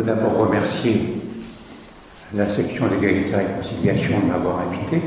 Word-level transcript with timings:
Voudrais 0.00 0.14
d'abord 0.14 0.38
remercier 0.38 1.12
la 2.32 2.48
section 2.48 2.86
d'égalité 2.86 3.32
et 3.32 3.36
réconciliation 3.36 4.18
de 4.20 4.32
m'avoir 4.32 4.60
invité 4.60 5.02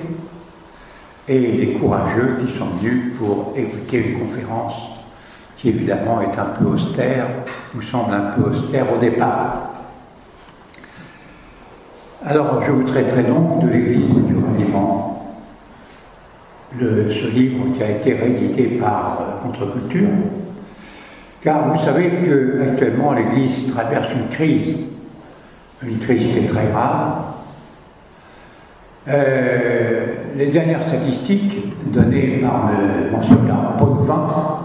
et 1.27 1.39
les 1.39 1.73
courageux 1.73 2.37
qui 2.39 2.53
sont 2.53 2.67
venus 2.79 3.17
pour 3.17 3.53
écouter 3.55 3.97
une 3.97 4.19
conférence 4.19 4.75
qui 5.55 5.69
évidemment 5.69 6.21
est 6.21 6.37
un 6.37 6.45
peu 6.45 6.65
austère, 6.65 7.25
ou 7.75 7.81
semble 7.81 8.13
un 8.13 8.31
peu 8.33 8.43
austère 8.51 8.93
au 8.93 8.97
départ. 8.97 9.71
Alors 12.23 12.61
je 12.61 12.71
vous 12.71 12.83
traiterai 12.83 13.23
donc 13.23 13.63
de 13.63 13.69
l'Église 13.69 14.15
et 14.15 14.21
du 14.21 14.35
ralliement, 14.37 15.39
ce 16.79 17.27
livre 17.31 17.71
qui 17.71 17.81
a 17.81 17.89
été 17.89 18.13
réédité 18.13 18.67
par 18.77 19.39
Contre-Culture, 19.41 20.09
car 21.43 21.73
vous 21.73 21.79
savez 21.79 22.09
qu'actuellement 22.21 23.13
l'Église 23.13 23.67
traverse 23.67 24.07
une 24.13 24.29
crise, 24.29 24.75
une 25.85 25.99
crise 25.99 26.27
qui 26.27 26.39
est 26.39 26.47
très 26.47 26.67
grave. 26.67 27.15
Euh, 29.09 30.05
les 30.37 30.47
dernières 30.47 30.81
statistiques 30.81 31.57
données 31.91 32.39
par 32.39 32.71
monseigneur 33.11 33.75
Potvin, 33.77 34.59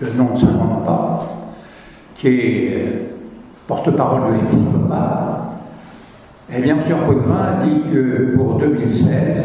le 0.00 0.10
nom 0.12 0.30
ne 0.32 0.36
s'invente 0.36 0.84
pas, 0.86 1.18
qui 2.14 2.28
est 2.28 2.74
euh, 2.74 2.90
porte-parole 3.66 4.32
de 4.32 4.40
l'épiscopat, 4.40 5.48
eh 6.54 6.60
bien, 6.62 6.76
M. 6.76 6.96
Potvin 7.04 7.58
dit 7.64 7.82
que 7.90 8.34
pour 8.36 8.54
2016, 8.54 9.44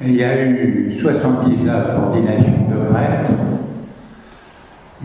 il 0.00 0.16
y 0.16 0.24
a 0.24 0.42
eu 0.44 0.92
79 1.00 1.86
ordinations 2.04 2.68
de 2.70 2.92
prêtres, 2.92 3.32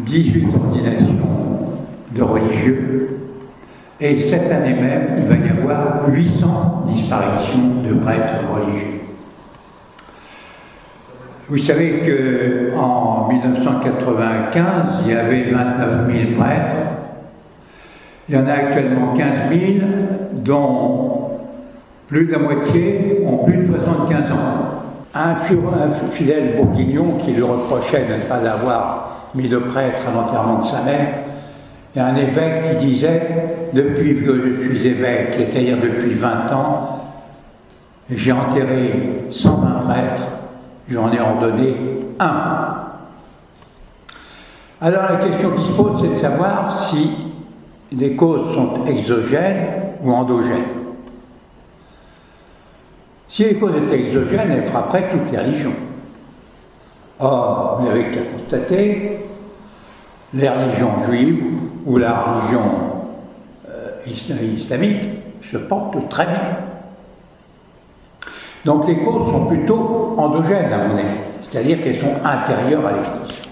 18 0.05 0.47
ordinations 0.55 1.17
de 2.15 2.21
religieux, 2.21 3.19
et 4.01 4.17
cette 4.17 4.49
année 4.51 4.73
même, 4.73 5.07
il 5.17 5.25
va 5.25 5.35
y 5.35 5.49
avoir 5.49 6.07
800 6.07 6.85
disparitions 6.87 7.81
de 7.85 7.93
prêtres 7.95 8.33
religieux. 8.53 9.01
Vous 11.49 11.57
savez 11.57 12.01
qu'en 12.01 13.27
1995, 13.27 15.01
il 15.03 15.11
y 15.11 15.15
avait 15.15 15.49
29 15.51 16.13
000 16.13 16.39
prêtres. 16.39 16.75
Il 18.29 18.35
y 18.35 18.37
en 18.37 18.47
a 18.47 18.51
actuellement 18.51 19.13
15 19.13 19.27
000, 19.51 19.87
dont 20.33 21.31
plus 22.07 22.27
de 22.27 22.31
la 22.31 22.39
moitié 22.39 23.23
ont 23.25 23.43
plus 23.45 23.57
de 23.57 23.75
75 23.75 24.31
ans. 24.31 24.37
Un, 25.15 25.35
fidèle 26.11 26.55
bourguignon 26.55 27.17
qui 27.17 27.31
lui 27.31 27.41
reprochait 27.41 28.05
de 28.05 28.13
ne 28.13 28.29
pas 28.29 28.47
avoir 28.47 29.18
mis 29.35 29.47
de 29.47 29.57
prêtre 29.57 30.07
à 30.07 30.11
l'enterrement 30.11 30.59
de 30.59 30.63
sa 30.63 30.81
mère. 30.81 31.19
A 31.97 32.05
un 32.05 32.15
évêque 32.15 32.69
qui 32.69 32.85
disait, 32.85 33.27
depuis 33.73 34.23
que 34.23 34.41
je 34.41 34.61
suis 34.61 34.87
évêque, 34.87 35.35
c'est-à-dire 35.37 35.77
depuis 35.77 36.13
20 36.13 36.51
ans, 36.51 36.99
j'ai 38.09 38.31
enterré 38.31 39.25
120 39.29 39.69
prêtres, 39.81 40.27
j'en 40.89 41.11
ai 41.11 41.19
ordonné 41.19 41.75
un. 42.19 42.75
Alors 44.81 45.11
la 45.11 45.17
question 45.17 45.51
qui 45.51 45.65
se 45.65 45.71
pose, 45.71 46.01
c'est 46.01 46.09
de 46.09 46.15
savoir 46.15 46.71
si 46.71 47.11
les 47.91 48.15
causes 48.15 48.53
sont 48.53 48.85
exogènes 48.85 49.67
ou 50.01 50.13
endogènes. 50.13 50.63
Si 53.27 53.43
les 53.43 53.55
causes 53.55 53.75
étaient 53.75 53.99
exogènes, 53.99 54.51
elles 54.51 54.63
frapperaient 54.63 55.09
toutes 55.09 55.31
les 55.31 55.37
religions. 55.37 55.75
Or, 57.19 57.77
vous 57.79 57.87
n'avez 57.87 58.05
qu'à 58.05 58.21
constater, 58.21 59.19
les 60.33 60.49
religions 60.49 60.97
juives 61.05 61.43
ou 61.85 61.97
la 61.97 62.13
religion 62.13 62.61
euh, 63.69 64.55
islamique 64.55 65.03
se 65.41 65.57
portent 65.57 66.09
très 66.09 66.25
bien. 66.25 66.41
Donc 68.65 68.87
les 68.87 68.97
causes 68.97 69.29
sont 69.31 69.45
plutôt 69.45 70.15
endogènes 70.17 70.71
à 70.71 70.87
mon 70.87 70.95
avis, 70.95 71.07
c'est-à-dire 71.41 71.81
qu'elles 71.81 71.97
sont 71.97 72.15
intérieures 72.23 72.85
à 72.85 72.91
l'Église. 72.91 73.45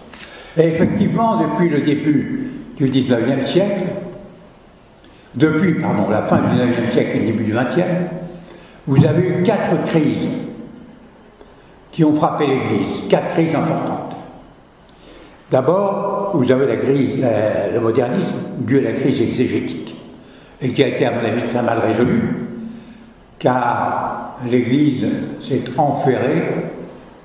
Et 0.58 0.68
effectivement, 0.68 1.38
depuis 1.38 1.70
le 1.70 1.82
début 1.82 2.52
du 2.78 2.90
XIXe 2.90 3.46
siècle, 3.46 3.84
depuis 5.36 5.76
pardon, 5.76 6.10
la 6.10 6.24
fin 6.24 6.38
du 6.38 6.48
XIXe 6.56 6.92
siècle 6.92 7.18
et 7.18 7.20
le 7.20 7.26
début 7.28 7.44
du 7.44 7.54
XXe, 7.54 7.84
vous 8.86 9.06
avez 9.06 9.28
eu 9.28 9.44
quatre 9.44 9.82
crises 9.84 10.28
qui 11.97 12.06
ont 12.06 12.13
frappé 12.13 12.46
l'Église, 12.46 13.06
quatre 13.09 13.34
crises 13.34 13.56
importantes. 13.56 14.16
D'abord, 15.50 16.30
vous 16.35 16.52
avez 16.52 16.68
la 16.68 16.75
crise, 16.75 17.18
le 17.74 17.80
modernisme 17.80 18.35
dû 18.59 18.78
à 18.78 18.81
la 18.81 18.91
crise 18.91 19.19
exégétique, 19.19 19.96
et 20.62 20.72
qui 20.72 20.84
a 20.84 20.90
été, 20.90 21.07
à 21.07 21.12
mon 21.13 21.25
avis, 21.25 21.47
très 21.47 21.63
mal 21.63 21.80
résolue, 21.80 22.50
car 23.40 24.36
l'Église 24.47 25.07
s'est 25.40 25.63
enferrée 25.75 26.69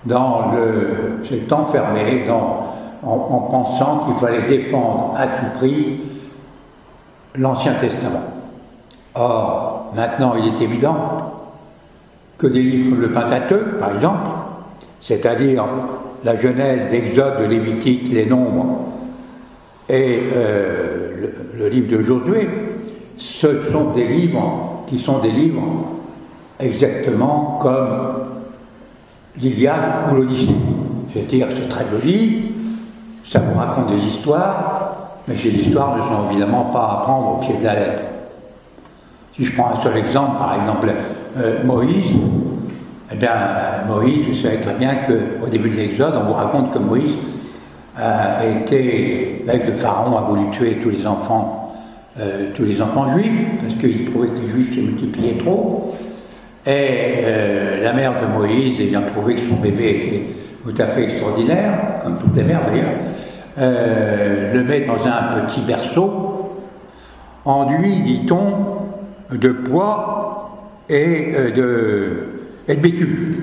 dans 0.06 0.52
le, 0.52 1.22
s'est 1.22 1.52
enfermée 1.52 2.24
dans, 2.26 2.74
en, 3.02 3.12
en 3.12 3.40
pensant 3.50 3.98
qu'il 3.98 4.14
fallait 4.14 4.48
défendre 4.48 5.12
à 5.18 5.26
tout 5.26 5.58
prix 5.58 6.00
l'Ancien 7.34 7.74
Testament. 7.74 8.24
Or, 9.16 9.92
maintenant, 9.94 10.32
il 10.42 10.54
est 10.54 10.64
évident 10.64 11.42
que 12.38 12.46
des 12.46 12.62
livres 12.62 12.88
comme 12.88 13.02
le 13.02 13.12
Pentateuque, 13.12 13.76
par 13.78 13.92
exemple, 13.96 14.30
c'est-à-dire 15.02 15.66
la 16.24 16.36
Genèse, 16.36 16.90
l'Exode, 16.92 17.34
le 17.40 17.46
Lévitique, 17.46 18.08
les 18.10 18.24
Nombres 18.24 18.78
et 19.88 20.20
euh, 20.32 21.26
le, 21.58 21.68
livre 21.68 21.88
de 21.88 22.00
Josué, 22.00 22.48
ce 23.16 23.64
sont 23.64 23.90
des 23.90 24.06
livres 24.06 24.84
qui 24.86 24.98
sont 25.00 25.18
des 25.18 25.32
livres 25.32 25.86
exactement 26.60 27.58
comme 27.60 28.12
l'Iliade 29.36 30.10
ou 30.10 30.14
l'Odyssée. 30.14 30.54
C'est-à-dire 31.12 31.48
c'est 31.50 31.68
très 31.68 31.84
joli, 31.90 32.52
ça 33.24 33.40
vous 33.40 33.58
raconte 33.58 33.88
des 33.88 34.04
histoires, 34.04 35.18
mais 35.26 35.34
ces 35.34 35.48
histoires 35.48 35.96
ne 35.96 36.02
sont 36.02 36.30
évidemment 36.30 36.66
pas 36.66 36.84
à 36.84 37.00
prendre 37.02 37.32
au 37.32 37.36
pied 37.38 37.56
de 37.56 37.64
la 37.64 37.74
lettre. 37.74 38.04
Si 39.36 39.44
je 39.44 39.52
prends 39.52 39.72
un 39.72 39.80
seul 39.80 39.96
exemple, 39.96 40.38
par 40.38 40.54
exemple 40.54 40.92
euh, 41.38 41.64
Moïse, 41.64 42.12
eh 43.12 43.16
bien, 43.16 43.30
Moïse, 43.88 44.26
vous 44.28 44.34
savez 44.34 44.58
très 44.58 44.74
bien 44.74 44.94
qu'au 44.94 45.48
début 45.48 45.68
de 45.68 45.76
l'Exode, 45.76 46.14
on 46.16 46.24
vous 46.24 46.32
raconte 46.32 46.72
que 46.72 46.78
Moïse 46.78 47.16
a 47.96 48.46
été, 48.46 49.44
avec 49.46 49.66
le 49.66 49.74
Pharaon, 49.74 50.16
a 50.16 50.22
voulu 50.22 50.48
tuer 50.50 50.78
tous 50.82 50.88
les 50.88 51.06
enfants, 51.06 51.74
euh, 52.18 52.50
tous 52.54 52.64
les 52.64 52.80
enfants 52.80 53.08
juifs, 53.08 53.46
parce 53.60 53.74
qu'il 53.74 54.10
trouvait 54.10 54.28
que 54.28 54.40
les 54.40 54.48
juifs 54.48 54.74
se 54.74 54.80
multipliaient 54.80 55.36
trop. 55.36 55.94
Et 56.64 56.70
euh, 56.70 57.82
la 57.82 57.92
mère 57.92 58.14
de 58.20 58.26
Moïse, 58.26 58.80
ayant 58.80 59.02
trouvé 59.02 59.34
que 59.34 59.42
son 59.42 59.56
bébé 59.56 59.90
était 59.90 60.26
tout 60.64 60.80
à 60.80 60.86
fait 60.86 61.04
extraordinaire, 61.04 61.74
comme 62.02 62.18
toutes 62.18 62.36
les 62.36 62.44
mères 62.44 62.62
d'ailleurs, 62.66 62.94
euh, 63.58 64.54
le 64.54 64.64
met 64.64 64.80
dans 64.82 65.06
un 65.06 65.42
petit 65.42 65.60
berceau, 65.60 66.54
enduit, 67.44 68.00
dit-on, 68.00 68.54
de 69.30 69.48
poids 69.48 70.78
et 70.88 71.32
de 71.54 72.41
et 72.68 72.76
de 72.76 72.80
bitume. 72.80 73.34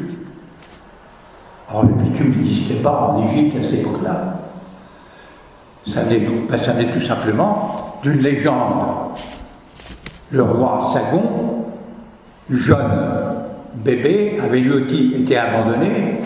Alors 1.70 1.84
le 1.84 1.94
bitume 1.94 2.34
n'existait 2.36 2.76
pas 2.76 3.14
en 3.14 3.28
Égypte 3.28 3.58
à 3.60 3.64
cette 3.64 3.82
époque-là. 3.82 4.40
Ça 5.86 6.04
venait, 6.04 6.28
ben, 6.50 6.58
ça 6.58 6.74
tout 6.74 7.00
simplement 7.00 8.00
d'une 8.04 8.20
légende. 8.20 9.14
Le 10.32 10.44
roi 10.44 10.92
Sagon, 10.94 11.66
jeune 12.50 13.10
bébé, 13.76 14.38
avait 14.44 14.60
lui 14.60 14.74
aussi 14.74 15.14
été 15.18 15.38
abandonné. 15.38 16.22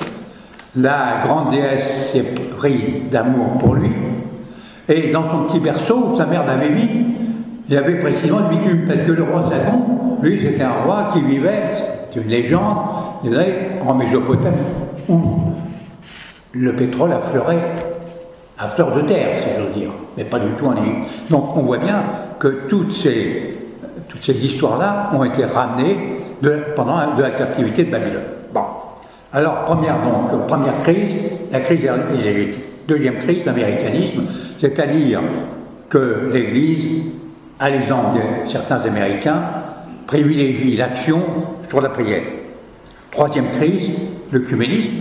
La 0.75 1.19
grande 1.21 1.51
déesse 1.51 2.11
s'est 2.11 2.25
pris 2.57 3.03
d'amour 3.11 3.57
pour 3.59 3.75
lui. 3.75 3.91
Et 4.89 5.11
dans 5.11 5.29
son 5.29 5.43
petit 5.43 5.59
berceau, 5.59 6.15
sa 6.15 6.25
mère 6.25 6.45
l'avait 6.45 6.69
mis, 6.69 6.89
il 7.67 7.73
y 7.73 7.77
avait 7.77 7.99
précisément 7.99 8.39
le 8.39 8.49
bitume, 8.49 8.85
parce 8.85 9.01
que 9.01 9.11
le 9.11 9.23
roi 9.23 9.49
Sagon, 9.49 10.02
lui, 10.23 10.39
c'était 10.39 10.63
un 10.63 10.83
roi 10.85 11.09
qui 11.13 11.21
vivait 11.21 11.63
c'est 12.13 12.21
une 12.21 12.27
légende, 12.27 12.77
en 13.85 13.95
Mésopotamie, 13.95 14.57
où 15.09 15.19
le 16.53 16.75
pétrole 16.75 17.11
affleurait 17.11 17.63
à 18.57 18.69
fleur 18.69 18.93
de 18.93 19.01
terre, 19.01 19.35
si 19.37 19.47
j'ose 19.57 19.73
dire, 19.75 19.89
mais 20.15 20.23
pas 20.23 20.39
du 20.39 20.51
tout 20.51 20.67
en 20.67 20.75
Égypte. 20.75 21.09
Donc 21.29 21.57
on 21.57 21.61
voit 21.61 21.79
bien 21.79 22.03
que 22.39 22.67
toutes 22.69 22.91
ces, 22.91 23.57
histoires-là 24.27 25.09
ont 25.13 25.23
été 25.23 25.43
ramenées 25.43 26.19
pendant 26.75 27.15
de 27.15 27.21
la 27.21 27.31
captivité 27.31 27.85
de 27.85 27.91
Babylone. 27.91 28.21
Bon. 28.53 28.61
Alors, 29.31 29.63
première, 29.65 30.01
donc, 30.03 30.45
première 30.47 30.77
crise, 30.77 31.15
la 31.51 31.61
crise 31.61 31.89
exégétique. 32.13 32.61
Deuxième 32.87 33.17
crise, 33.17 33.45
l'américanisme, 33.45 34.23
c'est-à-dire 34.59 35.21
que 35.89 36.29
l'Église, 36.31 37.05
à 37.59 37.71
l'exemple 37.71 38.17
de 38.17 38.49
certains 38.49 38.81
Américains, 38.81 39.41
privilégie 40.07 40.75
l'action 40.75 41.21
sur 41.67 41.81
la 41.81 41.89
prière. 41.89 42.23
Troisième 43.11 43.51
crise, 43.51 43.91
l'œcuménisme, 44.31 44.93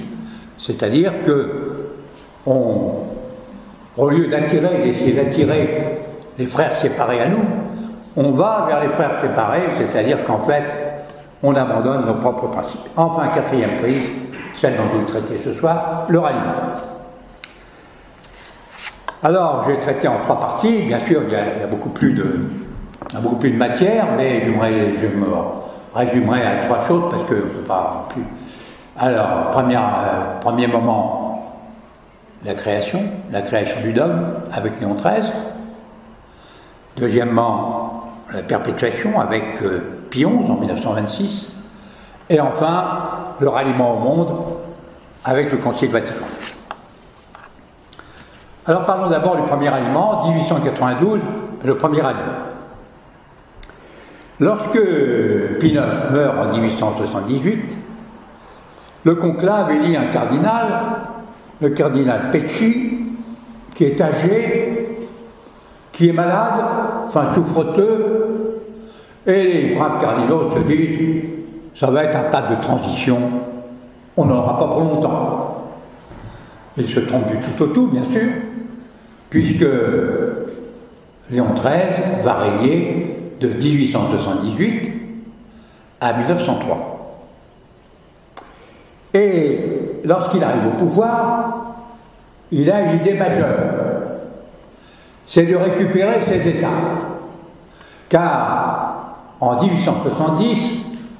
c'est-à-dire 0.59 1.23
que 1.25 1.73
au 2.47 4.11
lieu 4.11 4.27
d'attirer, 4.27 4.79
d'essayer 4.83 5.13
d'attirer 5.13 5.99
les 6.39 6.47
frères 6.47 6.77
séparés 6.77 7.21
à 7.21 7.29
nous, 7.29 7.45
on 8.17 8.33
va 8.33 8.67
vers 8.69 8.81
les 8.81 8.89
frères 8.89 9.21
séparés, 9.21 9.63
c'est-à-dire 9.79 10.25
qu'en 10.25 10.41
fait, 10.41 10.63
on 11.43 11.55
abandonne 11.55 12.07
nos 12.07 12.15
propres 12.15 12.49
principes. 12.49 12.81
Enfin, 12.97 13.29
quatrième 13.29 13.79
prise, 13.79 14.05
celle 14.57 14.77
dont 14.77 14.85
je 14.93 14.99
vais 14.99 15.07
traiter 15.07 15.41
ce 15.43 15.55
soir, 15.55 16.07
le 16.09 16.19
ralliement. 16.19 16.55
Alors, 19.23 19.65
je 19.65 19.73
vais 19.73 19.81
traiter 19.81 20.09
en 20.09 20.19
trois 20.21 20.41
parties. 20.41 20.83
Bien 20.83 20.99
sûr, 21.01 21.23
il 21.27 21.33
y 21.33 21.37
a, 21.37 21.67
beaucoup, 21.67 21.91
plus 21.91 22.13
de, 22.13 22.41
beaucoup 23.21 23.37
plus 23.37 23.51
de 23.51 23.57
matière, 23.57 24.07
mais 24.17 24.41
je 24.41 24.51
me 24.51 25.27
résumerai 25.95 26.43
à 26.43 26.67
trois 26.67 26.85
choses 26.85 27.05
parce 27.11 27.25
que 27.25 27.37
je 27.37 27.41
ne 27.43 27.47
peux 27.47 27.63
pas 27.63 28.07
plus. 28.11 28.25
Alors, 28.99 29.51
premier, 29.51 29.77
euh, 29.77 30.41
premier 30.41 30.67
moment, 30.67 31.57
la 32.45 32.55
création, 32.55 33.03
la 33.31 33.43
création 33.43 33.81
du 33.81 33.93
dogme 33.93 34.27
avec 34.53 34.81
Léon 34.81 34.95
XIII. 34.95 35.33
Deuxièmement, 36.97 38.05
la 38.33 38.43
perpétuation 38.43 39.21
avec 39.21 39.63
euh, 39.63 40.07
Pie 40.11 40.25
XI 40.25 40.51
en 40.51 40.57
1926. 40.57 41.53
Et 42.29 42.41
enfin, 42.41 43.01
le 43.41 43.49
ralliement 43.49 43.95
au 43.95 43.99
monde 43.99 44.35
avec 45.25 45.51
le 45.51 45.59
Concile 45.59 45.91
Vatican. 45.91 46.25
Alors 48.67 48.85
parlons 48.85 49.09
d'abord 49.09 49.37
du 49.37 49.43
premier 49.43 49.69
aliment, 49.69 50.29
1892, 50.29 51.23
le 51.65 51.77
premier 51.77 52.01
aliment. 52.01 52.52
Lorsque 54.43 54.81
Pie 55.61 55.69
IX 55.69 56.11
meurt 56.11 56.37
en 56.37 56.53
1878, 56.53 57.79
le 59.05 59.15
conclave 59.15 59.71
élit 59.71 59.97
un 59.97 60.07
cardinal, 60.07 60.67
le 61.61 61.69
cardinal 61.69 62.33
Pecci, 62.33 63.05
qui 63.73 63.85
est 63.85 64.01
âgé, 64.01 65.09
qui 65.93 66.09
est 66.09 66.13
malade, 66.13 66.55
enfin 67.07 67.33
souffreteux, 67.33 68.65
et 69.29 69.45
les 69.45 69.75
braves 69.77 70.01
cardinaux 70.01 70.51
se 70.51 70.63
disent 70.63 71.23
ça 71.77 71.93
va 71.93 72.03
être 72.03 72.17
un 72.17 72.25
pas 72.25 72.43
de 72.43 72.61
transition, 72.61 73.19
on 74.17 74.25
n'en 74.25 74.39
aura 74.39 74.59
pas 74.59 74.67
pour 74.67 74.81
longtemps. 74.81 75.69
Ils 76.77 76.89
se 76.89 76.99
trompent 76.99 77.31
du 77.31 77.37
tout 77.37 77.63
au 77.63 77.67
tout, 77.69 77.87
bien 77.87 78.11
sûr, 78.11 78.29
puisque 79.31 79.65
Léon 81.31 81.55
XIII 81.55 82.25
va 82.25 82.35
régner 82.35 83.22
de 83.43 83.49
1878 83.49 84.93
à 86.01 86.13
1903. 86.15 86.93
Et 89.15 89.59
lorsqu'il 90.05 90.43
arrive 90.43 90.69
au 90.69 90.77
pouvoir, 90.77 91.75
il 92.51 92.71
a 92.71 92.81
une 92.81 92.97
idée 92.97 93.15
majeure, 93.15 93.59
c'est 95.27 95.45
de 95.45 95.57
récupérer 95.57 96.21
ses 96.27 96.49
États. 96.49 96.69
Car 98.09 99.17
en 99.41 99.61
1870, 99.61 100.75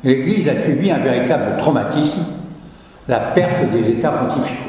l'Église 0.05 0.49
a 0.49 0.63
subi 0.63 0.91
un 0.91 0.99
véritable 0.99 1.57
traumatisme, 1.57 2.25
la 3.09 3.19
perte 3.19 3.71
des 3.71 3.91
États 3.91 4.13
pontificaux. 4.13 4.63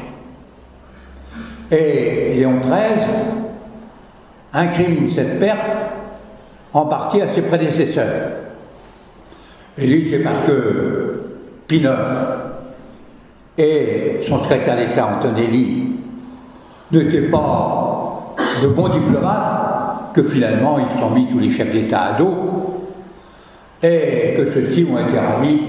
Et 1.70 2.34
Léon 2.36 2.58
XIII 2.60 3.10
incrimine 4.52 5.08
cette 5.08 5.38
perte 5.38 5.76
en 6.74 6.86
partie 6.86 7.22
à 7.22 7.28
ses 7.28 7.42
prédécesseurs. 7.42 8.32
Et 9.78 9.86
lui, 9.86 10.08
c'est 10.10 10.18
parce 10.18 10.40
que 10.42 11.22
Pie 11.66 11.82
et 13.56 14.18
son 14.20 14.38
secrétaire 14.40 14.76
d'État 14.76 15.06
Antonelli 15.06 15.92
n'étaient 16.90 17.28
pas 17.28 18.34
de 18.62 18.68
bons 18.68 18.88
diplomates 18.88 20.12
que 20.12 20.22
finalement 20.22 20.78
ils 20.78 20.98
sont 20.98 21.10
mis 21.10 21.28
tous 21.28 21.38
les 21.38 21.50
chefs 21.50 21.70
d'État 21.70 22.00
à 22.00 22.12
dos 22.14 22.34
et 23.82 24.34
que 24.36 24.50
ceux-ci 24.50 24.86
ont 24.90 24.98
été 24.98 25.18
ravis 25.18 25.60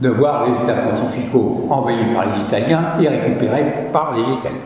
de 0.00 0.08
voir 0.08 0.46
les 0.46 0.64
États 0.64 0.80
pontificaux 0.80 1.66
envahis 1.68 2.12
par 2.14 2.26
les 2.26 2.40
Italiens 2.40 2.94
et 3.00 3.08
récupérés 3.08 3.66
par 3.92 4.14
les 4.14 4.22
Italiens. 4.34 4.58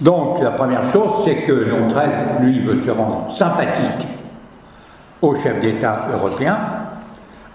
Donc 0.00 0.42
la 0.42 0.50
première 0.50 0.84
chose, 0.84 1.22
c'est 1.24 1.42
que 1.42 1.52
XIII, 1.52 2.40
lui, 2.40 2.60
veut 2.60 2.80
se 2.82 2.90
rendre 2.90 3.30
sympathique 3.30 4.06
aux 5.22 5.34
chefs 5.34 5.60
d'État 5.60 6.08
européens 6.12 6.58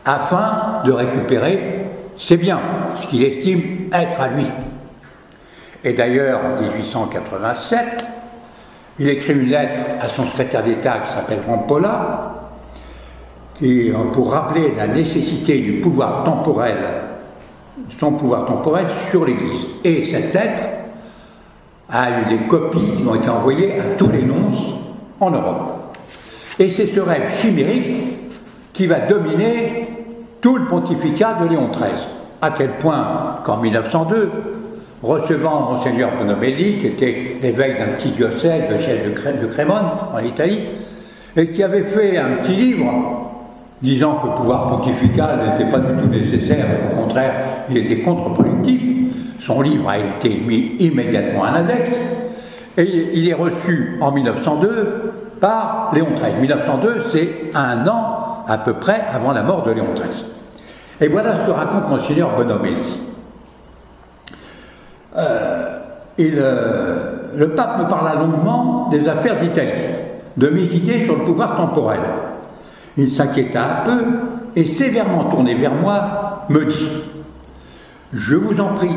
afin 0.04 0.82
de 0.84 0.92
récupérer 0.92 1.86
ses 2.18 2.38
biens, 2.38 2.60
ce 2.96 3.08
qu'il 3.08 3.24
estime 3.24 3.90
être 3.94 4.20
à 4.20 4.28
lui. 4.30 4.48
Et 5.84 5.94
d'ailleurs, 5.94 6.42
en 6.46 6.62
1887, 6.62 7.86
il 9.00 9.10
écrit 9.10 9.34
une 9.34 9.50
lettre 9.50 9.82
à 10.00 10.08
son 10.08 10.26
secrétaire 10.26 10.64
d'État 10.64 11.00
qui 11.00 11.14
s'appelle 11.14 11.40
Rampolla, 11.48 12.50
qui, 13.56 13.92
pour 14.14 14.32
rappeler 14.32 14.74
la 14.76 14.88
nécessité 14.88 15.60
du 15.60 15.74
pouvoir 15.80 16.24
temporel, 16.24 16.78
son 18.00 18.14
pouvoir 18.14 18.46
temporel 18.46 18.88
sur 19.10 19.26
l'Église. 19.26 19.68
Et 19.84 20.04
cette 20.04 20.34
lettre 20.34 20.64
a 21.92 22.22
eu 22.22 22.26
des 22.26 22.48
copies 22.48 22.94
qui 22.96 23.04
ont 23.04 23.16
été 23.16 23.30
envoyées 23.30 23.80
à 23.80 23.96
tous 23.98 24.10
les 24.10 24.24
nonces 24.24 24.74
en 25.20 25.32
Europe. 25.32 25.98
Et 26.60 26.70
c'est 26.70 26.88
ce 26.88 27.00
rêve 27.00 27.32
chimérique 27.36 28.04
qui 28.74 28.88
va 28.88 29.02
dominer 29.02 29.90
tout 30.42 30.58
le 30.58 30.66
pontificat 30.66 31.36
de 31.42 31.50
Léon 31.50 31.70
XIII, 31.72 32.08
à 32.42 32.52
tel 32.52 32.72
point 32.72 33.40
qu'en 33.44 33.58
1902, 33.58 34.30
recevant 35.04 35.74
Monseigneur 35.74 36.12
Bonomelli, 36.18 36.78
qui 36.78 36.88
était 36.88 37.38
l'évêque 37.42 37.80
d'un 37.80 37.94
petit 37.94 38.10
diocèse, 38.10 38.64
le 38.70 38.80
siège 38.80 39.04
de, 39.04 39.48
Crémone, 39.48 39.90
en 40.14 40.20
Italie, 40.20 40.60
et 41.36 41.50
qui 41.50 41.64
avait 41.64 41.84
fait 41.84 42.18
un 42.18 42.38
petit 42.42 42.54
livre 42.54 43.32
disant 43.82 44.16
que 44.16 44.28
le 44.28 44.34
pouvoir 44.36 44.68
pontifical 44.68 45.40
n'était 45.48 45.70
pas 45.70 45.80
du 45.80 45.96
tout 46.02 46.08
nécessaire, 46.08 46.66
au 46.92 46.96
contraire, 46.96 47.34
il 47.70 47.78
était 47.78 47.98
contre-productif. 47.98 48.51
Son 49.42 49.62
livre 49.62 49.90
a 49.90 49.98
été 49.98 50.30
mis 50.30 50.76
immédiatement 50.78 51.42
en 51.42 51.56
index, 51.56 51.90
et 52.78 53.10
il 53.14 53.28
est 53.28 53.34
reçu 53.34 53.98
en 54.00 54.12
1902 54.12 55.14
par 55.40 55.90
Léon 55.96 56.10
XIII. 56.16 56.36
1902, 56.40 57.02
c'est 57.10 57.30
un 57.56 57.88
an 57.88 58.44
à 58.48 58.60
peu 58.60 58.74
près 58.74 59.02
avant 59.12 59.34
la 59.34 59.42
mort 59.42 59.64
de 59.64 59.72
Léon 59.72 59.88
XIII. 59.96 60.26
Et 61.02 61.08
voilà 61.08 61.36
ce 61.36 61.42
que 61.42 61.50
raconte 61.52 61.90
Monseigneur 61.90 62.36
Bonomelli. 62.36 63.00
Euh, 65.18 65.80
euh, 66.20 67.14
le 67.36 67.50
pape 67.56 67.80
me 67.80 67.90
parla 67.90 68.14
longuement 68.14 68.90
des 68.90 69.10
affaires 69.10 69.40
d'Italie, 69.40 69.90
de 70.38 70.48
mes 70.50 70.66
idées 70.66 71.04
sur 71.04 71.18
le 71.18 71.24
pouvoir 71.24 71.56
temporel. 71.56 72.02
Il 72.96 73.10
s'inquiéta 73.10 73.64
un 73.64 73.84
peu 73.86 74.04
et 74.56 74.66
sévèrement 74.66 75.24
tourné 75.24 75.56
vers 75.56 75.74
moi, 75.74 76.46
me 76.50 76.64
dit 76.66 76.90
Je 78.14 78.36
vous 78.36 78.62
en 78.62 78.76
prie, 78.76 78.96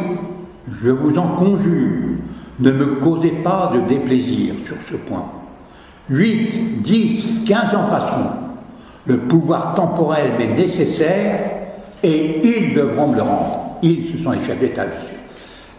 je 0.72 0.90
vous 0.90 1.18
en 1.18 1.28
conjure, 1.36 2.16
ne 2.60 2.70
me 2.70 2.96
causez 2.96 3.32
pas 3.32 3.72
de 3.74 3.80
déplaisir 3.80 4.54
sur 4.64 4.76
ce 4.82 4.94
point. 4.96 5.26
Huit, 6.08 6.82
dix, 6.82 7.44
quinze 7.46 7.74
ans 7.74 7.88
passeront. 7.88 8.30
Le 9.06 9.18
pouvoir 9.18 9.74
temporel 9.74 10.32
m'est 10.38 10.54
nécessaire 10.54 11.40
et 12.02 12.46
ils 12.46 12.74
devront 12.74 13.08
me 13.08 13.16
le 13.16 13.22
rendre. 13.22 13.78
Ils, 13.82 14.06
se 14.06 14.22
sont 14.22 14.30
les 14.30 14.40
chefs 14.40 14.58
d'État. 14.58 14.84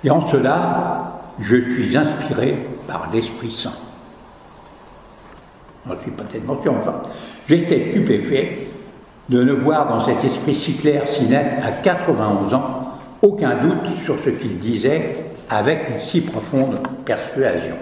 Et 0.03 0.09
en 0.09 0.27
cela, 0.27 1.21
je 1.39 1.57
suis 1.57 1.95
inspiré 1.97 2.67
par 2.87 3.09
l'Esprit 3.11 3.51
Saint. 3.51 3.73
Je 5.87 5.93
ne 5.93 5.97
suis 5.97 6.11
pas 6.11 6.23
tellement 6.23 6.59
sûr. 6.61 6.73
J'étais 7.47 7.91
stupéfait 7.91 8.67
de 9.29 9.43
ne 9.43 9.53
voir 9.53 9.87
dans 9.87 10.03
cet 10.03 10.23
esprit 10.23 10.53
si 10.53 10.75
clair, 10.75 11.03
si 11.03 11.25
net, 11.25 11.57
à 11.63 11.71
91 11.71 12.53
ans, 12.53 12.84
aucun 13.21 13.55
doute 13.55 13.87
sur 14.03 14.19
ce 14.19 14.29
qu'il 14.29 14.59
disait 14.59 15.25
avec 15.49 15.89
une 15.89 15.99
si 15.99 16.21
profonde 16.21 16.79
persuasion. 17.05 17.75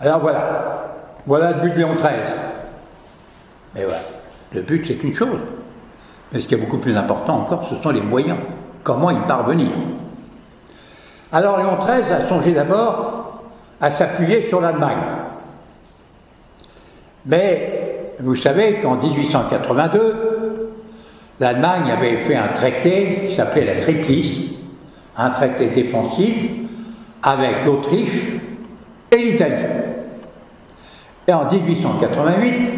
Alors 0.00 0.20
voilà, 0.20 0.96
voilà 1.26 1.52
le 1.52 1.60
but 1.60 1.72
de 1.72 1.78
Léon 1.78 1.94
XIII. 1.94 2.34
Mais 3.74 3.84
voilà, 3.84 4.00
le 4.52 4.62
but 4.62 4.86
c'est 4.86 5.02
une 5.02 5.12
chose, 5.12 5.38
mais 6.32 6.40
ce 6.40 6.48
qui 6.48 6.54
est 6.54 6.58
beaucoup 6.58 6.78
plus 6.78 6.96
important 6.96 7.40
encore, 7.40 7.64
ce 7.68 7.76
sont 7.76 7.90
les 7.90 8.00
moyens, 8.00 8.38
comment 8.82 9.10
y 9.10 9.26
parvenir? 9.26 9.70
Alors 11.32 11.58
Léon 11.58 11.76
XIII 11.76 12.12
a 12.12 12.26
songé 12.26 12.52
d'abord 12.52 13.42
à 13.80 13.90
s'appuyer 13.90 14.42
sur 14.42 14.60
l'Allemagne. 14.60 14.98
Mais 17.26 18.14
vous 18.20 18.34
savez 18.34 18.80
qu'en 18.80 18.96
1882, 18.96 20.29
l'Allemagne 21.40 21.90
avait 21.90 22.18
fait 22.18 22.36
un 22.36 22.48
traité 22.48 23.24
qui 23.26 23.34
s'appelait 23.34 23.64
la 23.64 23.80
Triplice, 23.80 24.42
un 25.16 25.30
traité 25.30 25.68
défensif 25.68 26.34
avec 27.22 27.64
l'Autriche 27.64 28.28
et 29.10 29.16
l'Italie. 29.16 29.64
Et 31.26 31.32
en 31.32 31.50
1888, 31.50 32.70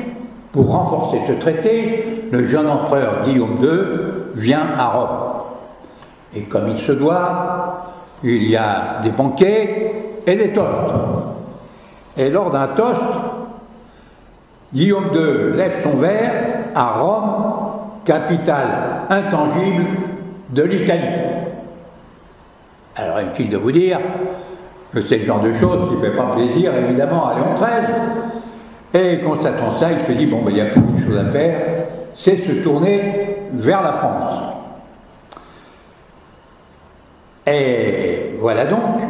pour 0.52 0.70
renforcer 0.70 1.20
ce 1.26 1.32
traité, 1.32 2.28
le 2.30 2.44
jeune 2.44 2.68
empereur 2.68 3.20
Guillaume 3.24 3.58
II 3.62 3.70
vient 4.34 4.66
à 4.78 4.88
Rome. 4.88 5.18
Et 6.34 6.42
comme 6.42 6.68
il 6.68 6.78
se 6.78 6.92
doit, 6.92 7.86
il 8.22 8.48
y 8.48 8.56
a 8.56 9.00
des 9.02 9.10
banquets 9.10 10.20
et 10.26 10.36
des 10.36 10.52
toasts. 10.52 10.94
Et 12.16 12.30
lors 12.30 12.50
d'un 12.50 12.68
toast, 12.68 13.02
Guillaume 14.72 15.10
II 15.12 15.56
lève 15.56 15.82
son 15.82 15.96
verre 15.96 16.32
à 16.74 16.92
Rome, 16.92 17.51
capitale 18.04 19.06
intangible 19.08 19.86
de 20.50 20.62
l'Italie. 20.62 21.22
Alors 22.96 23.20
inutile 23.20 23.50
de 23.50 23.56
vous 23.56 23.72
dire 23.72 23.98
que 24.92 25.00
c'est 25.00 25.18
le 25.18 25.24
genre 25.24 25.40
de 25.40 25.52
choses 25.52 25.88
qui 25.88 25.96
ne 25.96 26.00
fait 26.00 26.14
pas 26.14 26.26
plaisir 26.26 26.74
évidemment 26.74 27.28
à 27.28 27.34
Léon 27.34 27.54
XIII. 27.54 27.94
Et 28.94 29.20
constatant 29.20 29.76
ça, 29.78 29.90
il 29.92 30.00
se 30.00 30.12
dit, 30.12 30.26
bon, 30.26 30.42
ben, 30.42 30.50
il 30.50 30.56
y 30.58 30.60
a 30.60 30.66
plus 30.66 30.80
de 30.80 30.96
choses 30.98 31.16
à 31.16 31.24
faire, 31.30 31.86
c'est 32.12 32.36
se 32.36 32.52
tourner 32.62 33.48
vers 33.52 33.82
la 33.82 33.94
France. 33.94 34.42
Et 37.46 38.36
voilà 38.38 38.66
donc 38.66 39.00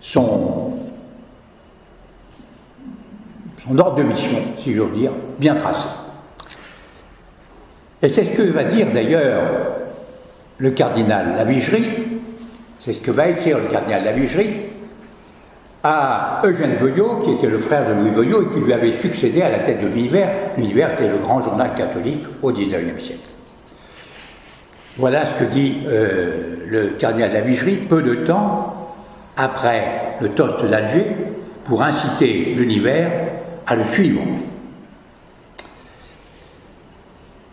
son, 0.00 0.72
son 3.66 3.78
ordre 3.78 3.96
de 3.96 4.02
mission, 4.02 4.38
si 4.58 4.74
j'ose 4.74 4.92
dire, 4.92 5.12
bien 5.38 5.54
tracé. 5.54 5.88
Et 8.04 8.08
c'est 8.08 8.24
ce 8.24 8.30
que 8.32 8.42
va 8.42 8.64
dire 8.64 8.88
d'ailleurs 8.92 9.44
le 10.58 10.70
cardinal 10.72 11.36
Lavigerie, 11.38 11.88
c'est 12.78 12.92
ce 12.92 13.00
que 13.00 13.10
va 13.10 13.28
écrire 13.28 13.58
le 13.58 13.64
cardinal 13.64 14.04
Lavigerie 14.04 14.52
à 15.82 16.42
Eugène 16.44 16.76
Veuillot, 16.78 17.20
qui 17.24 17.30
était 17.32 17.46
le 17.46 17.58
frère 17.58 17.88
de 17.88 17.94
Louis 17.94 18.10
Veuillot 18.10 18.42
et 18.42 18.52
qui 18.52 18.60
lui 18.60 18.74
avait 18.74 18.98
succédé 18.98 19.40
à 19.40 19.48
la 19.48 19.60
tête 19.60 19.80
de 19.80 19.86
l'univers. 19.86 20.28
L'univers 20.58 20.92
était 20.92 21.08
le 21.08 21.16
grand 21.16 21.40
journal 21.40 21.74
catholique 21.74 22.24
au 22.42 22.52
XIXe 22.52 23.02
siècle. 23.02 23.30
Voilà 24.98 25.24
ce 25.24 25.42
que 25.42 25.44
dit 25.50 25.78
euh, 25.86 26.56
le 26.66 26.88
cardinal 26.98 27.32
Lavigerie 27.32 27.76
peu 27.76 28.02
de 28.02 28.16
temps 28.16 28.92
après 29.38 30.16
le 30.20 30.28
toast 30.28 30.62
d'Alger 30.66 31.06
pour 31.64 31.82
inciter 31.82 32.52
l'univers 32.54 33.10
à 33.66 33.76
le 33.76 33.84
suivre. 33.84 34.20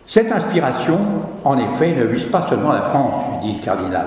Cette 0.06 0.32
inspiration, 0.32 0.98
en 1.44 1.56
effet, 1.58 1.94
ne 1.94 2.04
vise 2.04 2.24
pas 2.24 2.46
seulement 2.46 2.72
la 2.72 2.82
France, 2.82 3.40
dit 3.40 3.52
le 3.52 3.64
cardinal, 3.64 4.06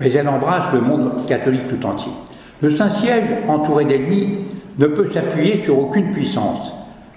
mais 0.00 0.10
elle 0.12 0.28
embrasse 0.28 0.72
le 0.72 0.80
monde 0.80 1.26
catholique 1.26 1.68
tout 1.68 1.86
entier. 1.86 2.12
Le 2.60 2.70
Saint-Siège, 2.70 3.26
entouré 3.48 3.84
d'ennemis, 3.84 4.38
ne 4.78 4.86
peut 4.86 5.10
s'appuyer 5.12 5.62
sur 5.62 5.78
aucune 5.78 6.12
puissance, 6.12 6.72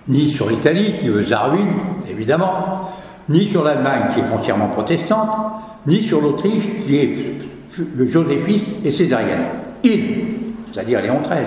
ni 0.07 0.27
sur 0.27 0.49
l'Italie, 0.49 0.93
qui 0.99 1.07
veut 1.07 1.23
sa 1.23 1.39
ruine, 1.39 1.73
évidemment, 2.09 2.91
ni 3.29 3.47
sur 3.47 3.63
l'Allemagne, 3.63 4.07
qui 4.13 4.19
est 4.19 4.25
foncièrement 4.25 4.67
protestante, 4.67 5.35
ni 5.87 6.01
sur 6.01 6.21
l'Autriche, 6.21 6.67
qui 6.85 6.97
est 6.97 7.15
joséphiste 8.05 8.67
et 8.83 8.91
césarienne. 8.91 9.45
Il, 9.83 10.25
c'est-à-dire 10.71 11.01
Léon 11.01 11.21
XIII, 11.21 11.45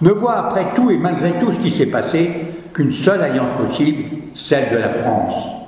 ne 0.00 0.10
voit 0.10 0.36
après 0.36 0.66
tout 0.74 0.90
et 0.90 0.96
malgré 0.96 1.32
tout 1.38 1.52
ce 1.52 1.58
qui 1.58 1.70
s'est 1.70 1.86
passé 1.86 2.30
qu'une 2.72 2.92
seule 2.92 3.22
alliance 3.22 3.56
possible, 3.58 4.04
celle 4.34 4.70
de 4.70 4.76
la 4.76 4.90
France. 4.90 5.59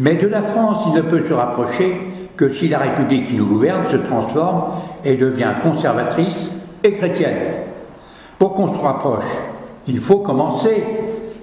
Mais 0.00 0.16
de 0.16 0.28
la 0.28 0.40
France, 0.42 0.84
il 0.86 0.94
ne 0.94 1.02
peut 1.02 1.22
se 1.28 1.34
rapprocher 1.34 1.94
que 2.34 2.48
si 2.48 2.68
la 2.68 2.78
République 2.78 3.26
qui 3.26 3.34
nous 3.34 3.44
gouverne 3.44 3.86
se 3.90 3.96
transforme 3.96 4.72
et 5.04 5.14
devient 5.14 5.52
conservatrice 5.62 6.50
et 6.82 6.92
chrétienne. 6.92 7.36
Pour 8.38 8.54
qu'on 8.54 8.72
se 8.72 8.78
rapproche, 8.78 9.26
il 9.86 10.00
faut 10.00 10.20
commencer 10.20 10.82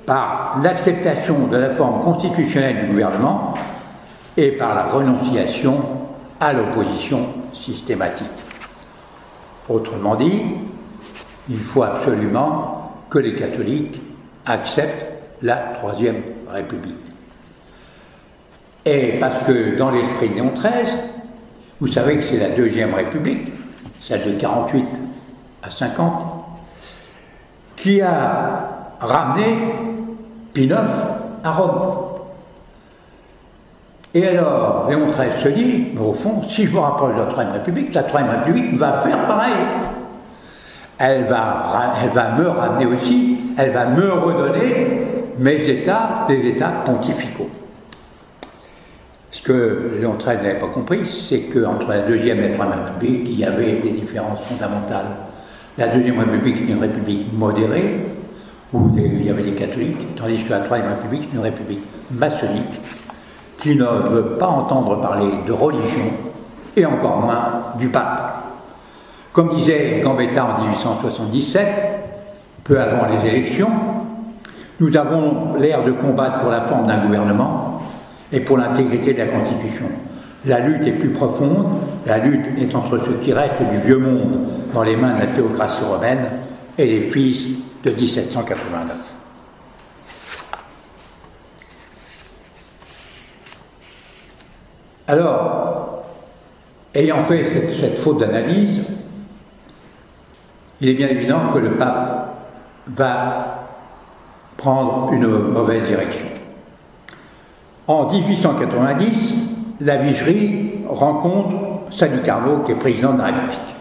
par 0.07 0.59
l'acceptation 0.63 1.45
de 1.51 1.57
la 1.57 1.69
forme 1.75 2.01
constitutionnelle 2.01 2.87
du 2.87 2.93
gouvernement 2.93 3.53
et 4.35 4.53
par 4.53 4.73
la 4.73 4.85
renonciation 4.85 5.79
à 6.39 6.51
l'opposition 6.51 7.27
systématique. 7.53 8.25
Autrement 9.69 10.15
dit, 10.15 10.41
il 11.47 11.59
faut 11.59 11.83
absolument 11.83 12.91
que 13.11 13.19
les 13.19 13.35
catholiques 13.35 14.01
acceptent 14.47 15.05
la 15.43 15.57
Troisième 15.57 16.23
République. 16.49 17.06
Et 18.89 19.17
parce 19.19 19.39
que 19.39 19.75
dans 19.77 19.91
l'esprit 19.91 20.29
de 20.29 20.35
Léon 20.35 20.53
XIII, 20.55 20.97
vous 21.81 21.87
savez 21.87 22.15
que 22.15 22.23
c'est 22.23 22.37
la 22.37 22.47
Deuxième 22.47 22.93
République, 22.93 23.51
celle 23.99 24.23
de 24.23 24.39
48 24.39 24.85
à 25.61 25.69
50, 25.69 26.23
qui 27.75 27.99
a 27.99 28.93
ramené 29.01 29.57
Pie 30.53 30.71
à 30.71 31.51
Rome. 31.51 31.81
Et 34.13 34.25
alors, 34.25 34.87
Léon 34.89 35.07
XIII 35.07 35.33
se 35.33 35.49
dit, 35.49 35.89
mais 35.93 35.99
au 35.99 36.13
fond, 36.13 36.41
si 36.47 36.65
je 36.65 36.71
me 36.71 36.79
rapproche 36.79 37.13
de 37.13 37.19
la 37.19 37.25
Troisième 37.25 37.55
République, 37.55 37.93
la 37.93 38.03
Troisième 38.03 38.31
République 38.31 38.77
va 38.77 38.93
faire 38.93 39.27
pareil. 39.27 39.53
Elle 40.97 41.25
va 41.25 42.35
me 42.37 42.47
ramener 42.47 42.85
aussi, 42.85 43.37
elle 43.57 43.71
va 43.71 43.85
me 43.87 44.13
redonner 44.13 45.01
mes 45.37 45.69
États, 45.69 46.25
les 46.29 46.47
États 46.47 46.71
pontificaux. 46.85 47.49
Ce 49.37 49.43
que 49.43 49.91
XIII 50.01 50.37
n'avait 50.37 50.57
pas 50.57 50.67
compris, 50.67 51.05
c'est 51.05 51.41
qu'entre 51.41 51.89
la 51.89 51.99
Deuxième 51.99 52.39
et 52.39 52.49
la 52.49 52.55
Troisième 52.55 52.85
République, 52.85 53.29
il 53.29 53.39
y 53.39 53.45
avait 53.45 53.73
des 53.73 53.91
différences 53.91 54.39
fondamentales. 54.41 55.05
La 55.77 55.89
Deuxième 55.89 56.17
République, 56.17 56.57
c'est 56.57 56.71
une 56.71 56.79
république 56.79 57.31
modérée, 57.33 58.03
où 58.73 58.89
il 58.97 59.23
y 59.23 59.29
avait 59.29 59.43
des 59.43 59.53
catholiques, 59.53 60.15
tandis 60.15 60.43
que 60.43 60.49
la 60.49 60.61
Troisième 60.61 60.89
République, 60.89 61.27
c'est 61.29 61.37
une 61.37 61.43
république 61.43 61.83
maçonnique, 62.09 62.79
qui 63.59 63.75
ne 63.75 63.85
veut 63.85 64.37
pas 64.39 64.47
entendre 64.47 64.99
parler 65.01 65.29
de 65.45 65.53
religion, 65.53 66.11
et 66.75 66.83
encore 66.87 67.17
moins 67.17 67.73
du 67.77 67.89
pape. 67.89 68.43
Comme 69.33 69.49
disait 69.49 70.01
Gambetta 70.03 70.45
en 70.45 70.61
1877, 70.63 71.67
peu 72.63 72.79
avant 72.79 73.05
les 73.05 73.29
élections, 73.29 73.69
nous 74.79 74.97
avons 74.97 75.53
l'air 75.59 75.83
de 75.83 75.91
combattre 75.91 76.39
pour 76.39 76.49
la 76.49 76.61
forme 76.61 76.87
d'un 76.87 77.05
gouvernement 77.05 77.66
et 78.31 78.41
pour 78.41 78.57
l'intégrité 78.57 79.13
de 79.13 79.19
la 79.19 79.27
Constitution. 79.27 79.85
La 80.45 80.59
lutte 80.59 80.87
est 80.87 80.91
plus 80.91 81.09
profonde, 81.09 81.67
la 82.05 82.19
lutte 82.19 82.47
est 82.59 82.73
entre 82.75 82.97
ceux 82.99 83.15
qui 83.15 83.33
restent 83.33 83.63
du 83.69 83.79
vieux 83.79 83.97
monde 83.97 84.47
dans 84.73 84.83
les 84.83 84.95
mains 84.95 85.13
de 85.13 85.19
la 85.19 85.27
théocratie 85.27 85.83
romaine 85.83 86.25
et 86.77 86.85
les 86.85 87.01
fils 87.01 87.47
de 87.83 87.91
1789. 87.91 88.95
Alors, 95.07 96.03
ayant 96.93 97.23
fait 97.23 97.45
cette, 97.45 97.71
cette 97.71 97.97
faute 97.97 98.19
d'analyse, 98.19 98.81
il 100.81 100.89
est 100.89 100.93
bien 100.93 101.07
évident 101.07 101.49
que 101.51 101.59
le 101.59 101.77
pape 101.77 102.35
va 102.87 103.67
prendre 104.57 105.11
une 105.13 105.27
mauvaise 105.27 105.83
direction. 105.87 106.36
En 107.87 108.05
1890, 108.05 109.35
la 109.79 109.95
Vigerie 109.95 110.81
rencontre 110.89 111.55
Sadi 111.89 112.21
Carnot, 112.21 112.59
qui 112.65 112.73
est 112.73 112.75
président 112.75 113.13
de 113.13 113.19
la 113.19 113.25
République. 113.25 113.75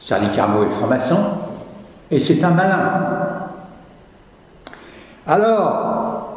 Sadi 0.00 0.30
Carnot 0.30 0.64
est 0.64 0.70
franc-maçon, 0.70 1.18
et 2.10 2.18
c'est 2.18 2.42
un 2.42 2.52
malin. 2.52 3.02
Alors, 5.26 6.36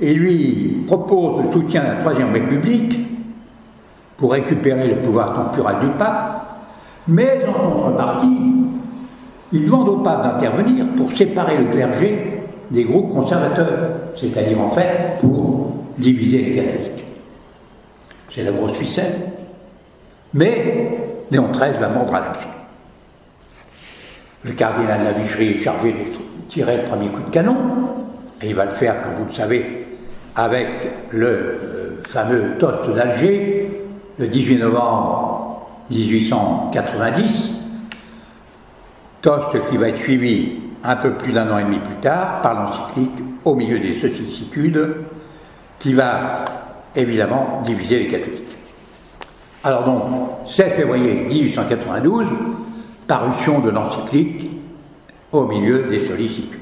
il 0.00 0.18
lui 0.18 0.84
propose 0.88 1.44
le 1.44 1.52
soutien 1.52 1.82
à 1.82 1.94
la 1.94 2.00
Troisième 2.00 2.32
République 2.32 2.98
pour 4.16 4.32
récupérer 4.32 4.88
le 4.88 5.02
pouvoir 5.02 5.34
temporal 5.34 5.80
du 5.80 5.88
pape, 5.90 6.46
mais 7.06 7.44
en 7.46 7.70
contrepartie, 7.70 8.38
il 9.52 9.66
demande 9.66 9.88
au 9.88 9.96
pape 9.98 10.24
d'intervenir 10.24 10.88
pour 10.96 11.12
séparer 11.12 11.58
le 11.58 11.66
clergé 11.66 12.42
des 12.72 12.82
groupes 12.82 13.14
conservateurs, 13.14 13.90
c'est-à-dire 14.16 14.60
en 14.60 14.70
fait 14.70 15.20
pour 15.20 15.35
diviser 15.98 16.42
les 16.42 16.56
catholiques. 16.56 17.04
C'est 18.30 18.42
la 18.42 18.52
grosse 18.52 18.76
ficelle. 18.76 19.14
Mais 20.34 20.98
Léon 21.30 21.50
XIII 21.50 21.78
va 21.80 21.88
mordre 21.88 22.14
à 22.14 22.20
l'absent. 22.20 22.48
Le 24.44 24.52
cardinal 24.52 25.00
de 25.00 25.04
la 25.04 25.12
Vigerie 25.12 25.52
est 25.52 25.56
chargé 25.56 25.92
de 25.92 25.98
tirer 26.48 26.76
le 26.78 26.84
premier 26.84 27.08
coup 27.08 27.22
de 27.22 27.30
canon, 27.30 27.56
et 28.40 28.48
il 28.48 28.54
va 28.54 28.66
le 28.66 28.70
faire, 28.72 29.00
comme 29.00 29.14
vous 29.14 29.24
le 29.24 29.32
savez, 29.32 29.86
avec 30.36 30.68
le 31.10 31.26
euh, 31.26 32.02
fameux 32.06 32.56
toast 32.58 32.88
d'Alger, 32.94 33.70
le 34.18 34.28
18 34.28 34.58
novembre 34.58 35.68
1890, 35.90 37.50
toast 39.22 39.68
qui 39.70 39.76
va 39.76 39.88
être 39.88 39.98
suivi 39.98 40.52
un 40.84 40.96
peu 40.96 41.12
plus 41.12 41.32
d'un 41.32 41.50
an 41.50 41.58
et 41.58 41.64
demi 41.64 41.78
plus 41.78 41.96
tard, 41.96 42.40
par 42.42 42.54
l'encyclique 42.54 43.24
Au 43.44 43.54
milieu 43.54 43.78
des 43.78 43.92
sollicitudes, 43.92 44.94
qui 45.86 45.94
va 45.94 46.44
évidemment 46.96 47.60
diviser 47.62 48.00
les 48.00 48.08
catholiques. 48.08 48.58
Alors 49.62 49.84
donc, 49.84 50.02
7 50.44 50.74
février 50.74 51.26
1892, 51.28 52.26
parution 53.06 53.60
de 53.60 53.70
l'encyclique 53.70 54.50
Au 55.30 55.46
milieu 55.46 55.84
des 55.84 56.04
sollicitudes. 56.04 56.58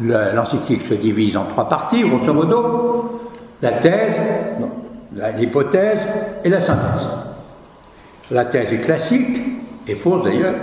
L'encyclique 0.00 0.82
se 0.82 0.94
divise 0.94 1.36
en 1.36 1.44
trois 1.44 1.68
parties, 1.68 2.02
grosso 2.02 2.34
modo, 2.34 3.20
la 3.62 3.72
thèse, 3.74 4.20
l'hypothèse 5.36 6.08
et 6.42 6.48
la 6.48 6.60
synthèse. 6.60 7.08
La 8.32 8.44
thèse 8.44 8.72
est 8.72 8.80
classique, 8.80 9.38
et 9.86 9.94
fausse 9.94 10.24
d'ailleurs, 10.24 10.54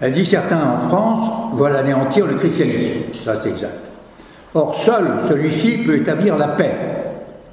Elle 0.00 0.12
dit 0.12 0.24
certains 0.24 0.70
en 0.70 0.78
France 0.88 1.54
veulent 1.54 1.76
anéantir 1.76 2.26
le 2.26 2.34
christianisme. 2.36 3.12
Ça, 3.24 3.38
c'est 3.40 3.50
exact. 3.50 3.91
Or, 4.54 4.74
seul 4.74 5.20
celui-ci 5.28 5.78
peut 5.78 5.96
établir 5.96 6.36
la 6.36 6.48
paix. 6.48 6.74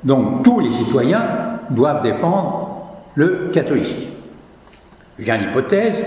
Donc, 0.04 0.44
tous 0.44 0.60
les 0.60 0.72
citoyens 0.72 1.26
doivent 1.70 2.02
défendre 2.02 2.70
le 3.16 3.50
catholicisme. 3.52 4.10
Vient 5.18 5.38
l'hypothèse, 5.38 6.04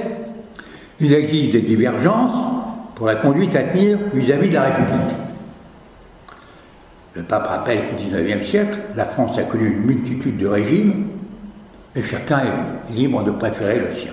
il 1.01 1.13
existe 1.13 1.53
des 1.53 1.63
divergences 1.63 2.47
pour 2.95 3.07
la 3.07 3.17
conduite 3.17 3.57
à 3.57 3.65
tenir 3.65 3.99
vis-à-vis 4.15 4.49
de 4.49 4.55
la 4.55 4.63
République. 4.63 5.17
Le 7.15 7.23
pape 7.23 7.47
rappelle 7.47 7.81
qu'au 7.81 7.97
XIXe 7.97 8.47
siècle, 8.47 8.79
la 8.95 9.05
France 9.05 9.39
a 9.39 9.43
connu 9.45 9.67
une 9.67 9.85
multitude 9.85 10.39
de 10.39 10.47
régimes 10.47 11.09
et 11.95 12.03
chacun 12.03 12.41
est 12.41 12.93
libre 12.93 13.23
de 13.23 13.31
préférer 13.31 13.81
le 13.81 13.93
sien. 13.93 14.13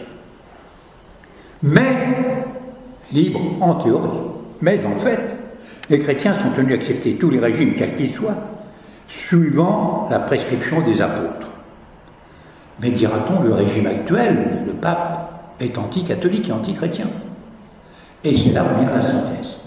Mais, 1.63 1.95
libre 3.11 3.39
en 3.61 3.75
théorie, 3.75 4.09
mais 4.61 4.79
en 4.85 4.97
fait, 4.97 5.38
les 5.89 5.99
chrétiens 5.99 6.33
sont 6.33 6.51
tenus 6.55 6.77
d'accepter 6.77 7.15
tous 7.15 7.29
les 7.29 7.39
régimes, 7.39 7.73
quels 7.75 7.95
qu'ils 7.95 8.11
soient, 8.11 8.37
suivant 9.07 10.07
la 10.11 10.19
prescription 10.19 10.81
des 10.81 11.01
apôtres. 11.01 11.51
Mais 12.81 12.91
dira-t-on, 12.91 13.41
le 13.41 13.53
régime 13.53 13.87
actuel, 13.87 14.63
le 14.67 14.73
pape, 14.73 15.55
est 15.59 15.77
anti-catholique 15.77 16.49
et 16.49 16.53
anti-chrétien? 16.53 17.07
Et 18.23 18.35
c'est 18.35 18.51
là 18.51 18.63
où 18.63 18.79
vient 18.79 18.93
la 18.93 19.01
synthèse. 19.01 19.57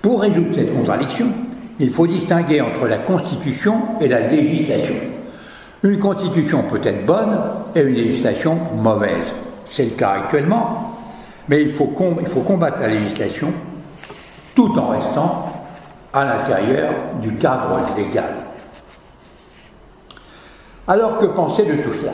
Pour 0.00 0.22
résoudre 0.22 0.54
cette 0.54 0.74
contradiction, 0.74 1.26
il 1.78 1.90
faut 1.90 2.06
distinguer 2.06 2.60
entre 2.60 2.88
la 2.88 2.98
constitution 2.98 4.00
et 4.00 4.08
la 4.08 4.20
législation. 4.20 4.94
Une 5.82 5.98
constitution 5.98 6.64
peut 6.64 6.80
être 6.82 7.04
bonne 7.06 7.38
et 7.74 7.80
une 7.80 7.94
législation 7.94 8.58
mauvaise. 8.76 9.32
C'est 9.66 9.84
le 9.84 9.90
cas 9.90 10.10
actuellement, 10.10 10.96
mais 11.48 11.62
il 11.62 11.72
faut, 11.72 11.92
il 12.20 12.28
faut 12.28 12.40
combattre 12.40 12.80
la 12.80 12.88
législation 12.88 13.52
tout 14.54 14.78
en 14.78 14.88
restant 14.88 15.52
à 16.12 16.24
l'intérieur 16.24 16.94
du 17.20 17.34
cadre 17.34 17.80
légal. 17.96 18.34
Alors 20.86 21.18
que 21.18 21.26
penser 21.26 21.64
de 21.64 21.82
tout 21.82 21.92
cela? 21.92 22.12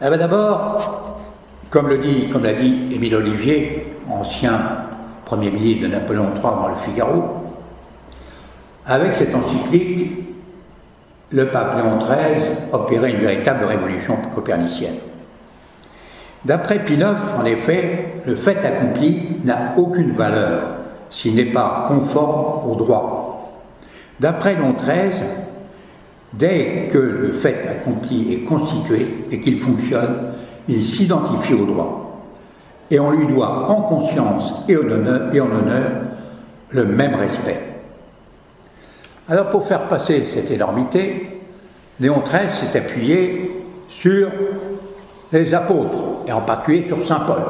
Eh 0.00 0.08
ben, 0.08 0.16
D'abord, 0.16 1.18
comme 1.70 1.88
l'a 1.88 1.96
dit, 1.98 2.28
dit 2.60 2.94
Émile 2.94 3.16
Olivier, 3.16 3.96
ancien 4.10 4.58
Premier 5.24 5.50
ministre 5.50 5.82
de 5.82 5.88
Napoléon 5.88 6.30
III 6.34 6.42
dans 6.42 6.68
le 6.68 6.76
Figaro, 6.76 7.24
avec 8.86 9.14
cette 9.14 9.34
encyclique, 9.34 10.24
le 11.30 11.50
pape 11.50 11.76
Léon 11.76 11.98
XIII 11.98 12.56
opérait 12.72 13.10
une 13.10 13.18
véritable 13.18 13.64
révolution 13.64 14.16
copernicienne. 14.34 14.96
D'après 16.44 16.84
Pinoff, 16.84 17.34
en 17.38 17.44
effet, 17.44 18.22
le 18.24 18.34
fait 18.34 18.64
accompli 18.64 19.38
n'a 19.44 19.74
aucune 19.76 20.12
valeur 20.12 20.62
s'il 21.10 21.34
n'est 21.34 21.52
pas 21.52 21.86
conforme 21.88 22.70
au 22.70 22.74
droit. 22.76 23.64
D'après 24.20 24.56
XIII, 24.56 25.24
dès 26.32 26.88
que 26.90 26.98
le 26.98 27.32
fait 27.32 27.66
accompli 27.66 28.32
est 28.32 28.44
constitué 28.44 29.26
et 29.30 29.40
qu'il 29.40 29.58
fonctionne, 29.58 30.32
il 30.68 30.84
s'identifie 30.84 31.54
au 31.54 31.66
droit. 31.66 32.24
Et 32.90 33.00
on 33.00 33.10
lui 33.10 33.26
doit 33.26 33.70
en 33.70 33.82
conscience 33.82 34.54
et 34.68 34.76
en 34.76 34.90
honneur, 34.90 35.34
et 35.34 35.40
en 35.40 35.50
honneur 35.50 35.90
le 36.70 36.84
même 36.84 37.14
respect. 37.14 37.60
Alors 39.28 39.50
pour 39.50 39.64
faire 39.66 39.88
passer 39.88 40.24
cette 40.24 40.50
énormité, 40.50 41.40
Léon 42.00 42.22
XIII 42.24 42.48
s'est 42.50 42.78
appuyé 42.78 43.62
sur 43.88 44.30
les 45.32 45.54
apôtres, 45.54 46.02
et 46.26 46.32
en 46.32 46.40
particulier 46.40 46.86
sur 46.86 47.04
Saint 47.04 47.20
Paul. 47.20 47.42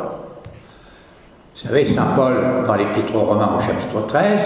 Vous 1.55 1.67
savez, 1.67 1.87
Saint 1.87 2.13
Paul, 2.15 2.35
dans 2.67 2.75
l'Épître 2.75 3.15
aux 3.15 3.21
Romains 3.21 3.53
au 3.57 3.61
chapitre 3.61 4.07
13, 4.07 4.39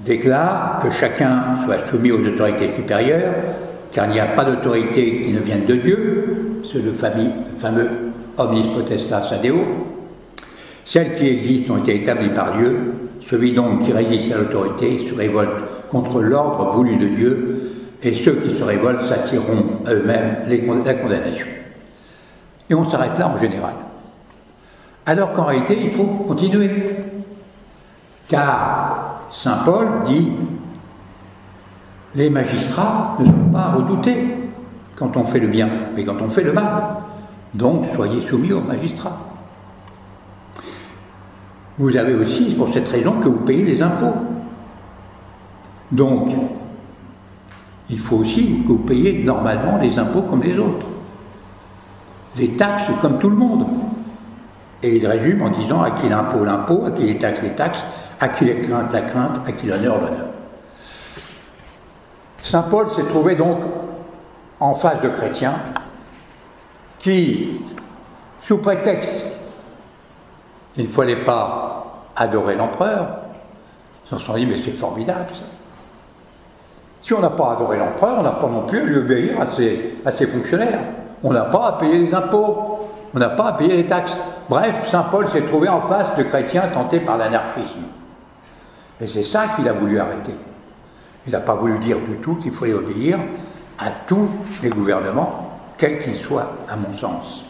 déclare 0.00 0.78
que 0.82 0.90
chacun 0.90 1.54
soit 1.64 1.78
soumis 1.78 2.12
aux 2.12 2.24
autorités 2.24 2.68
supérieures, 2.68 3.34
car 3.90 4.06
il 4.06 4.12
n'y 4.12 4.20
a 4.20 4.26
pas 4.26 4.44
d'autorité 4.44 5.20
qui 5.20 5.32
ne 5.32 5.40
vienne 5.40 5.66
de 5.66 5.76
Dieu, 5.76 6.60
c'est 6.64 6.84
le 6.84 6.92
fameux 6.92 7.90
omnis 8.38 8.68
potestas 8.74 9.32
adeo. 9.32 9.56
Celles 10.84 11.12
qui 11.12 11.28
existent 11.28 11.74
ont 11.74 11.78
été 11.78 11.96
établies 11.96 12.30
par 12.30 12.56
Dieu, 12.56 12.94
celui 13.20 13.52
donc 13.52 13.80
qui 13.80 13.92
résiste 13.92 14.32
à 14.32 14.38
l'autorité 14.38 14.98
se 14.98 15.14
révolte 15.14 15.64
contre 15.90 16.20
l'ordre 16.20 16.72
voulu 16.72 16.96
de 16.96 17.08
Dieu, 17.08 17.60
et 18.02 18.12
ceux 18.12 18.34
qui 18.34 18.50
se 18.50 18.62
révoltent 18.62 19.04
s'attireront 19.04 19.64
eux-mêmes 19.88 20.36
la 20.84 20.94
condamnation. 20.94 21.46
Et 22.70 22.74
on 22.74 22.84
s'arrête 22.84 23.18
là 23.18 23.28
en 23.28 23.36
général. 23.36 23.74
Alors 25.06 25.32
qu'en 25.32 25.44
réalité, 25.44 25.78
il 25.82 25.90
faut 25.90 26.06
continuer. 26.26 26.96
Car 28.28 29.20
Saint 29.30 29.58
Paul 29.64 29.88
dit 30.06 30.32
les 32.14 32.30
magistrats 32.30 33.16
ne 33.18 33.26
sont 33.26 33.50
pas 33.52 33.72
redoutés 33.72 34.24
quand 34.96 35.16
on 35.16 35.24
fait 35.24 35.40
le 35.40 35.48
bien, 35.48 35.68
mais 35.94 36.04
quand 36.04 36.22
on 36.22 36.30
fait 36.30 36.44
le 36.44 36.52
mal. 36.52 36.82
Donc 37.52 37.86
soyez 37.86 38.20
soumis 38.20 38.52
aux 38.52 38.60
magistrats. 38.60 39.18
Vous 41.76 41.96
avez 41.96 42.14
aussi, 42.14 42.54
pour 42.54 42.72
cette 42.72 42.88
raison 42.88 43.14
que 43.14 43.28
vous 43.28 43.40
payez 43.40 43.64
des 43.64 43.82
impôts. 43.82 44.14
Donc, 45.90 46.30
il 47.90 47.98
faut 47.98 48.18
aussi 48.18 48.62
que 48.62 48.68
vous 48.68 48.78
payiez 48.78 49.24
normalement 49.24 49.78
les 49.78 49.98
impôts 49.98 50.22
comme 50.22 50.42
les 50.42 50.56
autres. 50.58 50.86
Les 52.36 52.56
taxes 52.56 52.90
comme 53.00 53.18
tout 53.18 53.30
le 53.30 53.36
monde. 53.36 53.66
Et 54.82 54.96
il 54.96 55.06
résume 55.06 55.42
en 55.42 55.48
disant 55.48 55.82
à 55.82 55.92
qui 55.92 56.08
l'impôt 56.08 56.44
l'impôt, 56.44 56.84
à 56.84 56.90
qui 56.90 57.02
les 57.04 57.18
taxes 57.18 57.42
les 57.42 57.54
taxes, 57.54 57.84
à 58.20 58.28
qui 58.28 58.44
les 58.44 58.60
craintes 58.60 58.92
la 58.92 59.00
crainte, 59.00 59.40
à 59.46 59.52
qui 59.52 59.66
l'honneur 59.66 60.00
l'honneur. 60.00 60.28
Saint 62.38 62.62
Paul 62.62 62.90
s'est 62.90 63.04
trouvé 63.04 63.36
donc 63.36 63.60
en 64.60 64.74
face 64.74 65.00
de 65.00 65.08
chrétiens 65.08 65.58
qui, 66.98 67.60
sous 68.42 68.58
prétexte 68.58 69.24
qu'il 70.74 70.84
ne 70.84 70.90
fallait 70.90 71.24
pas 71.24 72.04
adorer 72.16 72.56
l'empereur, 72.56 73.06
se 74.04 74.18
sont 74.18 74.34
dit 74.34 74.46
mais 74.46 74.58
c'est 74.58 74.72
formidable 74.72 75.30
ça. 75.32 75.44
Si 77.00 77.12
on 77.12 77.20
n'a 77.20 77.30
pas 77.30 77.52
adoré 77.52 77.76
l'empereur, 77.76 78.16
on 78.18 78.22
n'a 78.22 78.32
pas 78.32 78.48
non 78.48 78.62
plus 78.62 78.80
à 78.80 78.84
lui 78.84 78.96
obéir 78.96 79.38
à 79.38 79.46
ses, 79.46 79.96
à 80.06 80.10
ses 80.10 80.26
fonctionnaires. 80.26 80.80
On 81.24 81.32
n'a 81.32 81.46
pas 81.46 81.68
à 81.68 81.72
payer 81.72 81.98
les 81.98 82.14
impôts, 82.14 82.86
on 83.14 83.18
n'a 83.18 83.30
pas 83.30 83.48
à 83.48 83.52
payer 83.54 83.76
les 83.76 83.86
taxes. 83.86 84.20
Bref, 84.48 84.90
Saint 84.90 85.04
Paul 85.04 85.26
s'est 85.28 85.46
trouvé 85.46 85.68
en 85.70 85.80
face 85.80 86.14
de 86.18 86.22
chrétiens 86.22 86.68
tentés 86.68 87.00
par 87.00 87.16
l'anarchisme. 87.16 87.80
Et 89.00 89.06
c'est 89.06 89.24
ça 89.24 89.48
qu'il 89.48 89.66
a 89.66 89.72
voulu 89.72 89.98
arrêter. 89.98 90.34
Il 91.26 91.32
n'a 91.32 91.40
pas 91.40 91.54
voulu 91.54 91.78
dire 91.78 91.98
du 91.98 92.16
tout 92.16 92.34
qu'il 92.34 92.52
fallait 92.52 92.74
obéir 92.74 93.18
à 93.78 93.90
tous 94.06 94.28
les 94.62 94.68
gouvernements, 94.68 95.58
quels 95.78 95.98
qu'ils 95.98 96.14
soient, 96.14 96.52
à 96.68 96.76
mon 96.76 96.94
sens. 96.96 97.44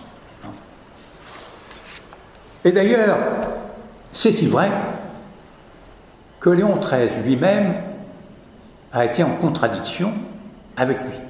Et 2.64 2.70
d'ailleurs, 2.70 3.18
c'est 4.12 4.32
si 4.32 4.46
vrai 4.46 4.70
que 6.38 6.50
Léon 6.50 6.76
XIII 6.76 7.10
lui-même 7.24 7.74
a 8.92 9.04
été 9.04 9.24
en 9.24 9.34
contradiction 9.36 10.12
avec 10.76 11.00
lui. 11.00 11.23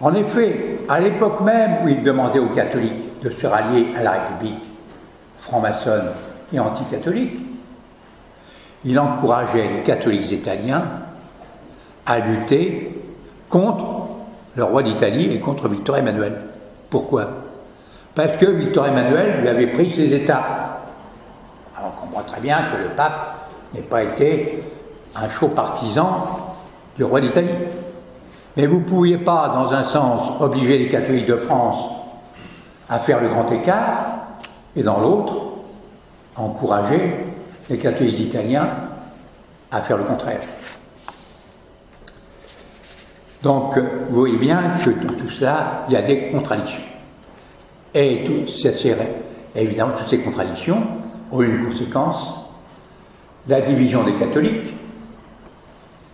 En 0.00 0.14
effet, 0.14 0.78
à 0.88 1.00
l'époque 1.00 1.40
même 1.40 1.84
où 1.84 1.88
il 1.88 2.02
demandait 2.02 2.38
aux 2.38 2.50
catholiques 2.50 3.20
de 3.20 3.30
se 3.30 3.46
rallier 3.46 3.88
à 3.96 4.02
la 4.02 4.12
République 4.12 4.70
franc-maçonne 5.38 6.10
et 6.52 6.60
anticatholique, 6.60 7.42
il 8.84 8.98
encourageait 8.98 9.68
les 9.68 9.82
catholiques 9.82 10.30
italiens 10.30 10.84
à 12.06 12.20
lutter 12.20 12.96
contre 13.48 14.08
le 14.54 14.64
roi 14.64 14.82
d'Italie 14.82 15.32
et 15.34 15.40
contre 15.40 15.68
Victor 15.68 15.96
Emmanuel. 15.96 16.36
Pourquoi? 16.90 17.28
Parce 18.14 18.36
que 18.36 18.46
Victor 18.46 18.86
Emmanuel 18.86 19.40
lui 19.40 19.48
avait 19.48 19.66
pris 19.66 19.90
ses 19.90 20.12
États. 20.12 20.80
Alors 21.76 21.92
on 21.96 22.00
comprend 22.00 22.22
très 22.22 22.40
bien 22.40 22.58
que 22.72 22.82
le 22.82 22.90
pape 22.90 23.36
n'ait 23.74 23.82
pas 23.82 24.02
été 24.04 24.62
un 25.16 25.28
chaud 25.28 25.48
partisan 25.48 26.54
du 26.96 27.04
roi 27.04 27.20
d'Italie. 27.20 27.54
Mais 28.58 28.66
vous 28.66 28.80
ne 28.80 28.84
pouviez 28.84 29.18
pas, 29.18 29.50
dans 29.54 29.72
un 29.72 29.84
sens, 29.84 30.32
obliger 30.40 30.78
les 30.78 30.88
catholiques 30.88 31.26
de 31.26 31.36
France 31.36 31.78
à 32.88 32.98
faire 32.98 33.20
le 33.20 33.28
grand 33.28 33.48
écart, 33.52 34.16
et 34.74 34.82
dans 34.82 34.98
l'autre, 34.98 35.36
encourager 36.34 37.14
les 37.70 37.78
catholiques 37.78 38.18
italiens 38.18 38.68
à 39.70 39.80
faire 39.80 39.96
le 39.96 40.02
contraire. 40.02 40.40
Donc, 43.44 43.78
vous 43.78 44.18
voyez 44.18 44.38
bien 44.38 44.60
que 44.84 44.90
dans 44.90 45.14
tout 45.14 45.30
cela, 45.30 45.84
il 45.88 45.92
y 45.92 45.96
a 45.96 46.02
des 46.02 46.26
contradictions. 46.26 46.82
Et 47.94 48.24
tout, 48.24 48.44
évidemment, 49.54 49.92
toutes 49.96 50.08
ces 50.08 50.18
contradictions 50.18 50.82
ont 51.30 51.42
une 51.42 51.66
conséquence, 51.66 52.34
la 53.46 53.60
division 53.60 54.02
des 54.02 54.16
catholiques, 54.16 54.74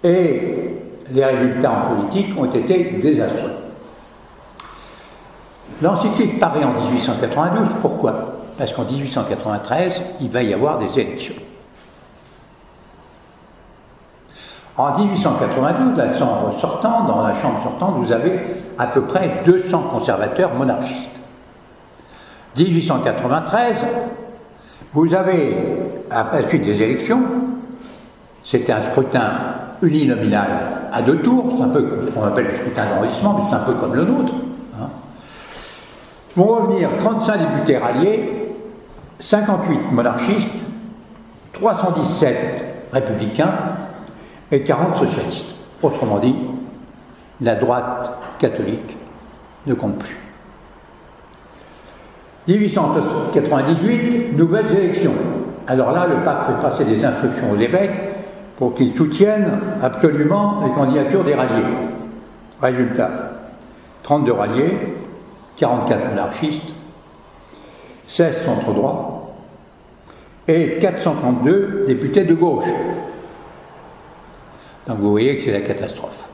et 0.03 0.64
les 1.11 1.25
résultats 1.25 1.71
en 1.71 1.95
politique 1.95 2.39
ont 2.39 2.45
été 2.45 2.99
désastreux. 3.01 3.53
L'encyclique 5.83 6.39
paraît 6.39 6.65
en 6.65 6.73
1892. 6.73 7.69
Pourquoi? 7.81 8.13
Parce 8.57 8.73
qu'en 8.73 8.85
1893, 8.85 10.03
il 10.21 10.31
va 10.31 10.43
y 10.43 10.55
avoir 10.55 10.79
des 10.79 10.99
élections. 10.99 11.35
En 14.77 14.97
1892, 14.99 15.97
la 15.97 16.17
chambre 16.17 16.53
sortante, 16.59 17.07
dans 17.07 17.23
la 17.23 17.35
chambre 17.35 17.63
sortante, 17.63 17.97
vous 17.99 18.13
avez 18.13 18.41
à 18.77 18.89
peu 18.89 19.03
près 19.03 19.43
200 19.45 19.83
conservateurs 19.91 20.55
monarchistes. 20.55 21.11
1893, 22.57 23.87
vous 24.93 25.15
avez, 25.15 25.57
à 26.11 26.27
la 26.33 26.49
suite 26.49 26.63
des 26.63 26.83
élections, 26.83 27.23
c'était 28.43 28.73
un 28.73 28.83
scrutin 28.83 29.31
uninominal 29.85 30.49
à 30.93 31.03
deux 31.03 31.19
tours, 31.19 31.55
c'est 31.57 31.63
un 31.63 31.69
peu 31.69 32.01
ce 32.05 32.11
qu'on 32.11 32.25
appelle 32.25 32.47
le 32.47 32.55
scrutin 32.55 32.85
d'enregistrement, 32.87 33.39
mais 33.39 33.45
c'est 33.49 33.57
un 33.57 33.61
peu 33.61 33.75
comme 33.75 33.95
le 33.95 34.05
nôtre. 34.05 34.35
Hein. 34.81 34.89
Vont 36.37 36.47
revenir 36.47 36.91
35 36.99 37.39
députés 37.39 37.79
ralliés, 37.79 38.55
58 39.19 39.93
monarchistes, 39.93 40.67
317 41.53 42.67
républicains 42.93 43.55
et 44.51 44.63
40 44.63 44.97
socialistes. 44.97 45.55
Autrement 45.83 46.19
dit, 46.19 46.35
la 47.41 47.55
droite 47.55 48.13
catholique 48.39 48.97
ne 49.67 49.75
compte 49.75 49.99
plus. 49.99 50.19
1898, 52.49 54.37
nouvelles 54.37 54.71
élections. 54.73 55.15
Alors 55.67 55.93
là, 55.93 56.07
le 56.07 56.23
pape 56.23 56.47
fait 56.47 56.61
passer 56.61 56.85
des 56.85 57.05
instructions 57.05 57.51
aux 57.51 57.57
évêques 57.57 58.14
pour 58.57 58.75
qu'ils 58.75 58.95
soutiennent 58.95 59.61
absolument 59.83 60.63
les 60.65 60.71
candidatures 60.71 61.25
des 61.25 61.35
ralliés. 61.35 61.65
Résultat, 62.61 63.11
32 64.03 64.33
ralliés, 64.33 64.79
44 65.57 66.09
monarchistes, 66.09 66.75
16 68.07 68.45
centre 68.45 68.73
droits 68.73 69.35
et 70.47 70.79
432 70.79 71.85
députés 71.87 72.25
de 72.25 72.35
gauche. 72.35 72.69
Donc 74.87 74.99
vous 74.99 75.11
voyez 75.11 75.37
que 75.37 75.43
c'est 75.43 75.53
la 75.53 75.63
catastrophe. 75.63 76.29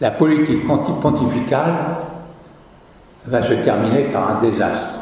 La 0.00 0.10
politique 0.10 0.66
pontificale 0.66 1.74
va 3.26 3.42
se 3.42 3.52
terminer 3.54 4.04
par 4.04 4.36
un 4.36 4.40
désastre. 4.40 5.00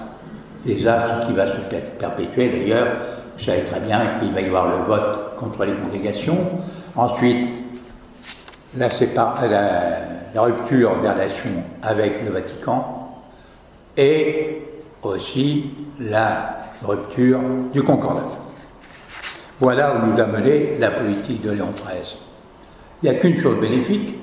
Désastre 0.65 1.27
qui 1.27 1.33
va 1.33 1.47
se 1.47 1.59
perpétuer 1.99 2.49
d'ailleurs. 2.49 2.89
Vous 3.37 3.45
savez 3.45 3.65
très 3.65 3.81
bien 3.81 4.15
qu'il 4.19 4.33
va 4.33 4.41
y 4.41 4.47
avoir 4.47 4.69
le 4.69 4.85
vote 4.85 5.22
contre 5.43 5.65
les 5.65 5.75
congrégations. 5.75 6.39
Ensuite, 6.95 7.51
la, 8.77 8.89
la 10.35 10.43
rupture 10.43 10.97
des 11.03 11.09
relations 11.09 11.63
avec 11.83 12.25
le 12.25 12.31
Vatican 12.31 13.09
et 13.97 14.63
aussi 15.03 15.71
la 15.99 16.59
rupture 16.83 17.41
du 17.73 17.83
concordat. 17.83 18.29
Voilà 19.61 19.95
où 19.95 20.07
nous 20.07 20.21
a 20.21 20.27
mené 20.27 20.77
la 20.79 20.91
politique 20.91 21.43
de 21.43 21.51
Léon 21.51 21.71
XIII. 21.75 22.17
Il 23.03 23.11
n'y 23.11 23.17
a 23.17 23.19
qu'une 23.19 23.37
chose 23.37 23.61
bénéfique 23.61 24.17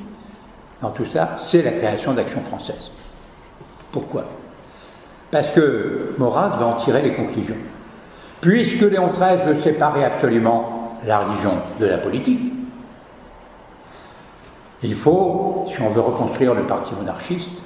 dans 0.82 0.92
tout 0.92 1.06
ça, 1.06 1.34
c'est 1.36 1.62
la 1.62 1.72
création 1.72 2.14
d'Action 2.14 2.42
française. 2.42 2.92
Pourquoi? 3.92 4.24
Parce 5.30 5.52
que 5.52 6.14
Maurras 6.18 6.56
va 6.58 6.68
en 6.68 6.74
tirer 6.76 7.02
les 7.02 7.14
conclusions. 7.14 7.58
Puisque 8.40 8.82
Léon 8.82 9.10
XIII 9.10 9.46
veut 9.46 9.60
séparer 9.60 10.06
absolument 10.06 10.79
la 11.06 11.20
religion 11.20 11.54
de 11.80 11.86
la 11.86 11.98
politique, 11.98 12.52
il 14.82 14.96
faut, 14.96 15.66
si 15.68 15.82
on 15.82 15.90
veut 15.90 16.02
reconstruire 16.02 16.54
le 16.54 16.64
parti 16.64 16.94
monarchiste, 16.96 17.64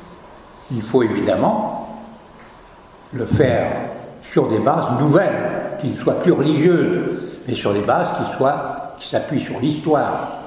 il 0.72 0.82
faut 0.82 1.04
évidemment 1.04 2.04
le 3.12 3.26
faire 3.26 3.72
sur 4.24 4.48
des 4.48 4.60
bases 4.60 5.00
nouvelles, 5.00 5.78
qui 5.80 5.88
ne 5.88 5.93
soient 5.93 6.17
plus 6.17 6.32
religieuses, 6.32 7.39
mais 7.48 7.54
sur 7.54 7.74
des 7.74 7.82
bases 7.82 8.12
qui 8.13 8.26
soient, 8.32 8.93
qui 8.98 9.08
s'appuient 9.08 9.43
sur 9.43 9.60
l'histoire, 9.60 10.39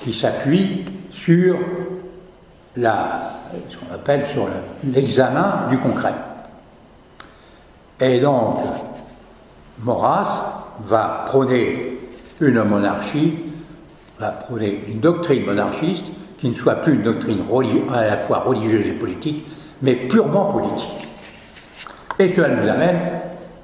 qui 0.00 0.12
s'appuient 0.12 0.84
sur 1.10 1.58
la, 2.76 3.32
ce 3.68 3.76
qu'on 3.76 3.94
appelle 3.94 4.26
sur 4.28 4.48
l'examen 4.84 5.66
du 5.70 5.78
concret. 5.78 6.14
Et 8.00 8.20
donc, 8.20 8.58
Maurras 9.80 10.62
va 10.80 11.24
prôner 11.26 11.93
une 12.40 12.62
monarchie, 12.62 13.34
une 14.88 15.00
doctrine 15.00 15.44
monarchiste 15.44 16.06
qui 16.38 16.48
ne 16.48 16.54
soit 16.54 16.76
plus 16.76 16.94
une 16.94 17.02
doctrine 17.02 17.44
à 17.92 18.04
la 18.04 18.16
fois 18.16 18.40
religieuse 18.40 18.86
et 18.86 18.92
politique, 18.92 19.46
mais 19.82 19.94
purement 19.94 20.46
politique. 20.46 21.08
Et 22.18 22.32
cela 22.32 22.48
nous 22.48 22.68
amène 22.68 22.98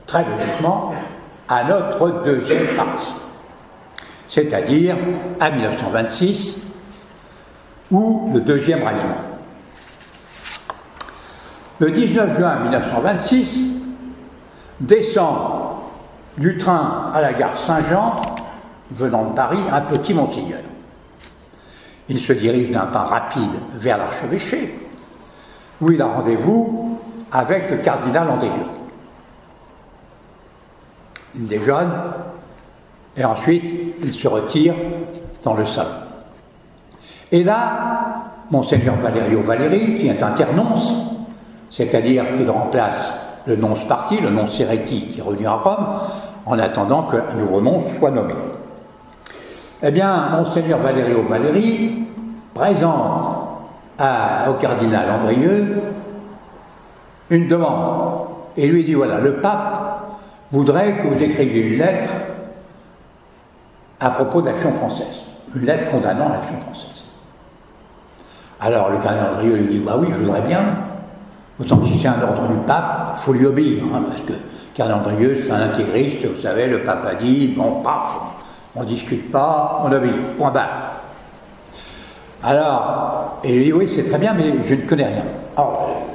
très 0.06 0.24
logiquement 0.24 0.92
à 1.48 1.64
notre 1.64 2.22
deuxième 2.24 2.66
partie, 2.76 3.12
c'est-à-dire 4.28 4.96
à 5.40 5.50
1926, 5.50 6.58
ou 7.90 8.30
le 8.32 8.40
deuxième 8.40 8.82
ralliement. 8.82 9.16
Le 11.80 11.90
19 11.90 12.36
juin 12.36 12.60
1926, 12.60 13.66
descend 14.80 15.38
du 16.38 16.56
train 16.56 17.10
à 17.14 17.20
la 17.20 17.32
gare 17.32 17.58
Saint-Jean, 17.58 18.20
venant 18.90 19.24
de 19.26 19.34
Paris, 19.34 19.60
un 19.70 19.80
petit 19.80 20.14
monseigneur. 20.14 20.60
Il 22.08 22.20
se 22.20 22.32
dirige 22.32 22.70
d'un 22.70 22.86
pas 22.86 23.04
rapide 23.04 23.52
vers 23.74 23.98
l'archevêché, 23.98 24.74
où 25.80 25.92
il 25.92 26.02
a 26.02 26.06
rendez-vous 26.06 26.98
avec 27.30 27.70
le 27.70 27.76
cardinal 27.78 28.28
Andrieux. 28.28 28.50
Il 31.36 31.46
déjeune, 31.46 31.92
et 33.16 33.24
ensuite 33.24 33.94
il 34.02 34.12
se 34.12 34.26
retire 34.26 34.74
dans 35.44 35.54
le 35.54 35.64
salon. 35.64 35.90
Et 37.30 37.44
là, 37.44 38.30
Monseigneur 38.50 38.96
Valerio 38.96 39.40
Valéry, 39.40 39.94
qui 39.94 40.08
est 40.08 40.22
internonce, 40.22 40.92
c'est-à-dire 41.70 42.32
qu'il 42.32 42.50
remplace 42.50 43.12
le 43.46 43.54
nonce 43.54 43.86
parti, 43.86 44.20
le 44.20 44.30
nonce 44.30 44.54
Seretti, 44.54 45.06
qui 45.06 45.20
est 45.20 45.22
revenu 45.22 45.46
à 45.46 45.52
Rome, 45.52 45.86
en 46.46 46.58
attendant 46.58 47.04
qu'un 47.04 47.34
nouveau 47.36 47.60
nonce 47.60 47.96
soit 47.96 48.10
nommé. 48.10 48.34
Eh 49.82 49.90
bien, 49.90 50.28
Monseigneur 50.32 50.78
Valerio 50.78 51.22
Valéry 51.22 52.06
présente 52.52 53.22
au 54.48 54.52
cardinal 54.54 55.10
Andrieux 55.10 55.80
une 57.30 57.48
demande. 57.48 58.26
Et 58.56 58.66
lui 58.66 58.84
dit 58.84 58.94
voilà, 58.94 59.20
le 59.20 59.36
pape 59.36 60.10
voudrait 60.50 60.98
que 60.98 61.06
vous 61.06 61.22
écriviez 61.22 61.62
une 61.62 61.78
lettre 61.78 62.10
à 64.00 64.10
propos 64.10 64.42
de 64.42 64.46
l'action 64.46 64.72
française, 64.74 65.22
une 65.54 65.64
lettre 65.64 65.90
condamnant 65.90 66.28
l'action 66.28 66.58
française. 66.58 67.04
Alors 68.60 68.90
le 68.90 68.98
cardinal 68.98 69.34
Andrieux 69.34 69.56
lui 69.56 69.68
dit, 69.68 69.78
bah 69.78 69.96
oui, 69.98 70.08
je 70.10 70.18
voudrais 70.18 70.42
bien, 70.42 70.60
autant 71.58 71.78
que 71.78 71.86
si 71.86 71.98
c'est 71.98 72.08
un 72.08 72.20
ordre 72.20 72.48
du 72.48 72.56
pape, 72.66 73.14
il 73.16 73.20
faut 73.20 73.32
lui 73.32 73.46
obéir, 73.46 73.82
hein, 73.94 74.02
parce 74.08 74.22
que 74.22 74.34
cardinal 74.74 75.00
Andrieux, 75.00 75.42
c'est 75.42 75.50
un 75.50 75.62
intégriste, 75.62 76.26
vous 76.26 76.40
savez, 76.40 76.66
le 76.66 76.80
pape 76.80 77.06
a 77.06 77.14
dit, 77.14 77.54
bon, 77.56 77.80
paf, 77.82 78.29
on 78.74 78.82
ne 78.82 78.86
discute 78.86 79.30
pas, 79.30 79.82
on 79.84 79.92
obéit, 79.92 80.36
point 80.38 80.50
barre. 80.50 81.00
Alors, 82.42 83.40
et 83.44 83.52
lui 83.52 83.64
dit, 83.64 83.72
oui, 83.72 83.90
c'est 83.94 84.04
très 84.04 84.18
bien, 84.18 84.34
mais 84.34 84.62
je 84.62 84.74
ne 84.74 84.82
connais 84.82 85.06
rien. 85.06 85.24
Alors, 85.56 86.06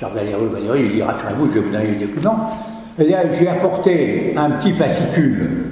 M. 0.00 0.08
Valéry, 0.14 0.46
Valéry, 0.52 0.86
il 0.86 0.92
dit, 0.92 1.02
rassurez-vous, 1.02 1.48
je 1.48 1.52
vais 1.54 1.60
vous 1.60 1.72
donner 1.72 1.86
les 1.86 2.06
documents. 2.06 2.50
Là, 2.98 3.30
j'ai 3.32 3.48
apporté 3.48 4.34
un 4.36 4.50
petit 4.50 4.74
fascicule 4.74 5.70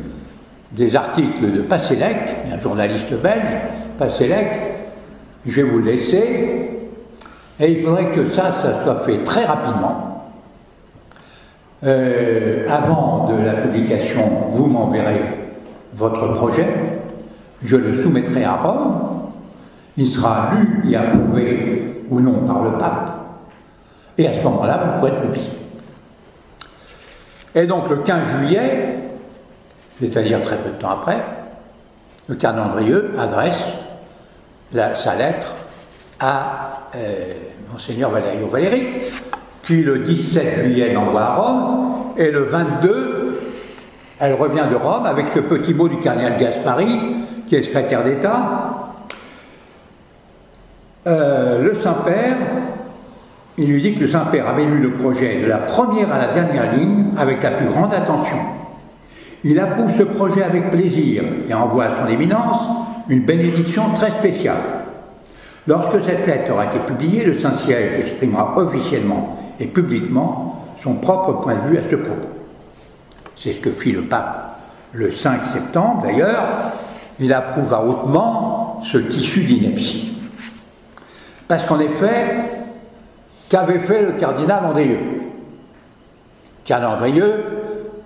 des 0.73 0.97
articles 0.97 1.53
de 1.53 1.63
Passelec, 1.63 2.17
un 2.53 2.59
journaliste 2.59 3.13
belge, 3.15 3.59
Passelec, 3.99 4.49
je 5.47 5.57
vais 5.57 5.69
vous 5.69 5.79
le 5.79 5.93
laisser. 5.93 6.71
Et 7.59 7.73
il 7.73 7.81
faudrait 7.81 8.11
que 8.13 8.25
ça, 8.25 8.53
ça 8.53 8.83
soit 8.83 9.01
fait 9.01 9.23
très 9.23 9.45
rapidement. 9.45 10.33
Euh, 11.83 12.67
avant 12.69 13.29
de 13.31 13.43
la 13.43 13.55
publication, 13.55 14.31
vous 14.51 14.67
m'enverrez 14.67 15.21
votre 15.95 16.33
projet. 16.35 16.67
Je 17.63 17.77
le 17.77 17.93
soumettrai 17.93 18.45
à 18.45 18.57
Rome. 18.57 19.31
Il 19.97 20.07
sera 20.07 20.53
lu 20.55 20.91
et 20.91 20.97
approuvé 20.97 22.05
ou 22.09 22.21
non 22.21 22.45
par 22.47 22.63
le 22.63 22.73
pape. 22.73 23.17
Et 24.19 24.27
à 24.27 24.35
ce 24.35 24.43
moment-là, 24.43 24.79
vous 24.79 24.99
pourrez 24.99 25.13
être 25.13 25.23
publié. 25.23 25.51
Et 27.55 27.67
donc 27.67 27.89
le 27.89 27.97
15 27.97 28.27
juillet, 28.39 28.99
c'est-à-dire 29.99 30.41
très 30.41 30.57
peu 30.59 30.71
de 30.71 30.77
temps 30.77 30.91
après, 30.91 31.19
le 32.29 32.37
calendrier 32.37 32.97
adresse 33.19 33.73
sa 34.95 35.17
lettre 35.17 35.57
à 36.21 36.75
euh, 36.95 37.33
Monseigneur 37.73 38.11
Valerio 38.11 38.47
Valéry, 38.47 38.87
qui 39.63 39.83
le 39.83 39.99
17 39.99 40.55
juillet 40.65 40.93
l'envoie 40.93 41.23
à 41.23 41.35
Rome, 41.35 42.15
et 42.17 42.31
le 42.31 42.45
22, 42.45 43.20
elle 44.21 44.35
revient 44.35 44.67
de 44.71 44.77
Rome 44.77 45.07
avec 45.07 45.29
ce 45.33 45.41
petit 45.41 45.75
mot 45.75 45.89
du 45.89 45.99
cardinal 45.99 46.37
Gaspari, 46.37 47.01
qui 47.47 47.57
est 47.57 47.63
secrétaire 47.63 48.05
d'État. 48.05 48.93
Euh, 51.07 51.63
le 51.63 51.75
Saint-Père 51.75 52.37
il 53.61 53.69
lui 53.73 53.83
dit 53.83 53.95
que 53.95 54.01
le 54.01 54.07
Saint-Père 54.07 54.49
avait 54.49 54.65
lu 54.65 54.79
le 54.79 54.91
projet 54.91 55.43
de 55.43 55.47
la 55.47 55.59
première 55.59 56.11
à 56.11 56.19
la 56.19 56.29
dernière 56.29 56.73
ligne 56.75 57.09
avec 57.19 57.43
la 57.43 57.51
plus 57.51 57.67
grande 57.67 57.93
attention. 57.93 58.39
Il 59.45 59.61
approuve 59.61 59.95
ce 59.95 60.03
projet 60.03 60.43
avec 60.43 60.71
plaisir 60.71 61.25
et 61.47 61.53
envoie 61.53 61.85
à 61.85 61.91
son 62.01 62.11
éminence 62.11 62.69
une 63.11 63.27
bénédiction 63.27 63.91
très 63.95 64.13
spéciale. 64.13 64.63
Lorsque 65.67 66.03
cette 66.03 66.27
lettre 66.27 66.53
aura 66.53 66.65
été 66.65 66.79
publiée, 66.79 67.23
le 67.23 67.35
Saint-Siège 67.35 67.99
exprimera 67.99 68.55
officiellement 68.57 69.37
et 69.61 69.67
publiquement 69.67 70.65
son 70.79 70.95
propre 70.95 71.35
point 71.35 71.57
de 71.57 71.69
vue 71.69 71.79
à 71.79 71.83
ce 71.87 71.97
propos. 71.97 72.40
C'est 73.41 73.55
ce 73.55 73.61
que 73.61 73.71
fit 73.71 73.91
le 73.91 74.03
pape 74.03 74.59
le 74.93 75.11
5 75.11 75.47
septembre 75.47 76.03
d'ailleurs. 76.03 76.45
Il 77.19 77.33
approuva 77.33 77.81
hautement 77.81 78.83
ce 78.85 78.99
tissu 78.99 79.45
d'ineptie. 79.45 80.15
Parce 81.49 81.65
qu'en 81.65 81.81
effet, 81.81 82.27
qu'avait 83.49 83.81
fait 83.81 84.03
le 84.03 84.13
cardinal 84.13 84.67
Andrieux? 84.67 85.01
Cardinal 86.67 86.97
Andrieux 86.97 87.45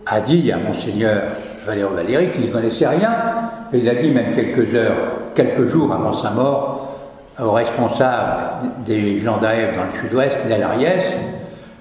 a 0.06 0.20
dit 0.20 0.52
à 0.52 0.56
Monseigneur 0.58 1.22
Valéry 1.66 1.94
Valéry 1.94 2.30
qu'il 2.30 2.46
ne 2.46 2.52
connaissait 2.52 2.86
rien, 2.86 3.10
et 3.72 3.78
il 3.78 3.88
a 3.88 3.96
dit 3.96 4.12
même 4.12 4.32
quelques 4.32 4.72
heures, 4.74 4.96
quelques 5.34 5.66
jours 5.66 5.92
avant 5.92 6.12
sa 6.12 6.30
mort, 6.30 6.96
au 7.40 7.50
responsable 7.50 8.68
des 8.84 9.18
gens 9.18 9.38
d'Aève 9.38 9.76
dans 9.76 9.84
le 9.84 10.00
sud-ouest, 10.00 10.38
d'Alariès, 10.48 11.16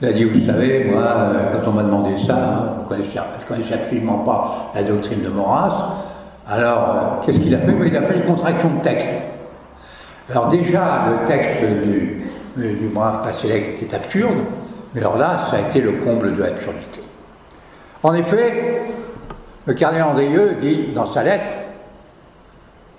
il 0.03 0.09
a 0.09 0.11
dit, 0.11 0.25
vous 0.25 0.45
savez, 0.45 0.83
moi, 0.83 1.31
quand 1.53 1.69
on 1.69 1.71
m'a 1.71 1.83
demandé 1.83 2.17
ça, 2.17 2.85
je 2.89 2.95
ne 2.95 3.47
connaissais 3.47 3.73
absolument 3.73 4.17
pas 4.17 4.71
la 4.75 4.83
doctrine 4.83 5.21
de 5.21 5.29
Maurras, 5.29 5.93
alors 6.45 6.89
euh, 6.89 7.25
qu'est-ce 7.25 7.39
qu'il 7.39 7.55
a 7.55 7.59
fait? 7.59 7.73
Il 7.85 7.95
a 7.95 8.01
fait 8.01 8.17
une 8.17 8.25
contraction 8.25 8.69
de 8.75 8.81
texte. 8.81 9.13
Alors 10.29 10.49
déjà, 10.49 11.05
le 11.09 11.25
texte 11.25 11.63
du, 11.85 12.21
du 12.57 12.89
Maurras 12.89 13.21
était 13.45 13.95
absurde, 13.95 14.39
mais 14.93 14.99
alors 14.99 15.17
là, 15.17 15.39
ça 15.49 15.55
a 15.55 15.61
été 15.61 15.79
le 15.79 15.93
comble 15.93 16.35
de 16.35 16.43
l'absurdité. 16.43 16.99
En 18.03 18.13
effet, 18.13 18.81
le 19.65 19.73
cardinal 19.73 20.09
Andrieux 20.09 20.57
dit 20.61 20.89
dans 20.93 21.05
sa 21.05 21.23
lettre 21.23 21.53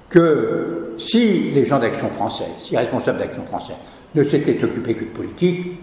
que 0.08 0.94
si 0.96 1.50
les 1.50 1.66
gens 1.66 1.80
d'Action 1.80 2.08
française, 2.08 2.48
si 2.56 2.72
les 2.72 2.78
responsables 2.78 3.18
d'Action 3.18 3.44
française 3.44 3.76
ne 4.14 4.24
s'étaient 4.24 4.64
occupés 4.64 4.94
que 4.94 5.04
de 5.04 5.10
politique, 5.10 5.80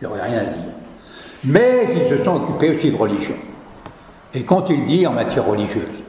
il 0.00 0.06
n'y 0.06 0.12
aurait 0.12 0.22
rien 0.22 0.38
à 0.38 0.44
dire. 0.44 0.72
Mais 1.44 1.88
ils 1.94 2.16
se 2.16 2.24
sont 2.24 2.36
occupés 2.36 2.70
aussi 2.70 2.90
de 2.90 2.96
religion. 2.96 3.34
Et 4.34 4.42
quand 4.42 4.68
il 4.70 4.84
dit 4.84 5.06
en 5.06 5.12
matière 5.12 5.46
religieuse 5.46 6.02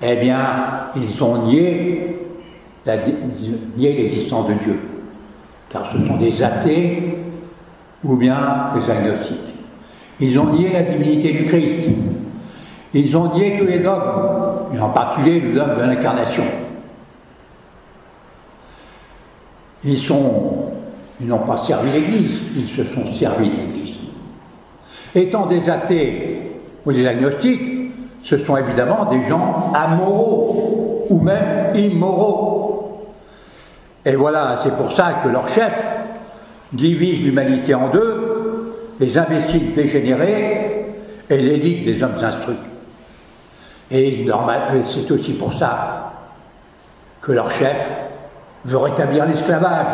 Eh 0.00 0.16
bien, 0.16 0.90
ils 0.96 1.22
ont 1.22 1.46
nié 1.46 2.18
l'existence 3.76 4.48
de 4.48 4.54
Dieu, 4.54 4.80
car 5.68 5.86
ce 5.86 6.00
sont 6.00 6.16
des 6.16 6.42
athées 6.42 7.18
ou 8.04 8.16
bien 8.16 8.68
des 8.74 8.90
agnostiques. 8.90 9.54
Ils 10.20 10.38
ont 10.38 10.52
nié 10.52 10.72
la 10.72 10.82
divinité 10.82 11.32
du 11.32 11.44
Christ. 11.44 11.88
Ils 12.94 13.16
ont 13.16 13.32
nié 13.34 13.56
tous 13.58 13.66
les 13.66 13.78
dogmes, 13.78 14.74
et 14.74 14.78
en 14.78 14.90
particulier 14.90 15.40
le 15.40 15.54
dogme 15.54 15.76
de 15.76 15.84
l'incarnation. 15.84 16.44
Ils 19.84 19.98
sont, 19.98 20.61
ils 21.22 21.28
n'ont 21.28 21.38
pas 21.38 21.56
servi 21.56 21.90
l'Église, 21.92 22.40
ils 22.56 22.68
se 22.68 22.84
sont 22.84 23.06
servis 23.12 23.48
de 23.48 23.56
l'Église. 23.56 23.96
Étant 25.14 25.46
des 25.46 25.70
athées 25.70 26.40
ou 26.84 26.92
des 26.92 27.06
agnostiques, 27.06 27.70
ce 28.22 28.38
sont 28.38 28.56
évidemment 28.56 29.04
des 29.04 29.22
gens 29.22 29.72
amoraux 29.74 31.06
ou 31.08 31.20
même 31.20 31.74
immoraux. 31.74 33.12
Et 34.04 34.16
voilà, 34.16 34.58
c'est 34.62 34.76
pour 34.76 34.92
ça 34.92 35.20
que 35.22 35.28
leur 35.28 35.48
chef 35.48 35.80
divise 36.72 37.22
l'humanité 37.22 37.74
en 37.74 37.88
deux, 37.88 38.74
les 38.98 39.16
imbéciles 39.16 39.74
dégénérés 39.74 40.94
et 41.30 41.36
l'élite 41.36 41.84
des 41.84 42.02
hommes 42.02 42.16
instruits. 42.20 42.56
Et 43.90 44.26
c'est 44.86 45.10
aussi 45.10 45.34
pour 45.34 45.52
ça 45.52 46.12
que 47.20 47.30
leur 47.32 47.50
chef 47.50 47.76
veut 48.64 48.78
rétablir 48.78 49.26
l'esclavage. 49.26 49.86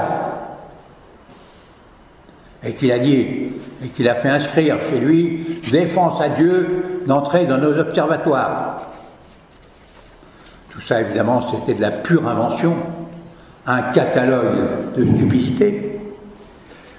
Et 2.64 2.72
qu'il 2.72 2.90
a 2.90 2.98
dit, 2.98 3.52
et 3.84 3.88
qu'il 3.88 4.08
a 4.08 4.14
fait 4.14 4.28
inscrire 4.28 4.76
chez 4.80 4.98
lui 4.98 5.60
défense 5.70 6.20
à 6.20 6.28
Dieu 6.28 7.02
d'entrer 7.06 7.46
dans 7.46 7.58
nos 7.58 7.78
observatoires. 7.78 8.88
Tout 10.70 10.80
ça, 10.80 11.00
évidemment, 11.00 11.42
c'était 11.42 11.74
de 11.74 11.80
la 11.80 11.90
pure 11.90 12.26
invention, 12.28 12.76
un 13.66 13.82
catalogue 13.82 14.94
de 14.96 15.04
stupidité. 15.06 16.00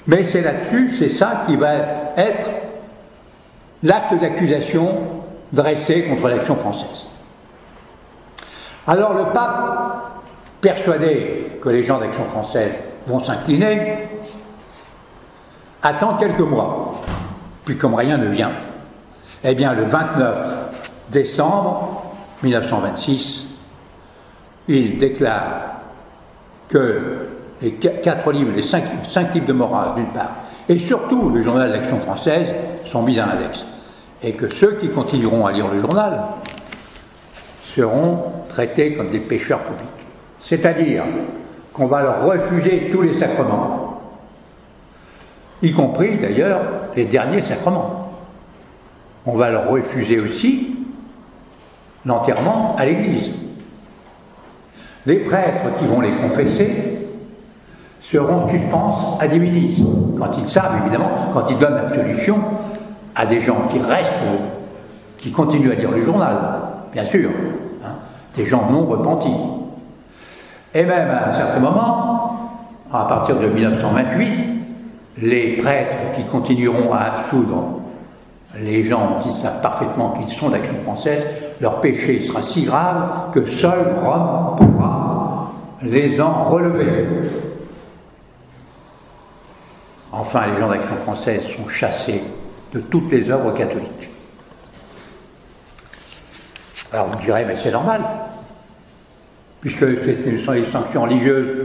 Mais 0.08 0.24
c'est 0.24 0.42
là-dessus, 0.42 0.92
c'est 0.98 1.10
ça 1.10 1.44
qui 1.46 1.56
va 1.56 1.74
être 2.18 2.50
l'acte 3.84 4.16
d'accusation 4.20 4.98
dressé 5.52 6.04
contre 6.04 6.30
l'action 6.30 6.56
française. 6.56 7.06
Alors 8.88 9.14
le 9.14 9.26
pape, 9.32 10.12
persuadé 10.62 11.60
que 11.62 11.70
les 11.70 11.84
gens 11.84 12.00
d'action 12.00 12.26
française 12.26 12.72
vont 13.08 13.20
s'incliner, 13.20 14.09
attend 15.82 16.16
quelques 16.16 16.40
mois. 16.40 16.96
Puis 17.66 17.78
comme 17.78 17.96
rien 17.96 18.18
ne 18.18 18.28
vient, 18.28 18.52
eh 19.44 19.56
bien 19.56 19.74
le 19.74 19.84
29 19.84 20.38
décembre 21.12 22.04
1926, 22.44 23.46
il 24.68 24.98
déclare 24.98 25.80
que 26.68 27.28
les 27.62 27.74
quatre 27.74 28.32
livres, 28.32 28.54
les 28.56 28.62
cinq, 28.62 29.46
de 29.46 29.54
morale 29.54 29.96
d'une 29.96 30.08
part, 30.08 30.36
et 30.68 30.80
surtout 30.80 31.30
le 31.30 31.42
journal 31.42 31.72
d'Action 31.72 32.00
française 32.00 32.56
sont 32.86 33.02
mis 33.02 33.20
à 33.20 33.26
l'index. 33.26 33.66
Et 34.24 34.34
que 34.34 34.54
ceux 34.54 34.74
qui 34.74 34.90
continueront 34.90 35.46
à 35.46 35.52
lire 35.52 35.68
le 35.68 35.80
journal 35.80 36.22
seront 37.64 38.24
traités 38.48 38.94
comme 38.94 39.10
des 39.10 39.20
pécheurs 39.20 39.60
publics. 39.60 39.88
C'est-à-dire 40.40 41.04
qu'on 41.74 41.86
va 41.86 42.02
leur 42.02 42.26
refuser 42.26 42.90
tous 42.92 43.02
les 43.02 43.14
sacrements, 43.14 43.89
y 45.62 45.72
compris 45.72 46.18
d'ailleurs 46.18 46.62
les 46.96 47.06
derniers 47.06 47.42
sacrements. 47.42 48.14
On 49.26 49.36
va 49.36 49.50
leur 49.50 49.70
refuser 49.70 50.20
aussi 50.20 50.76
l'enterrement 52.06 52.76
à 52.78 52.86
l'église. 52.86 53.32
Les 55.06 55.20
prêtres 55.20 55.78
qui 55.78 55.86
vont 55.86 56.02
les 56.02 56.16
confesser 56.16 57.08
seront 58.02 58.48
suspens 58.48 59.18
à 59.20 59.28
des 59.28 59.40
ministres, 59.40 59.86
quand 60.18 60.38
ils 60.38 60.48
savent 60.48 60.82
évidemment, 60.82 61.12
quand 61.34 61.50
ils 61.50 61.58
donnent 61.58 61.76
l'absolution 61.76 62.42
à 63.16 63.26
des 63.26 63.42
gens 63.42 63.68
qui 63.72 63.80
restent, 63.80 64.14
qui 65.18 65.32
continuent 65.32 65.72
à 65.72 65.76
lire 65.76 65.92
le 65.92 66.02
journal, 66.02 66.38
bien 66.94 67.04
sûr, 67.04 67.30
hein, 67.84 67.96
des 68.36 68.46
gens 68.46 68.70
non 68.72 68.86
repentis. 68.86 69.36
Et 70.74 70.84
même 70.84 71.10
à 71.10 71.30
un 71.30 71.32
certain 71.32 71.60
moment, 71.60 72.40
à 72.92 73.06
partir 73.06 73.38
de 73.38 73.48
1928, 73.48 74.59
les 75.22 75.58
prêtres 75.58 76.16
qui 76.16 76.26
continueront 76.26 76.94
à 76.94 77.00
absoudre 77.00 77.80
les 78.58 78.84
gens 78.84 79.20
qui 79.22 79.32
savent 79.32 79.62
parfaitement 79.62 80.12
qu'ils 80.12 80.30
sont 80.30 80.50
d'action 80.50 80.76
française, 80.84 81.26
leur 81.62 81.82
péché 81.82 82.22
sera 82.22 82.42
si 82.42 82.64
grave 82.64 83.32
que 83.32 83.46
seul 83.46 83.96
Rome 84.02 84.56
pourra 84.58 85.54
les 85.84 86.20
en 86.20 86.46
relever. 86.46 87.08
Enfin, 90.12 90.48
les 90.48 90.60
gens 90.60 90.68
d'Action 90.68 90.98
française 90.98 91.46
sont 91.46 91.68
chassés 91.68 92.24
de 92.74 92.80
toutes 92.80 93.12
les 93.12 93.30
œuvres 93.30 93.52
catholiques. 93.52 94.10
Alors 96.92 97.08
vous 97.08 97.20
direz, 97.24 97.46
mais 97.46 97.56
c'est 97.56 97.72
normal, 97.72 98.02
puisque 99.62 99.80
ce 99.82 100.38
sont 100.44 100.54
des 100.54 100.66
sanctions 100.66 101.04
religieuses. 101.04 101.56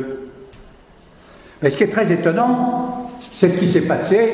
Mais 1.62 1.70
ce 1.70 1.76
qui 1.76 1.84
est 1.84 1.88
très 1.88 2.12
étonnant, 2.12 3.03
c'est 3.32 3.50
ce 3.50 3.56
qui 3.56 3.68
s'est 3.68 3.82
passé 3.82 4.32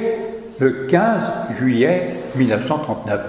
le 0.58 0.86
15 0.86 1.56
juillet 1.58 2.14
1939. 2.36 3.20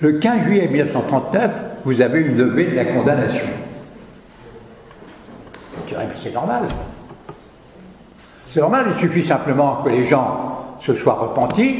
Le 0.00 0.12
15 0.12 0.42
juillet 0.42 0.68
1939, 0.68 1.62
vous 1.84 2.00
avez 2.00 2.20
une 2.20 2.36
levée 2.36 2.66
de 2.66 2.74
la 2.74 2.84
condamnation. 2.84 3.46
Vous 5.76 5.88
direz, 5.88 6.06
mais 6.06 6.14
c'est 6.20 6.34
normal. 6.34 6.64
C'est 8.48 8.60
normal, 8.60 8.86
il 8.94 9.00
suffit 9.00 9.26
simplement 9.26 9.82
que 9.82 9.88
les 9.88 10.04
gens 10.04 10.76
se 10.80 10.94
soient 10.94 11.14
repentis, 11.14 11.76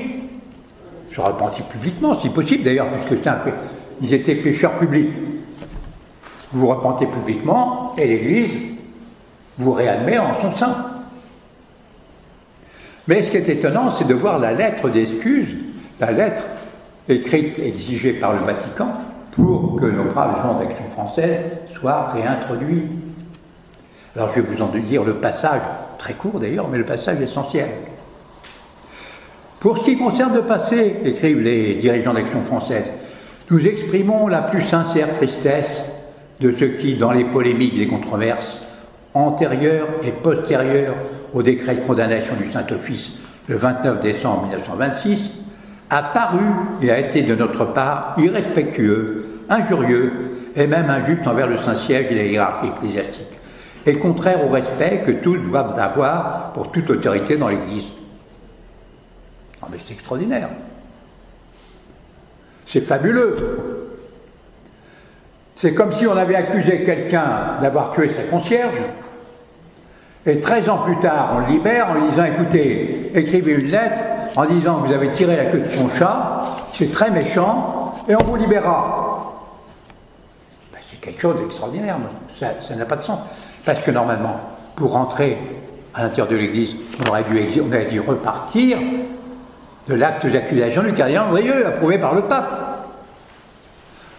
se 1.10 1.20
repentis 1.20 1.62
publiquement, 1.62 2.18
si 2.18 2.30
possible 2.30 2.64
d'ailleurs, 2.64 2.88
puisque 2.90 3.22
ils 4.02 4.14
étaient 4.14 4.34
pécheurs 4.34 4.78
publics. 4.78 5.12
Vous 6.52 6.68
repentez 6.68 7.06
publiquement 7.06 7.94
et 7.98 8.06
l'Église 8.06 8.56
vous 9.58 9.72
réadmet 9.72 10.18
en 10.18 10.34
son 10.40 10.52
sein. 10.52 10.93
Mais 13.06 13.22
ce 13.22 13.30
qui 13.30 13.36
est 13.36 13.48
étonnant, 13.48 13.90
c'est 13.90 14.06
de 14.06 14.14
voir 14.14 14.38
la 14.38 14.52
lettre 14.52 14.88
d'excuse, 14.88 15.56
la 16.00 16.10
lettre 16.10 16.46
écrite, 17.08 17.58
exigée 17.58 18.14
par 18.14 18.32
le 18.32 18.38
Vatican, 18.40 18.88
pour 19.32 19.76
que 19.76 19.86
nos 19.86 20.04
braves 20.04 20.40
gens 20.42 20.54
d'Action 20.54 20.88
française 20.90 21.40
soient 21.68 22.08
réintroduits. 22.10 22.84
Alors 24.16 24.28
je 24.28 24.40
vais 24.40 24.42
vous 24.42 24.62
en 24.62 24.68
dire 24.68 25.04
le 25.04 25.14
passage 25.14 25.62
très 25.98 26.14
court 26.14 26.40
d'ailleurs, 26.40 26.68
mais 26.68 26.78
le 26.78 26.84
passage 26.84 27.20
essentiel. 27.20 27.68
Pour 29.60 29.78
ce 29.78 29.84
qui 29.84 29.96
concerne 29.98 30.34
le 30.34 30.42
passé, 30.42 30.96
écrivent 31.04 31.40
les 31.40 31.74
dirigeants 31.74 32.14
d'Action 32.14 32.42
française, 32.44 32.84
nous 33.50 33.66
exprimons 33.66 34.28
la 34.28 34.42
plus 34.42 34.62
sincère 34.62 35.12
tristesse 35.12 35.84
de 36.40 36.52
ceux 36.52 36.68
qui, 36.68 36.94
dans 36.94 37.12
les 37.12 37.24
polémiques 37.24 37.78
et 37.78 37.86
controverses 37.86 38.62
antérieures 39.14 39.88
et 40.02 40.10
postérieures 40.10 40.96
au 41.34 41.42
décret 41.42 41.74
de 41.74 41.80
condamnation 41.80 42.36
du 42.36 42.50
Saint-Office 42.50 43.12
le 43.48 43.56
29 43.56 44.00
décembre 44.00 44.42
1926, 44.44 45.32
a 45.90 46.02
paru 46.02 46.44
et 46.80 46.90
a 46.90 46.98
été 46.98 47.22
de 47.22 47.34
notre 47.34 47.66
part 47.66 48.14
irrespectueux, 48.16 49.42
injurieux 49.50 50.12
et 50.56 50.66
même 50.66 50.88
injuste 50.88 51.26
envers 51.26 51.46
le 51.46 51.58
Saint-Siège 51.58 52.10
et 52.10 52.14
la 52.14 52.22
hiérarchie 52.22 52.68
ecclésiastique, 52.68 53.38
et 53.84 53.98
contraire 53.98 54.46
au 54.46 54.48
respect 54.48 55.02
que 55.04 55.10
tous 55.10 55.36
doivent 55.36 55.78
avoir 55.78 56.52
pour 56.52 56.72
toute 56.72 56.88
autorité 56.88 57.36
dans 57.36 57.48
l'Église. 57.48 57.92
Non 59.60 59.68
mais 59.70 59.78
c'est 59.84 59.92
extraordinaire. 59.92 60.48
C'est 62.64 62.80
fabuleux. 62.80 63.36
C'est 65.56 65.74
comme 65.74 65.92
si 65.92 66.06
on 66.06 66.16
avait 66.16 66.34
accusé 66.34 66.82
quelqu'un 66.82 67.58
d'avoir 67.60 67.92
tué 67.92 68.08
sa 68.08 68.22
concierge, 68.22 68.80
et 70.26 70.40
13 70.40 70.68
ans 70.68 70.78
plus 70.78 70.98
tard, 70.98 71.32
on 71.34 71.38
le 71.40 71.46
libère 71.46 71.90
en 71.90 71.94
lui 71.94 72.08
disant 72.10 72.24
écoutez, 72.24 73.10
écrivez 73.14 73.52
une 73.52 73.68
lettre 73.68 74.02
en 74.36 74.46
disant 74.46 74.80
que 74.80 74.88
vous 74.88 74.92
avez 74.92 75.12
tiré 75.12 75.36
la 75.36 75.44
queue 75.46 75.60
de 75.60 75.68
son 75.68 75.88
chat, 75.88 76.42
c'est 76.72 76.90
très 76.90 77.10
méchant, 77.10 77.94
et 78.08 78.14
on 78.16 78.24
vous 78.24 78.36
libérera. 78.36 79.34
Ben, 80.72 80.78
c'est 80.82 81.00
quelque 81.00 81.20
chose 81.20 81.36
d'extraordinaire, 81.40 81.98
ça 82.34 82.74
n'a 82.74 82.86
pas 82.86 82.96
de 82.96 83.02
sens. 83.02 83.20
Parce 83.64 83.80
que 83.80 83.90
normalement, 83.90 84.36
pour 84.76 84.92
rentrer 84.92 85.38
à 85.94 86.02
l'intérieur 86.02 86.26
de 86.26 86.36
l'Église, 86.36 86.74
on 87.00 87.10
aurait 87.10 87.24
dû, 87.84 88.00
repartir 88.00 88.78
de 89.86 89.94
l'acte 89.94 90.26
d'accusation 90.26 90.82
du 90.82 90.92
cardinal 90.94 91.28
Andrieux, 91.28 91.66
approuvé 91.66 91.98
par 91.98 92.14
le 92.14 92.22
pape. 92.22 92.88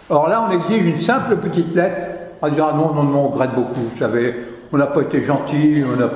Or 0.08 0.28
là, 0.28 0.48
on 0.48 0.52
exige 0.52 0.86
une 0.86 1.00
simple 1.00 1.36
petite 1.36 1.74
lettre 1.74 2.08
en 2.40 2.48
disant 2.48 2.68
ah 2.70 2.76
non, 2.76 2.94
non, 2.94 3.02
non, 3.02 3.24
on 3.24 3.28
regrette 3.28 3.54
beaucoup, 3.54 3.80
vous 3.92 3.98
savez, 3.98 4.36
on 4.72 4.76
n'a 4.76 4.86
pas 4.86 5.02
été 5.02 5.20
gentil, 5.20 5.82
on 5.84 6.00
a, 6.02 6.08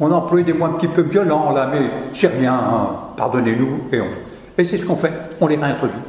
on 0.00 0.12
a, 0.12 0.16
employé 0.16 0.44
des 0.44 0.52
mots 0.52 0.66
un 0.66 0.70
petit 0.70 0.88
peu 0.88 1.02
violents 1.02 1.52
là, 1.52 1.68
mais 1.72 1.80
c'est 2.12 2.28
rien, 2.28 2.54
hein, 2.54 2.90
pardonnez-nous, 3.16 3.84
et, 3.92 4.00
et 4.60 4.64
c'est 4.64 4.78
ce 4.78 4.86
qu'on 4.86 4.96
fait, 4.96 5.12
on 5.40 5.46
les 5.46 5.56
réintroduit. 5.56 6.00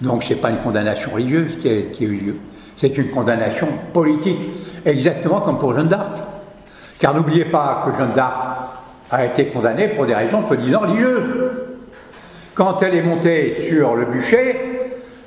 Donc 0.00 0.24
ce 0.24 0.30
n'est 0.30 0.40
pas 0.40 0.50
une 0.50 0.58
condamnation 0.58 1.12
religieuse 1.12 1.56
qui 1.56 1.68
a, 1.68 2.04
eu 2.04 2.16
lieu, 2.16 2.36
c'est 2.76 2.96
une 2.96 3.10
condamnation 3.10 3.68
politique, 3.92 4.48
exactement 4.84 5.40
comme 5.40 5.58
pour 5.58 5.74
Jeanne 5.74 5.88
d'Arc. 5.88 6.18
Car 6.98 7.14
n'oubliez 7.14 7.46
pas 7.46 7.82
que 7.84 7.96
Jeanne 7.96 8.12
d'Arc 8.12 8.46
a 9.10 9.24
été 9.24 9.46
condamnée 9.46 9.88
pour 9.88 10.06
des 10.06 10.14
raisons 10.14 10.46
soi-disant 10.46 10.80
religieuses. 10.80 11.32
Quand 12.54 12.82
elle 12.82 12.94
est 12.94 13.02
montée 13.02 13.68
sur 13.68 13.96
le 13.96 14.04
bûcher, 14.06 14.56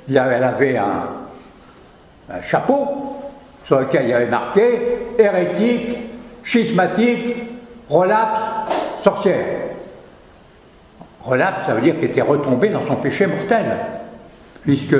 elle 0.08 0.18
avait 0.18 0.76
un, 0.76 1.08
un 2.30 2.42
chapeau 2.42 3.13
sur 3.64 3.80
lequel 3.80 4.04
il 4.04 4.10
y 4.10 4.12
avait 4.12 4.26
marqué 4.26 4.98
hérétique, 5.18 5.96
schismatique, 6.42 7.34
relapse, 7.88 8.40
sorcière. 9.02 9.46
Relapse, 11.22 11.66
ça 11.66 11.74
veut 11.74 11.80
dire 11.80 11.96
qu'elle 11.96 12.10
était 12.10 12.20
retombée 12.20 12.68
dans 12.68 12.84
son 12.86 12.96
péché 12.96 13.26
mortel, 13.26 13.64
puisque 14.62 14.96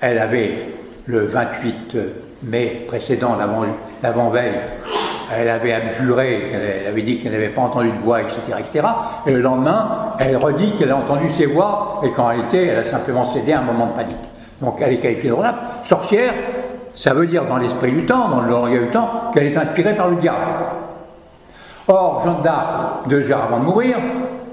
elle 0.00 0.18
avait 0.18 0.74
le 1.06 1.24
28 1.24 1.96
mai 2.42 2.84
précédent, 2.86 3.36
l'avant-veille, 4.02 4.60
elle 5.34 5.48
avait 5.48 5.72
abjuré, 5.72 6.46
elle 6.52 6.86
avait 6.86 7.02
dit 7.02 7.18
qu'elle 7.18 7.32
n'avait 7.32 7.48
pas 7.48 7.62
entendu 7.62 7.90
de 7.90 7.98
voix, 7.98 8.22
etc., 8.22 8.40
etc. 8.58 8.86
Et 9.26 9.32
le 9.32 9.40
lendemain, 9.40 10.14
elle 10.18 10.36
redit 10.36 10.72
qu'elle 10.72 10.90
a 10.90 10.96
entendu 10.96 11.28
ses 11.30 11.46
voix 11.46 12.00
et 12.04 12.10
qu'en 12.10 12.28
réalité, 12.28 12.66
elle 12.66 12.78
a 12.78 12.84
simplement 12.84 13.30
cédé 13.30 13.52
à 13.52 13.60
un 13.60 13.64
moment 13.64 13.86
de 13.86 13.92
panique. 13.92 14.16
Donc 14.60 14.78
elle 14.80 14.94
est 14.94 14.98
qualifiée 14.98 15.30
de 15.30 15.34
relapse. 15.34 15.88
Sorcière, 15.88 16.32
ça 16.96 17.12
veut 17.12 17.26
dire 17.26 17.44
dans 17.44 17.58
l'esprit 17.58 17.92
du 17.92 18.06
temps, 18.06 18.28
dans 18.28 18.40
le 18.40 18.48
langage 18.48 18.80
du 18.80 18.90
temps, 18.90 19.30
qu'elle 19.32 19.46
est 19.46 19.56
inspirée 19.56 19.94
par 19.94 20.08
le 20.08 20.16
diable. 20.16 20.40
Or, 21.88 22.22
Jeanne 22.24 22.42
d'Arc, 22.42 23.08
deux 23.08 23.30
heures 23.30 23.44
avant 23.44 23.58
de 23.60 23.64
mourir, 23.64 23.96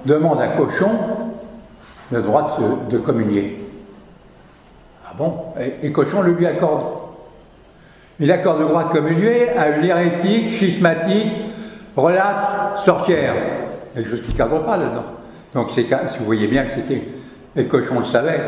demande 0.06 0.41
à 0.41 0.49
Cochon 0.49 0.91
le 2.12 2.21
droit 2.21 2.58
de, 2.89 2.97
communier. 2.97 3.65
Ah 5.08 5.13
bon? 5.17 5.34
Et, 5.82 5.91
Cochon 5.93 6.21
le 6.21 6.34
lui 6.34 6.45
accorde. 6.45 6.84
Il 8.19 8.29
accorde 8.29 8.60
le 8.60 8.67
droit 8.67 8.84
de 8.84 8.89
communier 8.89 9.49
à 9.58 9.69
une 9.69 9.86
hérétique, 9.86 10.49
schismatique, 10.51 11.41
relapse, 11.95 12.84
sorcière. 12.84 13.36
Quelque 13.95 14.10
chose 14.10 14.21
qui 14.21 14.34
ne 14.34 14.38
cadre 14.38 14.62
pas 14.63 14.75
là-dedans. 14.75 15.06
Donc, 15.53 15.71
si 15.71 15.86
vous 16.19 16.25
voyez 16.25 16.47
bien 16.47 16.65
que 16.65 16.73
c'était, 16.73 17.08
et 17.56 17.65
Cochon 17.67 17.99
le 17.99 18.06
savait, 18.06 18.41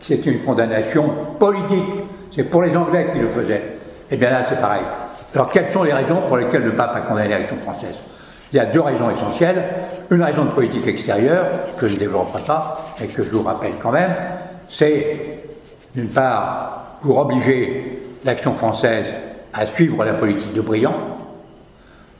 c'est 0.00 0.26
une 0.26 0.40
condamnation 0.40 1.04
politique. 1.38 1.99
C'est 2.30 2.44
pour 2.44 2.62
les 2.62 2.76
Anglais 2.76 3.08
qui 3.12 3.18
le 3.18 3.28
faisaient. 3.28 3.76
Et 4.10 4.14
eh 4.14 4.16
bien 4.16 4.30
là, 4.30 4.42
c'est 4.48 4.60
pareil. 4.60 4.82
Alors, 5.34 5.50
quelles 5.50 5.70
sont 5.70 5.84
les 5.84 5.92
raisons 5.92 6.22
pour 6.26 6.36
lesquelles 6.36 6.64
le 6.64 6.74
pape 6.74 6.94
a 6.94 7.00
condamné 7.00 7.28
l'élection 7.28 7.56
française? 7.58 7.96
Il 8.52 8.56
y 8.56 8.60
a 8.60 8.66
deux 8.66 8.80
raisons 8.80 9.10
essentielles. 9.10 9.62
Une 10.10 10.22
raison 10.22 10.44
de 10.44 10.52
politique 10.52 10.86
extérieure, 10.86 11.46
que 11.76 11.86
je 11.86 11.94
ne 11.94 11.98
développerai 12.00 12.42
pas, 12.42 12.94
et 13.00 13.06
que 13.06 13.22
je 13.22 13.30
vous 13.30 13.44
rappelle 13.44 13.74
quand 13.80 13.92
même, 13.92 14.12
c'est, 14.68 15.44
d'une 15.94 16.08
part, 16.08 16.96
pour 17.00 17.18
obliger 17.18 18.02
l'action 18.24 18.54
française 18.54 19.06
à 19.52 19.66
suivre 19.66 20.04
la 20.04 20.14
politique 20.14 20.52
de 20.52 20.60
Briand, 20.60 20.94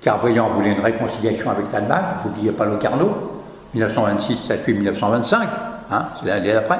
car 0.00 0.20
Briand 0.20 0.50
voulait 0.50 0.72
une 0.72 0.80
réconciliation 0.80 1.50
avec 1.50 1.70
l'Allemagne, 1.72 2.04
n'oubliez 2.24 2.52
pas 2.52 2.64
le 2.64 2.76
Carnot, 2.76 3.10
1926, 3.74 4.36
ça 4.36 4.58
suit 4.58 4.72
1925, 4.74 5.48
hein, 5.90 6.08
c'est 6.18 6.26
l'année 6.26 6.52
d'après. 6.52 6.78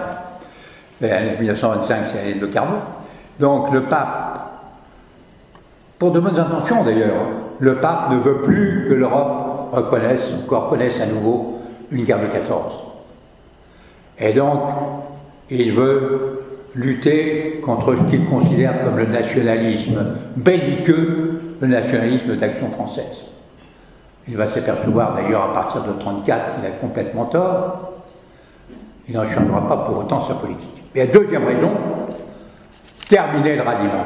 1925, 1.01 2.07
c'est 2.07 2.17
l'année 2.17 2.35
de 2.35 2.47
Carnot. 2.47 2.79
Donc 3.41 3.73
le 3.73 3.85
pape, 3.85 4.39
pour 5.99 6.13
de 6.13 6.21
bonnes 6.21 6.39
intentions 6.39 6.85
d'ailleurs, 6.85 7.25
le 7.59 7.77
pape 7.77 8.11
ne 8.11 8.19
veut 8.19 8.43
plus 8.43 8.85
que 8.87 8.93
l'Europe 8.93 9.71
reconnaisse, 9.73 10.31
encore 10.45 10.65
reconnaisse 10.65 11.01
à 11.01 11.07
nouveau 11.07 11.59
une 11.91 12.05
guerre 12.05 12.21
de 12.21 12.27
14. 12.27 12.75
Et 14.19 14.35
donc, 14.35 14.61
il 15.49 15.73
veut 15.73 16.43
lutter 16.75 17.63
contre 17.65 17.97
ce 17.97 18.03
qu'il 18.11 18.27
considère 18.27 18.85
comme 18.85 18.99
le 18.99 19.07
nationalisme 19.07 20.17
belliqueux, 20.37 21.41
le 21.61 21.67
nationalisme 21.67 22.37
d'action 22.37 22.71
française. 22.71 23.25
Il 24.29 24.37
va 24.37 24.47
s'apercevoir 24.47 25.15
d'ailleurs 25.15 25.45
à 25.45 25.53
partir 25.55 25.81
de 25.81 25.89
1934 25.89 26.57
qu'il 26.57 26.67
a 26.67 26.71
complètement 26.73 27.25
tort. 27.25 27.93
Il 29.09 29.15
n'en 29.15 29.25
changera 29.25 29.67
pas 29.67 29.79
pour 29.79 29.97
autant 29.97 30.21
sa 30.21 30.35
politique. 30.35 30.85
Et 30.95 31.07
la 31.07 31.07
deuxième 31.07 31.47
raison, 31.47 31.71
terminer 33.11 33.57
le 33.57 33.63
ralliement. 33.63 34.05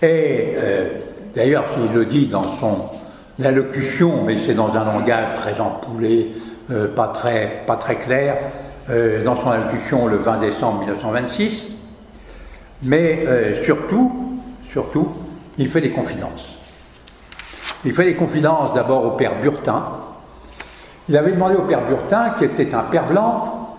Et 0.00 0.52
euh, 0.54 0.88
d'ailleurs, 1.34 1.64
il 1.76 1.92
le 1.92 2.04
dit 2.06 2.26
dans 2.26 2.44
son 2.44 2.90
allocution, 3.44 4.22
mais 4.22 4.38
c'est 4.38 4.54
dans 4.54 4.74
un 4.76 4.84
langage 4.84 5.34
très 5.34 5.60
empoulé, 5.60 6.32
euh, 6.70 6.94
pas, 6.94 7.08
très, 7.08 7.64
pas 7.66 7.76
très 7.76 7.96
clair, 7.96 8.36
euh, 8.88 9.24
dans 9.24 9.34
son 9.34 9.50
allocution 9.50 10.06
le 10.06 10.16
20 10.16 10.38
décembre 10.38 10.78
1926, 10.78 11.68
mais 12.84 13.24
surtout, 13.64 14.38
surtout, 14.70 15.08
il 15.58 15.68
fait 15.68 15.80
des 15.80 15.90
confidences. 15.90 16.56
Il 17.84 17.94
fait 17.94 18.04
des 18.04 18.14
confidences 18.14 18.74
d'abord 18.74 19.06
au 19.06 19.10
père 19.12 19.40
Burtin. 19.40 19.82
Il 21.08 21.16
avait 21.16 21.32
demandé 21.32 21.56
au 21.56 21.62
père 21.62 21.84
Burtin, 21.86 22.34
qui 22.38 22.44
était 22.44 22.74
un 22.74 22.82
père 22.82 23.06
blanc, 23.06 23.78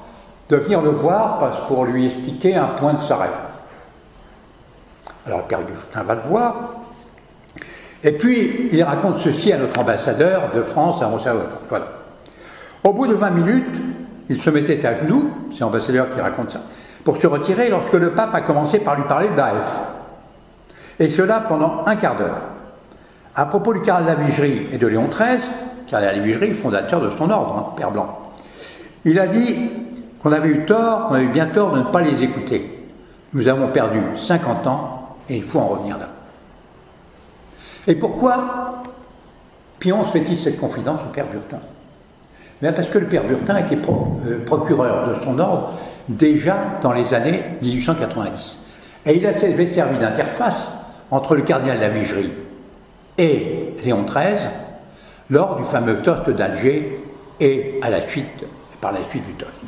de 0.50 0.58
venir 0.58 0.82
le 0.82 0.90
voir 0.90 1.38
pour 1.68 1.86
lui 1.86 2.08
expliquer 2.08 2.56
un 2.56 2.66
point 2.66 2.94
de 2.94 3.04
sa 3.04 3.18
rêve. 3.18 3.47
Alors 5.28 5.44
Père 5.44 5.60
Gustin 5.62 6.04
va 6.04 6.16
le 6.16 6.22
voir. 6.22 6.56
Et 8.04 8.14
puis, 8.14 8.70
il 8.72 8.82
raconte 8.84 9.18
ceci 9.20 9.52
à 9.52 9.58
notre 9.58 9.80
ambassadeur 9.80 10.52
de 10.56 10.62
France 10.62 11.02
à 11.02 11.08
Rousseau. 11.08 11.30
Voilà. 11.68 11.88
Au 12.84 12.94
bout 12.94 13.08
de 13.08 13.14
20 13.14 13.32
minutes, 13.32 13.82
il 14.30 14.42
se 14.42 14.50
mettait 14.50 14.86
à 14.86 14.94
genoux, 14.94 15.30
c'est 15.52 15.62
l'ambassadeur 15.62 16.10
qui 16.10 16.22
raconte 16.22 16.52
ça, 16.52 16.62
pour 17.04 17.18
se 17.18 17.28
retirer 17.28 17.70
lorsque 17.70 17.94
le 17.94 18.12
pape 18.12 18.34
a 18.34 18.42
commencé 18.42 18.80
par 18.80 18.96
lui 18.96 19.04
parler 19.04 19.30
d'Aef. 19.30 19.80
Et 21.00 21.10
cela 21.10 21.42
pendant 21.42 21.84
un 21.86 21.96
quart 21.98 22.16
d'heure. 22.16 22.42
À 23.36 23.46
propos 23.46 23.74
du 23.74 23.82
cardinal 23.82 24.18
Lavigerie 24.18 24.68
et 24.72 24.78
de 24.78 24.88
Léon 24.88 25.08
XIII, 25.08 25.42
cardinal 25.88 26.18
Lavigerie, 26.18 26.54
fondateur 26.54 27.02
de 27.02 27.10
son 27.10 27.30
ordre, 27.30 27.56
hein, 27.58 27.74
Père 27.76 27.92
Blanc, 27.92 28.20
il 29.04 29.20
a 29.20 29.28
dit 29.28 29.70
qu'on 30.24 30.32
avait 30.32 30.50
eu 30.50 30.66
tort, 30.66 31.08
qu'on 31.08 31.16
avait 31.16 31.26
eu 31.26 31.30
bien 31.30 31.48
tort 31.48 31.72
de 31.72 31.80
ne 31.80 31.84
pas 31.84 32.02
les 32.02 32.24
écouter. 32.24 32.88
Nous 33.34 33.48
avons 33.48 33.68
perdu 33.68 34.02
50 34.16 34.68
ans 34.68 34.97
et 35.30 35.38
il 35.38 35.44
faut 35.44 35.60
en 35.60 35.68
revenir 35.68 35.98
là. 35.98 36.10
Et 37.88 37.96
pourquoi 37.96 38.84
Pion 39.80 40.04
fait-il 40.06 40.38
cette 40.38 40.60
confidence 40.60 41.02
au 41.08 41.14
père 41.14 41.28
Burtin? 41.28 41.60
Bien 42.62 42.74
Parce 42.74 42.90
que 42.90 42.98
le 42.98 43.08
père 43.08 43.26
Burtin 43.26 43.58
était 43.58 43.78
euh, 43.78 44.44
procureur 44.46 45.10
de 45.10 45.16
son 45.16 45.38
ordre 45.40 45.74
déjà 46.10 46.58
dans 46.82 46.92
les 46.92 47.14
années 47.14 47.44
1890. 47.62 48.60
Et 49.06 49.18
il 49.18 49.26
avait 49.26 49.68
servi 49.68 49.98
d'interface 50.00 50.72
entre 51.12 51.36
le 51.36 51.44
cardinal 51.44 51.80
Lavigerie 51.80 52.32
et 53.18 53.74
Léon 53.84 54.04
XIII 54.04 54.50
lors 55.30 55.56
du 55.58 55.66
fameux 55.66 56.02
toast 56.02 56.30
d'Alger 56.30 57.04
et 57.40 57.80
la 57.82 58.00
par 58.82 58.92
la 58.92 59.04
suite 59.10 59.26
du 59.26 59.34
toast. 59.34 59.62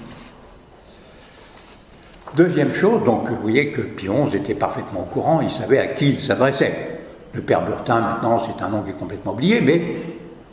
Deuxième 2.36 2.72
chose, 2.72 3.04
donc 3.04 3.28
vous 3.30 3.42
voyez 3.42 3.72
que 3.72 3.82
Pion 3.82 4.28
était 4.28 4.54
parfaitement 4.54 5.02
au 5.02 5.14
courant, 5.14 5.42
il 5.42 5.50
savait 5.50 5.80
à 5.80 5.88
qui 5.88 6.12
il 6.12 6.20
s'adressait. 6.20 7.00
Le 7.34 7.42
père 7.42 7.64
Burtin, 7.64 8.02
maintenant, 8.02 8.40
c'est 8.40 8.64
un 8.64 8.70
nom 8.70 8.82
qui 8.82 8.92
est 8.92 9.00
complètement 9.00 9.34
oublié, 9.34 9.62
mais 9.62 9.82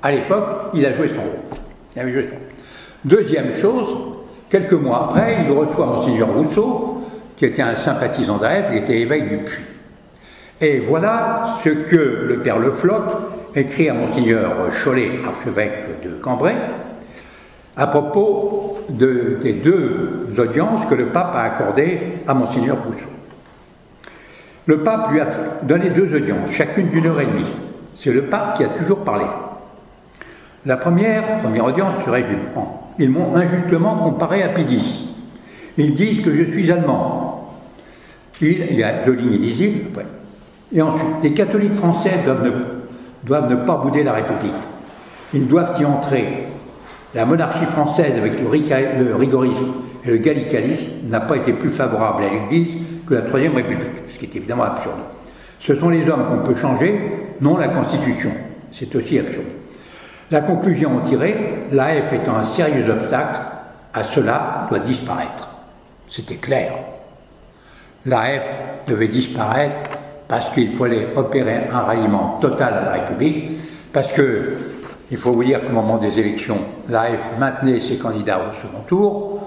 à 0.02 0.12
l'époque, 0.12 0.70
il 0.74 0.84
a 0.86 0.92
joué 0.92 1.08
son 1.08 1.20
rôle. 1.20 2.06
Deuxième 3.04 3.52
chose, 3.52 3.94
quelques 4.48 4.72
mois 4.72 5.04
après, 5.04 5.38
il 5.46 5.52
reçoit 5.52 5.86
Monseigneur 5.86 6.32
Rousseau, 6.34 7.02
qui 7.36 7.44
était 7.44 7.62
un 7.62 7.74
sympathisant 7.74 8.38
d'AF, 8.38 8.68
il 8.72 8.78
était 8.78 9.00
évêque 9.00 9.28
du 9.28 9.38
Puy. 9.38 9.62
Et 10.60 10.78
voilà 10.78 11.56
ce 11.62 11.68
que 11.68 11.96
le 11.96 12.40
père 12.42 12.58
Le 12.58 12.72
écrit 13.54 13.90
à 13.90 13.94
Monseigneur 13.94 14.68
Cholet, 14.70 15.20
archevêque 15.26 16.02
de 16.02 16.10
Cambrai, 16.20 16.54
à 17.76 17.86
propos 17.86 18.78
de, 18.88 19.38
des 19.40 19.52
deux 19.52 20.28
audiences 20.38 20.86
que 20.86 20.94
le 20.94 21.06
pape 21.06 21.34
a 21.34 21.42
accordées 21.42 22.00
à 22.26 22.34
Monseigneur 22.34 22.78
Rousseau. 22.84 23.10
Le 24.64 24.82
pape 24.82 25.12
lui 25.12 25.20
a 25.20 25.26
donné 25.62 25.90
deux 25.90 26.14
audiences, 26.14 26.50
chacune 26.52 26.88
d'une 26.88 27.06
heure 27.06 27.20
et 27.20 27.26
demie. 27.26 27.52
C'est 27.94 28.12
le 28.12 28.24
pape 28.24 28.56
qui 28.56 28.64
a 28.64 28.68
toujours 28.68 28.98
parlé. 28.98 29.26
La 30.64 30.76
première, 30.76 31.38
première 31.38 31.66
audience 31.66 31.94
se 32.04 32.10
résume 32.10 32.40
Ils 32.98 33.10
m'ont 33.10 33.36
injustement 33.36 33.96
comparé 33.96 34.42
à 34.42 34.48
Pidis. 34.48 35.08
Ils 35.76 35.94
disent 35.94 36.22
que 36.22 36.32
je 36.32 36.50
suis 36.50 36.70
allemand. 36.72 37.54
Il, 38.40 38.74
y 38.74 38.82
a 38.82 39.04
deux 39.04 39.12
lignes 39.12 39.34
illisibles. 39.34 40.02
Et 40.72 40.82
ensuite, 40.82 41.06
les 41.22 41.32
catholiques 41.32 41.74
français 41.74 42.20
doivent 42.24 42.44
ne, 42.44 42.50
doivent 43.24 43.50
ne 43.50 43.56
pas 43.64 43.76
bouder 43.76 44.02
la 44.02 44.14
République. 44.14 44.52
Ils 45.32 45.46
doivent 45.46 45.80
y 45.80 45.84
entrer 45.84 46.45
la 47.16 47.24
monarchie 47.24 47.64
française, 47.64 48.16
avec 48.18 48.38
le, 48.38 48.46
rigorisme 49.16 49.72
et 50.04 50.10
le 50.10 50.18
gallicalisme, 50.18 50.90
n'a 51.08 51.20
pas 51.20 51.38
été 51.38 51.54
plus 51.54 51.70
favorable 51.70 52.22
à 52.22 52.28
l'Église 52.28 52.76
que 53.08 53.14
la 53.14 53.22
Troisième 53.22 53.54
République, 53.54 54.04
ce 54.06 54.18
qui 54.18 54.26
est 54.26 54.36
évidemment 54.36 54.64
absurde. 54.64 55.00
Ce 55.58 55.74
sont 55.74 55.88
les 55.88 56.06
hommes 56.10 56.26
qu'on 56.26 56.46
peut 56.46 56.54
changer, 56.54 57.00
non 57.40 57.56
la 57.56 57.68
Constitution. 57.68 58.30
C'est 58.70 58.94
aussi 58.94 59.18
absurde. 59.18 59.46
La 60.30 60.42
conclusion 60.42 61.00
tirée, 61.00 61.64
l'AF 61.72 62.12
étant 62.12 62.36
un 62.36 62.44
sérieux 62.44 62.90
obstacle, 62.90 63.40
à 63.94 64.02
cela 64.02 64.66
doit 64.68 64.80
disparaître. 64.80 65.48
C'était 66.08 66.34
clair. 66.34 66.74
L'AF 68.04 68.46
devait 68.86 69.08
disparaître 69.08 69.80
parce 70.28 70.50
qu'il 70.50 70.72
fallait 70.74 71.08
opérer 71.16 71.62
un 71.72 71.80
ralliement 71.80 72.38
total 72.42 72.74
à 72.74 72.84
la 72.84 72.92
République, 72.92 73.52
parce 73.92 74.12
que 74.12 74.75
il 75.10 75.16
faut 75.16 75.32
vous 75.32 75.44
dire 75.44 75.64
qu'au 75.64 75.72
moment 75.72 75.98
des 75.98 76.18
élections, 76.18 76.58
l'AF 76.88 77.38
maintenait 77.38 77.80
ses 77.80 77.96
candidats 77.96 78.40
au 78.50 78.54
second 78.54 78.80
tour, 78.86 79.40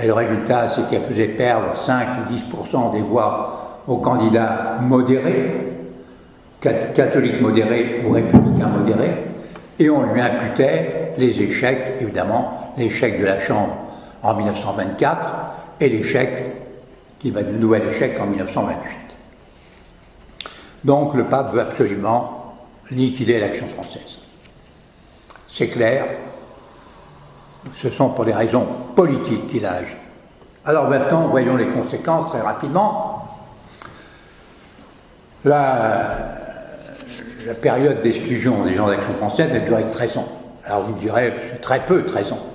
et 0.00 0.06
le 0.06 0.12
résultat, 0.12 0.68
c'est 0.68 0.86
qu'elle 0.88 1.02
faisait 1.02 1.28
perdre 1.28 1.76
5 1.76 2.08
ou 2.20 2.32
10% 2.32 2.92
des 2.92 3.02
voix 3.02 3.82
aux 3.86 3.98
candidats 3.98 4.78
modérés, 4.80 5.72
catholiques 6.60 7.40
modérés 7.40 8.02
ou 8.06 8.12
républicains 8.12 8.68
modérés, 8.68 9.14
et 9.78 9.90
on 9.90 10.02
lui 10.12 10.20
imputait 10.20 11.14
les 11.18 11.42
échecs, 11.42 11.92
évidemment, 12.00 12.72
l'échec 12.76 13.20
de 13.20 13.24
la 13.24 13.38
Chambre 13.38 13.76
en 14.22 14.34
1924 14.34 15.34
et 15.80 15.88
l'échec, 15.88 16.44
qui 17.18 17.30
va 17.30 17.42
de 17.42 17.52
nouvel 17.52 17.88
échec 17.88 18.18
en 18.20 18.26
1928. 18.26 18.96
Donc 20.84 21.14
le 21.14 21.24
pape 21.24 21.52
veut 21.52 21.60
absolument 21.60 22.54
liquider 22.90 23.38
l'action 23.40 23.66
française. 23.66 24.19
C'est 25.50 25.68
clair, 25.68 26.06
ce 27.76 27.90
sont 27.90 28.10
pour 28.10 28.24
des 28.24 28.32
raisons 28.32 28.66
politiques 28.94 29.48
qu'il 29.48 29.66
a 29.66 29.72
agi. 29.72 29.96
Alors 30.64 30.88
maintenant, 30.88 31.28
voyons 31.28 31.56
les 31.56 31.68
conséquences 31.68 32.30
très 32.30 32.40
rapidement. 32.40 33.26
La, 35.44 36.10
période 37.62 38.00
d'exclusion 38.00 38.62
des 38.64 38.74
gens 38.74 38.86
d'Action 38.86 39.14
française 39.14 39.54
a 39.54 39.58
duré 39.58 39.84
13 39.90 40.18
ans. 40.18 40.28
Alors 40.64 40.82
vous 40.82 40.94
me 40.94 40.98
direz, 40.98 41.32
c'est 41.50 41.60
très 41.60 41.80
peu, 41.80 42.04
13 42.04 42.32
ans. 42.32 42.46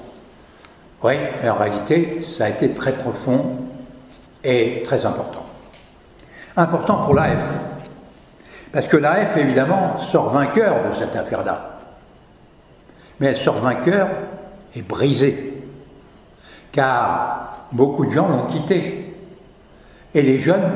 Oui, 1.04 1.14
mais 1.42 1.50
en 1.50 1.56
réalité, 1.56 2.22
ça 2.22 2.46
a 2.46 2.50
été 2.50 2.74
très 2.74 2.94
profond 2.94 3.58
et 4.44 4.82
très 4.84 5.06
important. 5.06 5.44
Important 6.56 6.98
pour 7.00 7.14
l'AF. 7.14 7.42
Parce 8.72 8.88
que 8.88 8.98
l'AF, 8.98 9.36
évidemment, 9.36 9.98
sort 9.98 10.30
vainqueur 10.30 10.90
de 10.90 10.96
cette 10.96 11.16
affaire-là 11.16 11.75
mais 13.20 13.28
elle 13.28 13.38
sort 13.38 13.60
vainqueur 13.60 14.10
et 14.76 14.82
brisée, 14.82 15.62
car 16.72 17.68
beaucoup 17.72 18.06
de 18.06 18.12
gens 18.12 18.28
l'ont 18.28 18.46
quittée. 18.46 19.14
Et 20.14 20.22
les 20.22 20.40
jeunes, 20.40 20.72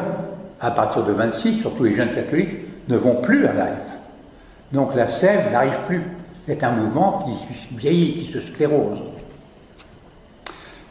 à 0.59 0.71
partir 0.71 1.03
de 1.03 1.11
26, 1.11 1.55
surtout 1.59 1.83
les 1.83 1.93
jeunes 1.93 2.11
catholiques, 2.11 2.57
ne 2.87 2.97
vont 2.97 3.21
plus 3.21 3.45
à 3.45 3.53
l'AF. 3.53 3.97
Donc 4.71 4.95
la 4.95 5.07
sève 5.07 5.51
n'arrive 5.51 5.79
plus. 5.87 6.03
C'est 6.47 6.63
un 6.63 6.71
mouvement 6.71 7.19
qui 7.19 7.75
vieillit, 7.75 8.13
qui 8.15 8.25
se 8.25 8.41
sclérose. 8.41 8.99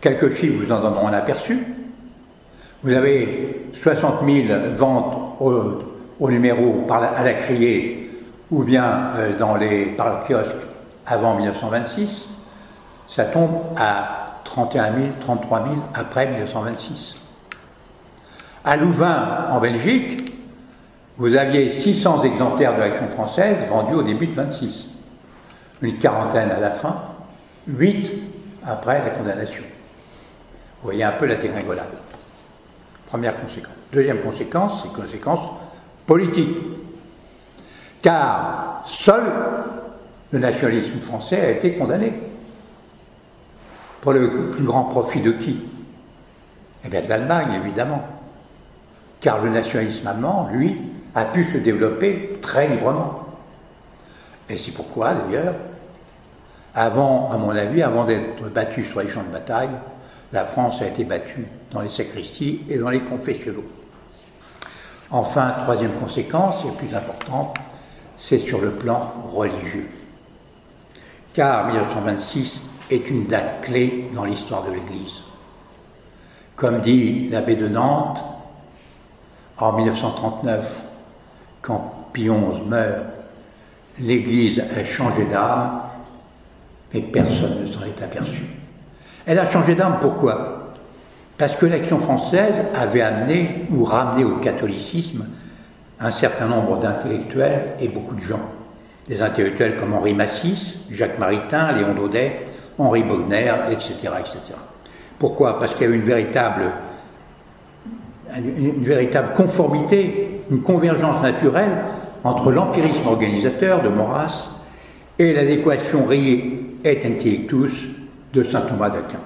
Quelques 0.01 0.35
chiffres 0.35 0.65
vous 0.65 0.73
en 0.73 0.81
donneront 0.81 1.09
un 1.09 1.13
aperçu. 1.13 1.67
Vous 2.83 2.93
avez 2.93 3.69
60 3.73 4.25
000 4.25 4.47
ventes 4.77 5.41
au, 5.41 6.31
numéro 6.31 6.87
à 6.89 7.25
la 7.25 7.35
criée 7.35 8.09
ou 8.51 8.63
bien 8.63 9.11
euh, 9.17 9.37
dans 9.37 9.57
les, 9.57 9.87
par 9.87 10.21
le 10.21 10.27
kiosque 10.27 10.68
avant 11.09 11.35
1926, 11.35 12.29
ça 13.09 13.25
tombe 13.25 13.51
à 13.77 14.41
31 14.45 14.95
000, 14.95 15.07
33 15.21 15.65
000 15.65 15.77
après 15.95 16.27
1926. 16.27 17.17
À 18.65 18.77
Louvain, 18.77 19.47
en 19.51 19.61
Belgique, 19.61 20.35
vous 21.17 21.35
aviez 21.35 21.71
600 21.71 22.23
exemplaires 22.23 22.75
de 22.75 22.81
l'Action 22.81 23.09
française 23.09 23.57
vendus 23.69 23.95
au 23.95 24.03
début 24.03 24.27
de 24.27 24.35
26. 24.35 24.87
Une 25.81 25.99
quarantaine 25.99 26.51
à 26.51 26.61
la 26.61 26.71
fin, 26.71 27.03
8 27.67 28.13
après 28.65 29.03
la 29.03 29.11
condamnation. 29.11 29.63
Vous 30.83 30.91
voyez 30.91 31.05
un 31.05 31.13
peu 31.13 31.27
la 31.27 31.37
dégringolade. 31.37 31.97
Première 33.07 33.41
conséquence. 33.41 33.73
Deuxième 33.93 34.21
conséquence, 34.21 34.83
c'est 34.83 34.93
conséquence 34.93 35.49
politique. 36.07 36.59
Car 38.03 38.83
seul 38.85 39.25
le 40.33 40.39
nationalisme 40.39 41.01
français 41.01 41.41
a 41.41 41.51
été 41.51 41.75
condamné. 41.75 42.13
Pour 44.01 44.13
le 44.13 44.51
plus 44.51 44.65
grand 44.65 44.85
profit 44.85 45.21
de 45.21 45.33
qui? 45.33 45.61
Eh 46.85 46.89
bien 46.89 47.03
de 47.03 47.09
l'Allemagne, 47.09 47.61
évidemment. 47.63 48.03
Car 49.21 49.43
le 49.43 49.51
nationalisme 49.51 50.07
allemand, 50.07 50.49
lui, 50.53 50.77
a 51.15 51.25
pu 51.25 51.45
se 51.45 51.59
développer 51.59 52.39
très 52.41 52.69
librement. 52.69 53.25
Et 54.49 54.57
c'est 54.57 54.71
pourquoi, 54.71 55.15
d'ailleurs, 55.15 55.55
avant, 56.75 57.31
à 57.33 57.39
mon 57.39 57.51
avis, 57.51 57.83
avant 57.83 58.05
d'être 58.05 58.49
battu 58.49 58.85
sur 58.85 59.01
les 59.01 59.09
champs 59.09 59.25
de 59.25 59.33
bataille, 59.33 59.71
la 60.33 60.45
France 60.45 60.81
a 60.81 60.87
été 60.87 61.05
battue 61.05 61.47
dans 61.73 61.81
les 61.81 61.89
sacristies 61.89 62.61
et 62.69 62.79
dans 62.79 62.91
les 62.91 63.01
confessionnaux. 63.01 63.65
Enfin, 65.11 65.55
troisième 65.63 65.95
conséquence, 65.95 66.65
et 66.65 66.71
plus 66.77 66.95
importante, 66.95 67.57
c'est 68.17 68.39
sur 68.39 68.61
le 68.61 68.71
plan 68.71 69.13
religieux 69.33 69.89
car 71.39 71.69
1926 71.69 72.65
est 72.91 73.09
une 73.09 73.27
date 73.27 73.61
clé 73.63 74.11
dans 74.13 74.25
l'histoire 74.25 74.65
de 74.65 74.73
l'Église. 74.73 75.23
Comme 76.57 76.81
dit 76.81 77.29
l'abbé 77.29 77.55
de 77.55 77.69
Nantes, 77.69 78.25
en 79.57 79.73
1939, 79.75 80.83
quand 81.63 82.09
Pie 82.13 82.29
meurt, 82.29 83.05
l'Église 84.01 84.65
a 84.77 84.83
changé 84.83 85.27
d'âme, 85.27 85.83
mais 86.93 87.03
personne 87.03 87.61
ne 87.61 87.67
s'en 87.67 87.85
est 87.85 88.03
aperçu. 88.03 88.43
Elle 89.25 89.39
a 89.39 89.49
changé 89.49 89.77
d'âme 89.77 89.99
pourquoi? 90.01 90.73
Parce 91.37 91.55
que 91.55 91.67
l'action 91.67 92.01
française 92.01 92.65
avait 92.75 93.03
amené 93.03 93.69
ou 93.71 93.85
ramené 93.85 94.25
au 94.25 94.39
catholicisme 94.39 95.29
un 96.01 96.11
certain 96.11 96.49
nombre 96.49 96.81
d'intellectuels 96.81 97.77
et 97.79 97.87
beaucoup 97.87 98.17
de 98.17 98.23
gens 98.23 98.58
des 99.09 99.23
intellectuels 99.23 99.77
comme 99.77 99.95
Henri 99.95 100.15
Massis, 100.15 100.79
Jacques 100.91 101.19
Maritain, 101.19 101.73
Léon 101.73 101.95
Daudet, 101.95 102.41
Henri 102.79 103.03
Bogner, 103.03 103.53
etc. 103.71 103.95
etc. 104.21 104.41
Pourquoi? 105.19 105.59
Parce 105.59 105.73
qu'il 105.73 105.83
y 105.83 105.85
avait 105.87 105.97
une 105.97 106.03
véritable, 106.03 106.73
conformité, 109.35 110.43
une 110.51 110.63
convergence 110.63 111.23
naturelle 111.23 111.79
entre 112.23 112.53
l'empirisme 112.53 113.07
organisateur 113.07 113.83
de 113.83 113.89
Maurras 113.89 114.51
et 115.19 115.33
l'adéquation 115.33 116.05
rei 116.05 116.61
et 116.85 117.07
intellectus 117.07 117.89
de 118.33 118.43
saint 118.43 118.61
Thomas 118.61 118.91
d'Aquin. 118.91 119.19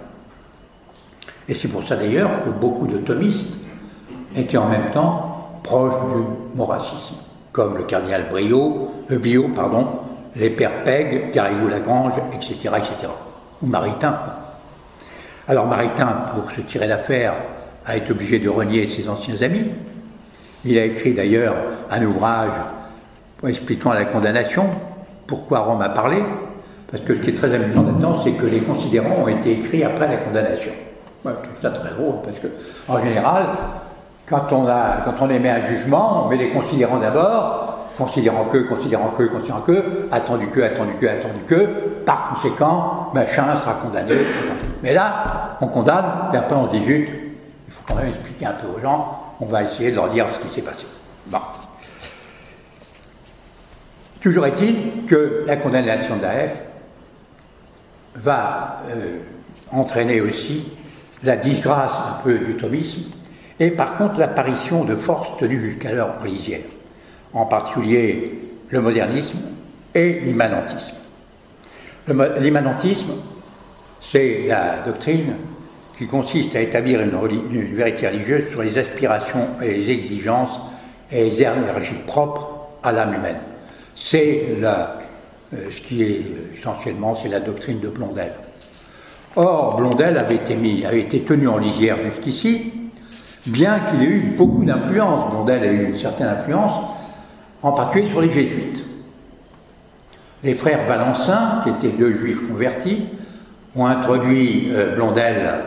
Et 1.48 1.54
c'est 1.54 1.68
pour 1.68 1.84
ça 1.84 1.96
d'ailleurs 1.96 2.40
que 2.40 2.50
beaucoup 2.50 2.86
de 2.86 2.98
thomistes 2.98 3.58
étaient 4.36 4.56
en 4.56 4.68
même 4.68 4.90
temps 4.92 5.58
proches 5.62 5.94
du 5.94 6.56
maurassisme 6.56 7.16
comme 7.52 7.76
le 7.76 7.84
cardinal 7.84 8.28
Brio, 8.28 8.90
euh, 9.10 9.18
Bio, 9.18 9.48
pardon, 9.54 9.86
les 10.36 10.50
pères 10.50 10.82
Peg, 10.84 11.30
Garrigou-Lagrange, 11.32 12.14
etc., 12.34 12.54
etc. 12.78 13.12
Ou 13.62 13.66
Maritain. 13.66 14.18
Alors 15.46 15.66
Maritain, 15.66 16.24
pour 16.34 16.50
se 16.50 16.62
tirer 16.62 16.88
d'affaire, 16.88 17.34
a 17.84 17.96
été 17.96 18.12
obligé 18.12 18.38
de 18.38 18.48
renier 18.48 18.86
ses 18.86 19.08
anciens 19.08 19.40
amis. 19.42 19.66
Il 20.64 20.78
a 20.78 20.84
écrit 20.84 21.12
d'ailleurs 21.12 21.56
un 21.90 22.02
ouvrage 22.04 22.54
expliquant 23.46 23.92
la 23.92 24.04
condamnation, 24.04 24.66
pourquoi 25.26 25.60
Rome 25.60 25.82
a 25.82 25.88
parlé, 25.88 26.22
parce 26.90 27.02
que 27.02 27.14
ce 27.14 27.20
qui 27.20 27.30
est 27.30 27.34
très 27.34 27.52
amusant 27.52 27.82
là-dedans, 27.82 28.20
c'est 28.22 28.32
que 28.32 28.46
les 28.46 28.60
considérants 28.60 29.24
ont 29.24 29.28
été 29.28 29.52
écrits 29.52 29.82
après 29.82 30.08
la 30.08 30.16
condamnation. 30.18 30.72
Trouve 31.22 31.34
ça 31.60 31.70
très 31.70 31.90
drôle, 31.90 32.16
parce 32.24 32.38
que, 32.38 32.48
en 32.88 32.98
général, 33.00 33.46
quand 34.40 35.14
on, 35.20 35.30
émet 35.30 35.50
un 35.50 35.62
jugement, 35.62 36.24
on 36.24 36.28
met 36.28 36.36
les 36.36 36.50
considérants 36.50 36.98
d'abord, 36.98 37.88
considérant 37.98 38.44
que, 38.46 38.58
considérant 38.58 39.10
que, 39.10 39.24
considérant 39.24 39.60
que, 39.60 40.08
attendu 40.10 40.48
que, 40.48 40.60
attendu 40.60 40.94
que, 40.94 41.06
attendu 41.06 41.40
que, 41.46 41.64
par 42.06 42.30
conséquent, 42.30 43.10
machin 43.12 43.56
sera 43.60 43.74
condamné. 43.74 44.14
Mais 44.82 44.94
là, 44.94 45.56
on 45.60 45.66
condamne, 45.66 46.06
et 46.32 46.36
après 46.36 46.56
on 46.56 46.70
se 46.70 46.76
dit, 46.76 46.82
il 46.88 47.72
faut 47.72 47.82
quand 47.86 47.96
même 47.96 48.08
expliquer 48.08 48.46
un 48.46 48.52
peu 48.52 48.66
aux 48.74 48.80
gens, 48.80 49.34
on 49.40 49.46
va 49.46 49.64
essayer 49.64 49.90
de 49.90 49.96
leur 49.96 50.08
dire 50.08 50.26
ce 50.30 50.38
qui 50.38 50.48
s'est 50.48 50.62
passé. 50.62 50.86
Bon. 51.26 51.38
Toujours 54.20 54.46
est-il 54.46 55.04
que 55.04 55.44
la 55.46 55.56
condamnation 55.56 56.16
d'AF 56.16 56.62
va 58.14 58.78
euh, 58.88 59.18
entraîner 59.72 60.20
aussi 60.20 60.68
la 61.24 61.36
disgrâce 61.36 61.92
un 61.94 62.22
peu 62.22 62.38
du 62.38 62.56
thomisme 62.56 63.02
et 63.60 63.70
par 63.70 63.96
contre 63.96 64.18
l'apparition 64.18 64.84
de 64.84 64.96
forces 64.96 65.36
tenues 65.38 65.60
jusqu'alors 65.60 66.14
en 66.20 66.24
lisière, 66.24 66.60
en 67.32 67.46
particulier 67.46 68.32
le 68.68 68.80
modernisme 68.80 69.38
et 69.94 70.20
l'immanentisme. 70.20 70.96
L'immanentisme, 72.40 73.12
c'est 74.00 74.44
la 74.46 74.80
doctrine 74.84 75.36
qui 75.96 76.06
consiste 76.08 76.56
à 76.56 76.60
établir 76.60 77.00
une, 77.00 77.74
vérité 77.74 78.08
religieuse 78.08 78.48
sur 78.48 78.62
les 78.62 78.76
aspirations 78.78 79.48
et 79.62 79.74
les 79.74 79.90
exigences 79.90 80.60
et 81.10 81.24
les 81.24 81.42
énergies 81.42 81.94
propres 82.06 82.48
à 82.82 82.90
l'âme 82.90 83.14
humaine. 83.14 83.38
C'est 83.94 84.46
euh, 84.62 84.86
ce 85.70 85.80
qui 85.80 86.02
est 86.02 86.22
essentiellement, 86.56 87.14
c'est 87.14 87.28
la 87.28 87.40
doctrine 87.40 87.78
de 87.78 87.88
Blondel. 87.88 88.32
Or, 89.36 89.76
Blondel 89.76 90.16
avait 90.16 90.36
été 90.36 91.20
tenu 91.20 91.48
en 91.48 91.58
lisière 91.58 91.98
jusqu'ici, 92.02 92.72
bien 93.46 93.80
qu'il 93.80 94.02
ait 94.02 94.06
eu 94.06 94.34
beaucoup 94.36 94.64
d'influence. 94.64 95.30
Blondel 95.30 95.62
a 95.62 95.66
eu 95.66 95.86
une 95.86 95.96
certaine 95.96 96.28
influence, 96.28 96.72
en 97.62 97.72
particulier 97.72 98.08
sur 98.08 98.20
les 98.20 98.30
jésuites. 98.30 98.84
Les 100.44 100.54
frères 100.54 100.86
Valencin, 100.86 101.60
qui 101.62 101.70
étaient 101.70 101.96
deux 101.96 102.14
juifs 102.14 102.46
convertis, 102.48 103.04
ont 103.76 103.86
introduit 103.86 104.70
euh, 104.72 104.94
Blondel 104.94 105.64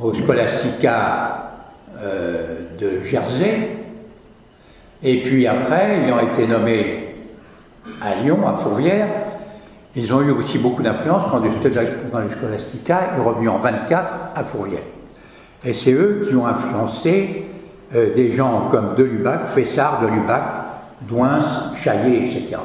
au 0.00 0.12
Scholastica 0.12 1.52
euh, 1.98 2.66
de 2.78 3.02
Jersey, 3.02 3.78
et 5.02 5.20
puis 5.20 5.46
après, 5.46 6.04
ayant 6.04 6.18
été 6.18 6.46
nommés 6.46 7.14
à 8.00 8.14
Lyon, 8.16 8.46
à 8.48 8.56
Fourvière. 8.56 9.08
Ils 9.96 10.12
ont 10.12 10.22
eu 10.22 10.30
aussi 10.30 10.58
beaucoup 10.58 10.82
d'influence 10.82 11.24
quand 11.30 11.38
le, 11.38 11.50
Scholastica 12.30 13.10
est 13.16 13.22
revenu 13.22 13.48
en 13.48 13.58
24 13.58 14.16
à 14.34 14.44
Fourvière. 14.44 14.80
Et 15.64 15.72
c'est 15.72 15.92
eux 15.92 16.26
qui 16.28 16.34
ont 16.34 16.46
influencé 16.46 17.46
euh, 17.94 18.12
des 18.12 18.32
gens 18.32 18.68
comme 18.70 18.94
Delubac, 18.94 19.46
Fessard, 19.46 20.00
Delubac, 20.02 20.62
Douins, 21.02 21.72
Chaillet, 21.74 22.24
etc. 22.24 22.56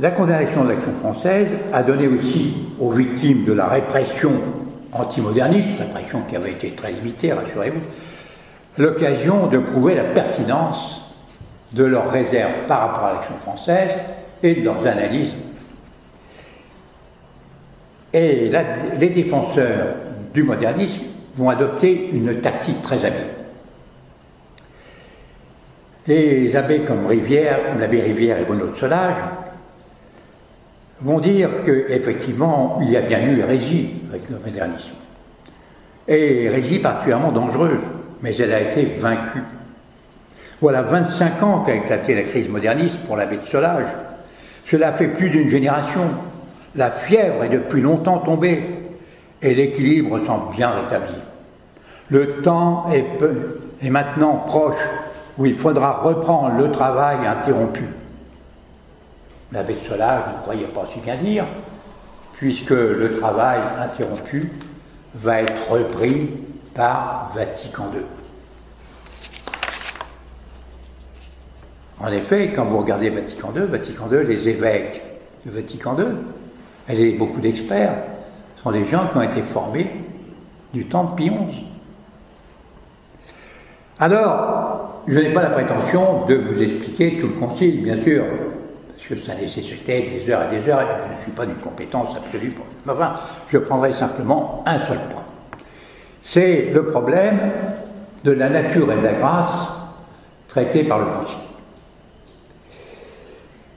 La 0.00 0.12
condamnation 0.12 0.62
de 0.62 0.68
l'action 0.68 0.94
française 0.94 1.56
a 1.72 1.82
donné 1.82 2.06
aussi 2.06 2.54
aux 2.78 2.90
victimes 2.90 3.44
de 3.44 3.52
la 3.52 3.66
répression 3.66 4.32
antimoderniste, 4.92 5.80
répression 5.80 6.22
qui 6.22 6.36
avait 6.36 6.52
été 6.52 6.70
très 6.70 6.92
limitée, 6.92 7.32
rassurez-vous, 7.32 7.80
l'occasion 8.78 9.48
de 9.48 9.58
prouver 9.58 9.96
la 9.96 10.04
pertinence 10.04 11.02
de 11.72 11.84
leurs 11.84 12.10
réserves 12.10 12.66
par 12.68 12.80
rapport 12.80 13.04
à 13.06 13.12
l'action 13.14 13.34
française 13.40 13.90
et 14.42 14.54
de 14.54 14.64
leurs 14.64 14.86
analyses. 14.86 15.34
Et 18.12 18.50
les 18.98 19.10
défenseurs 19.10 19.94
du 20.32 20.42
modernisme 20.42 21.02
vont 21.36 21.50
adopter 21.50 22.10
une 22.12 22.40
tactique 22.40 22.82
très 22.82 23.04
habile. 23.04 23.26
Les 26.06 26.56
abbés 26.56 26.80
comme 26.80 27.06
Rivière, 27.06 27.60
l'abbé 27.78 28.00
Rivière 28.00 28.38
et 28.38 28.44
Bonneau 28.44 28.68
de 28.68 28.74
Solage 28.74 29.16
vont 31.00 31.20
dire 31.20 31.62
qu'effectivement, 31.64 32.78
il 32.82 32.90
y 32.90 32.96
a 32.96 33.02
bien 33.02 33.20
eu 33.20 33.40
hérésie 33.40 33.90
avec 34.10 34.28
le 34.30 34.38
modernisme. 34.38 34.94
Et 36.08 36.44
hérésie 36.44 36.78
particulièrement 36.78 37.30
dangereuse, 37.30 37.82
mais 38.22 38.34
elle 38.36 38.54
a 38.54 38.62
été 38.62 38.86
vaincue 38.86 39.42
voilà 40.60 40.82
25 40.82 41.42
ans 41.44 41.60
qu'a 41.60 41.76
éclaté 41.76 42.16
la 42.16 42.24
crise 42.24 42.48
moderniste 42.48 42.98
pour 43.06 43.16
l'abbé 43.16 43.38
de 43.38 43.44
Solage. 43.44 43.86
Cela 44.64 44.92
fait 44.92 45.06
plus 45.08 45.30
d'une 45.30 45.48
génération. 45.48 46.10
La 46.74 46.90
fièvre 46.90 47.44
est 47.44 47.48
depuis 47.48 47.80
longtemps 47.80 48.18
tombée 48.18 48.62
et 49.42 49.54
l'équilibre 49.54 50.18
semble 50.20 50.54
bien 50.54 50.70
rétabli. 50.70 51.14
Le 52.10 52.40
temps 52.42 52.86
est, 52.90 53.90
maintenant 53.90 54.36
proche 54.46 54.88
où 55.36 55.46
il 55.46 55.56
faudra 55.56 55.98
reprendre 55.98 56.56
le 56.56 56.70
travail 56.70 57.26
interrompu. 57.26 57.84
L'abbé 59.52 59.76
Solage 59.76 60.24
ne 60.36 60.42
croyait 60.42 60.66
pas 60.66 60.86
si 60.92 61.00
bien 61.00 61.16
dire, 61.16 61.44
puisque 62.34 62.70
le 62.70 63.14
travail 63.18 63.60
interrompu 63.78 64.50
va 65.14 65.42
être 65.42 65.70
repris 65.70 66.30
par 66.74 67.30
Vatican 67.34 67.90
II. 67.94 68.02
En 72.00 72.12
effet, 72.12 72.52
quand 72.54 72.64
vous 72.64 72.78
regardez 72.78 73.10
Vatican 73.10 73.52
II, 73.54 73.62
Vatican 73.62 74.08
II, 74.10 74.24
les 74.26 74.48
évêques 74.48 75.02
de 75.44 75.50
Vatican 75.50 75.96
II, 75.98 76.04
et 76.88 77.12
beaucoup 77.12 77.40
d'experts, 77.40 77.94
sont 78.62 78.72
des 78.72 78.84
gens 78.84 79.06
qui 79.08 79.16
ont 79.18 79.22
été 79.22 79.42
formés 79.42 79.90
du 80.72 80.86
temps 80.86 81.04
de 81.04 81.14
Pie. 81.14 81.30
Alors, 83.98 85.02
je 85.06 85.18
n'ai 85.18 85.32
pas 85.32 85.42
la 85.42 85.50
prétention 85.50 86.26
de 86.26 86.34
vous 86.34 86.62
expliquer 86.62 87.18
tout 87.18 87.28
le 87.28 87.34
concile, 87.34 87.82
bien 87.82 87.96
sûr, 87.96 88.24
parce 88.88 89.06
que 89.06 89.16
ça 89.16 89.34
nécessitait 89.34 90.02
des 90.02 90.30
heures 90.30 90.42
et 90.50 90.58
des 90.58 90.70
heures, 90.70 90.82
et 90.82 90.86
je 91.08 91.16
ne 91.16 91.22
suis 91.22 91.32
pas 91.32 91.46
d'une 91.46 91.56
compétence 91.56 92.16
absolue 92.16 92.50
pour. 92.50 92.66
Je 93.48 93.58
prendrai 93.58 93.92
simplement 93.92 94.62
un 94.66 94.78
seul 94.78 94.98
point. 95.10 95.24
C'est 96.22 96.70
le 96.72 96.86
problème 96.86 97.38
de 98.24 98.32
la 98.32 98.48
nature 98.48 98.90
et 98.92 98.96
de 98.96 99.02
la 99.02 99.12
grâce 99.12 99.68
traité 100.48 100.84
par 100.84 100.98
le 100.98 101.06
concile. 101.06 101.38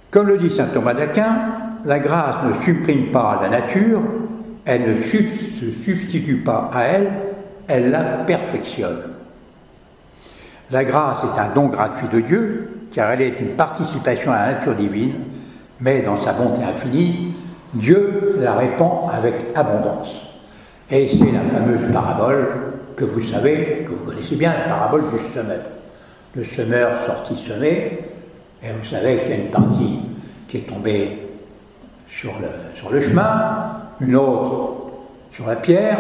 Comme 0.10 0.28
le 0.28 0.38
dit 0.38 0.50
saint 0.50 0.68
Thomas 0.68 0.94
d'Aquin, 0.94 1.61
la 1.86 2.00
grâce 2.00 2.36
ne 2.48 2.54
supprime 2.62 3.12
pas 3.12 3.40
la 3.42 3.50
nature, 3.50 4.02
elle 4.66 4.90
ne 4.90 4.96
se 4.96 5.72
substitue 5.72 6.38
pas 6.38 6.70
à 6.74 6.84
elle, 6.84 7.12
elle 7.68 7.92
la 7.92 8.02
perfectionne. 8.02 9.02
La 10.72 10.84
grâce 10.84 11.24
est 11.24 11.40
un 11.40 11.50
don 11.54 11.68
gratuit 11.68 12.08
de 12.08 12.22
Dieu, 12.22 12.70
car 12.92 13.12
elle 13.12 13.22
est 13.22 13.40
une 13.40 13.56
participation 13.56 14.32
à 14.32 14.46
la 14.46 14.52
nature 14.54 14.76
divine, 14.76 15.16
mais 15.80 16.02
dans 16.02 16.18
sa 16.18 16.34
bonté 16.34 16.62
infinie, 16.64 17.34
Dieu 17.74 18.36
la 18.40 18.54
répand 18.54 19.10
avec 19.12 19.36
abondance. 19.56 20.26
Et 20.90 21.08
c'est 21.08 21.32
la 21.32 21.50
fameuse 21.50 21.92
parabole 21.92 22.50
que 22.96 23.06
vous 23.06 23.22
savez, 23.22 23.86
que 23.86 23.92
vous 23.92 24.06
connaissez 24.06 24.36
bien, 24.36 24.54
la 24.54 24.74
parabole 24.74 25.04
du 25.12 25.32
semeur. 25.32 25.62
Le 26.36 26.44
semeur 26.44 27.00
sorti 27.06 27.36
semer, 27.36 28.00
et 28.64 28.72
vous 28.72 28.88
savez 28.88 29.18
qu'il 29.20 29.30
y 29.30 29.34
a 29.34 29.38
une 29.38 29.50
partie 29.50 30.00
qui 30.48 30.58
est 30.58 30.70
tombée 30.70 31.21
sur 32.12 32.34
le, 32.92 33.02
chemin, 33.02 33.82
une 34.00 34.16
autre 34.16 34.76
sur 35.32 35.48
la 35.48 35.56
pierre, 35.56 35.98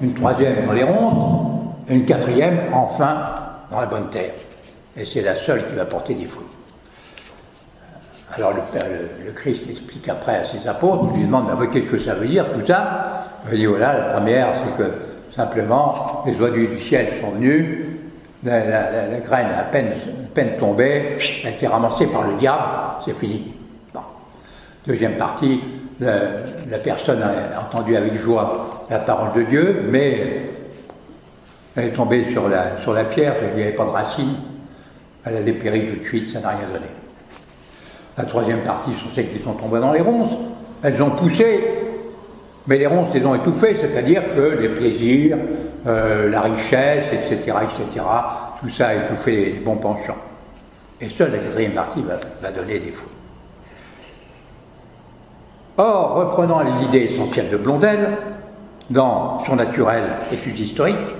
une 0.00 0.14
troisième 0.14 0.66
dans 0.66 0.72
les 0.72 0.84
ronces, 0.84 1.62
une 1.88 2.04
quatrième, 2.04 2.58
enfin, 2.72 3.22
dans 3.70 3.80
la 3.80 3.86
bonne 3.86 4.10
terre. 4.10 4.34
Et 4.96 5.04
c'est 5.04 5.22
la 5.22 5.34
seule 5.34 5.64
qui 5.64 5.72
va 5.72 5.84
porter 5.84 6.14
des 6.14 6.26
fruits. 6.26 6.46
Alors 8.36 8.52
le, 8.52 8.60
le, 9.24 9.32
Christ 9.32 9.68
explique 9.70 10.08
après 10.08 10.36
à 10.36 10.44
ses 10.44 10.68
apôtres, 10.68 11.06
il 11.14 11.20
lui 11.20 11.26
demande 11.26 11.48
qu'est-ce 11.72 11.86
que 11.86 11.98
ça 11.98 12.14
veut 12.14 12.26
dire 12.26 12.52
tout 12.52 12.64
ça? 12.64 13.24
Il 13.50 13.58
dit 13.58 13.66
voilà, 13.66 13.94
la 13.94 14.04
première 14.14 14.48
c'est 14.56 14.82
que 14.82 14.92
simplement 15.34 16.22
les 16.26 16.38
oiseaux 16.38 16.54
du 16.54 16.78
ciel 16.78 17.08
sont 17.20 17.30
venus, 17.30 17.86
la, 18.44 19.20
graine 19.20 19.48
à 19.56 19.62
peine, 19.62 19.92
peine 20.34 20.56
tombée, 20.58 21.16
a 21.44 21.50
été 21.50 21.66
ramassée 21.66 22.08
par 22.08 22.22
le 22.22 22.34
diable, 22.34 22.62
c'est 23.04 23.14
fini. 23.14 23.54
Deuxième 24.86 25.16
partie, 25.16 25.60
la, 26.00 26.78
personne 26.82 27.20
a 27.22 27.60
entendu 27.60 27.96
avec 27.96 28.14
joie 28.14 28.86
la 28.88 29.00
parole 29.00 29.32
de 29.32 29.42
Dieu, 29.48 29.82
mais 29.90 30.42
elle 31.74 31.86
est 31.86 31.92
tombée 31.92 32.24
sur 32.24 32.48
la, 32.48 32.78
sur 32.80 32.92
la 32.92 33.04
pierre, 33.04 33.34
il 33.42 33.56
n'y 33.56 33.62
avait 33.62 33.74
pas 33.74 33.84
de 33.84 33.90
racine, 33.90 34.36
elle 35.24 35.36
a 35.36 35.42
dépéri 35.42 35.88
tout 35.88 35.98
de 35.98 36.04
suite, 36.04 36.28
ça 36.28 36.40
n'a 36.40 36.50
rien 36.50 36.68
donné. 36.68 36.86
La 38.16 38.24
troisième 38.24 38.60
partie 38.60 38.92
sont 38.92 39.08
celles 39.12 39.26
qui 39.26 39.42
sont 39.42 39.54
tombées 39.54 39.80
dans 39.80 39.92
les 39.92 40.00
ronces. 40.00 40.36
Elles 40.82 41.02
ont 41.02 41.10
poussé, 41.10 41.64
mais 42.68 42.78
les 42.78 42.86
ronces 42.86 43.12
les 43.12 43.24
ont 43.26 43.34
étouffées, 43.34 43.74
c'est-à-dire 43.74 44.22
que 44.36 44.56
les 44.58 44.68
plaisirs, 44.68 45.36
euh, 45.86 46.30
la 46.30 46.42
richesse, 46.42 47.12
etc., 47.12 47.56
etc., 47.62 48.04
tout 48.60 48.68
ça 48.68 48.88
a 48.88 48.94
étouffé 48.94 49.32
les 49.32 49.52
bons 49.52 49.76
penchants. 49.76 50.16
Et 51.00 51.08
seule 51.08 51.32
la 51.32 51.38
quatrième 51.38 51.72
partie 51.72 52.02
va, 52.02 52.20
va 52.40 52.52
donner 52.52 52.78
des 52.78 52.92
fruits. 52.92 53.15
Or, 55.78 56.14
reprenant 56.14 56.62
les 56.62 56.84
idées 56.84 57.04
essentielles 57.04 57.50
de 57.50 57.58
Blondel, 57.58 58.08
dans 58.88 59.38
Son 59.40 59.56
naturel 59.56 60.04
études 60.32 60.58
historiques, 60.58 61.14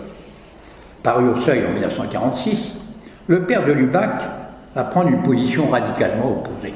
paru 1.02 1.28
au 1.28 1.36
seuil 1.36 1.66
en 1.66 1.72
1946, 1.72 2.74
le 3.26 3.42
père 3.42 3.64
de 3.64 3.72
Lubac 3.72 4.22
va 4.74 4.84
prendre 4.84 5.08
une 5.08 5.22
position 5.22 5.68
radicalement 5.68 6.30
opposée. 6.30 6.74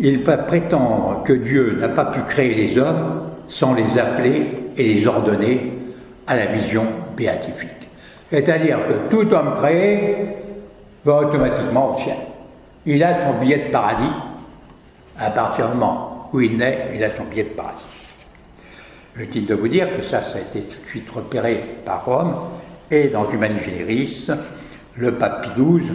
Il 0.00 0.24
va 0.24 0.38
prétendre 0.38 1.22
que 1.24 1.32
Dieu 1.32 1.76
n'a 1.78 1.88
pas 1.88 2.06
pu 2.06 2.20
créer 2.22 2.54
les 2.54 2.78
hommes 2.78 3.22
sans 3.46 3.74
les 3.74 3.98
appeler 3.98 4.70
et 4.76 4.94
les 4.94 5.06
ordonner 5.06 5.78
à 6.26 6.36
la 6.36 6.46
vision 6.46 6.86
béatifique. 7.16 7.88
C'est-à-dire 8.30 8.78
que 8.88 9.14
tout 9.14 9.32
homme 9.32 9.52
créé 9.60 10.28
va 11.04 11.18
automatiquement 11.18 11.94
au 11.94 11.98
ciel. 11.98 12.16
Il 12.86 13.04
a 13.04 13.26
son 13.26 13.38
billet 13.38 13.66
de 13.66 13.70
paradis 13.70 14.10
à 15.20 15.30
partir 15.30 15.68
du 15.68 15.76
moment 15.76 16.11
où 16.32 16.40
il 16.40 16.56
naît, 16.56 16.90
il 16.94 17.04
a 17.04 17.14
son 17.14 17.24
billet 17.24 17.44
de 17.44 17.48
paradis. 17.50 17.82
Titre 19.30 19.48
de 19.48 19.54
vous 19.54 19.68
dire 19.68 19.94
que 19.96 20.02
ça, 20.02 20.22
ça 20.22 20.38
a 20.38 20.40
été 20.40 20.62
tout 20.62 20.80
de 20.80 20.86
suite 20.86 21.10
repéré 21.10 21.60
par 21.84 22.04
Rome, 22.04 22.36
et 22.90 23.08
dans 23.08 23.28
Humani 23.28 23.58
Generis, 23.58 24.28
le 24.96 25.14
pape 25.14 25.42
Pie 25.42 25.60
XII 25.60 25.92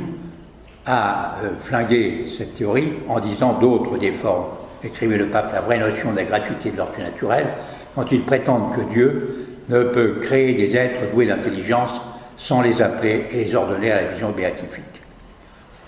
a 0.86 1.36
euh, 1.44 1.50
flingué 1.60 2.26
cette 2.26 2.56
théorie 2.56 2.94
en 3.08 3.20
disant 3.20 3.60
d'autres 3.60 3.98
déformes. 3.98 4.46
Écrivait 4.84 5.18
le 5.18 5.28
pape 5.28 5.52
la 5.54 5.62
vraie 5.62 5.80
notion 5.80 6.12
de 6.12 6.18
la 6.18 6.24
gratuité 6.24 6.72
de 6.72 6.78
l'ordre 6.78 6.98
naturel 7.00 7.48
quand 7.96 8.12
il 8.12 8.24
prétend 8.24 8.70
que 8.70 8.82
Dieu 8.82 9.48
ne 9.70 9.84
peut 9.84 10.20
créer 10.22 10.54
des 10.54 10.78
êtres 10.78 11.12
doués 11.12 11.26
d'intelligence 11.26 12.00
sans 12.38 12.62
les 12.62 12.82
appeler 12.82 13.26
et 13.32 13.46
les 13.46 13.56
ordonner 13.56 13.92
à 13.92 14.04
la 14.04 14.08
vision 14.10 14.32
béatifique. 14.32 15.02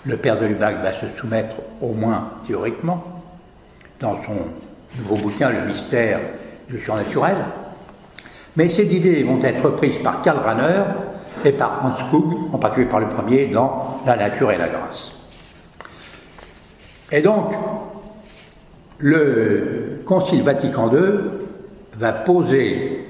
Le 0.04 0.16
père 0.16 0.38
de 0.38 0.46
Lubac 0.46 0.82
va 0.82 0.92
se 0.92 1.06
soumettre, 1.16 1.56
au 1.80 1.92
moins 1.92 2.32
théoriquement, 2.46 3.09
dans 4.00 4.20
son 4.20 4.36
nouveau 4.98 5.16
bouquin 5.16 5.50
Le 5.50 5.66
mystère 5.66 6.20
du 6.68 6.78
surnaturel, 6.78 7.36
mais 8.56 8.68
ces 8.68 8.94
idées 8.94 9.22
vont 9.22 9.40
être 9.42 9.64
reprises 9.64 9.98
par 9.98 10.20
Karl 10.22 10.38
Rahner 10.38 10.84
et 11.44 11.52
par 11.52 11.84
Hans 11.84 12.10
Kug, 12.10 12.32
en 12.52 12.58
particulier 12.58 12.88
par 12.88 13.00
le 13.00 13.08
premier, 13.08 13.46
dans 13.46 14.00
La 14.06 14.16
nature 14.16 14.50
et 14.52 14.58
la 14.58 14.68
grâce. 14.68 15.12
Et 17.12 17.22
donc, 17.22 17.52
le 18.98 20.02
Concile 20.04 20.42
Vatican 20.42 20.92
II 20.92 21.00
va 21.98 22.12
poser 22.12 23.06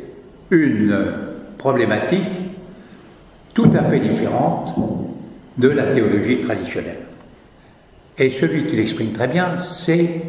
une 0.51 1.13
problématique 1.59 2.41
tout 3.53 3.71
à 3.75 3.85
fait 3.85 4.01
différente 4.01 4.75
de 5.59 5.69
la 5.69 5.87
théologie 5.87 6.41
traditionnelle. 6.41 7.01
Et 8.17 8.31
celui 8.31 8.67
qui 8.67 8.77
l'exprime 8.77 9.13
très 9.13 9.29
bien, 9.29 9.57
c'est 9.57 10.23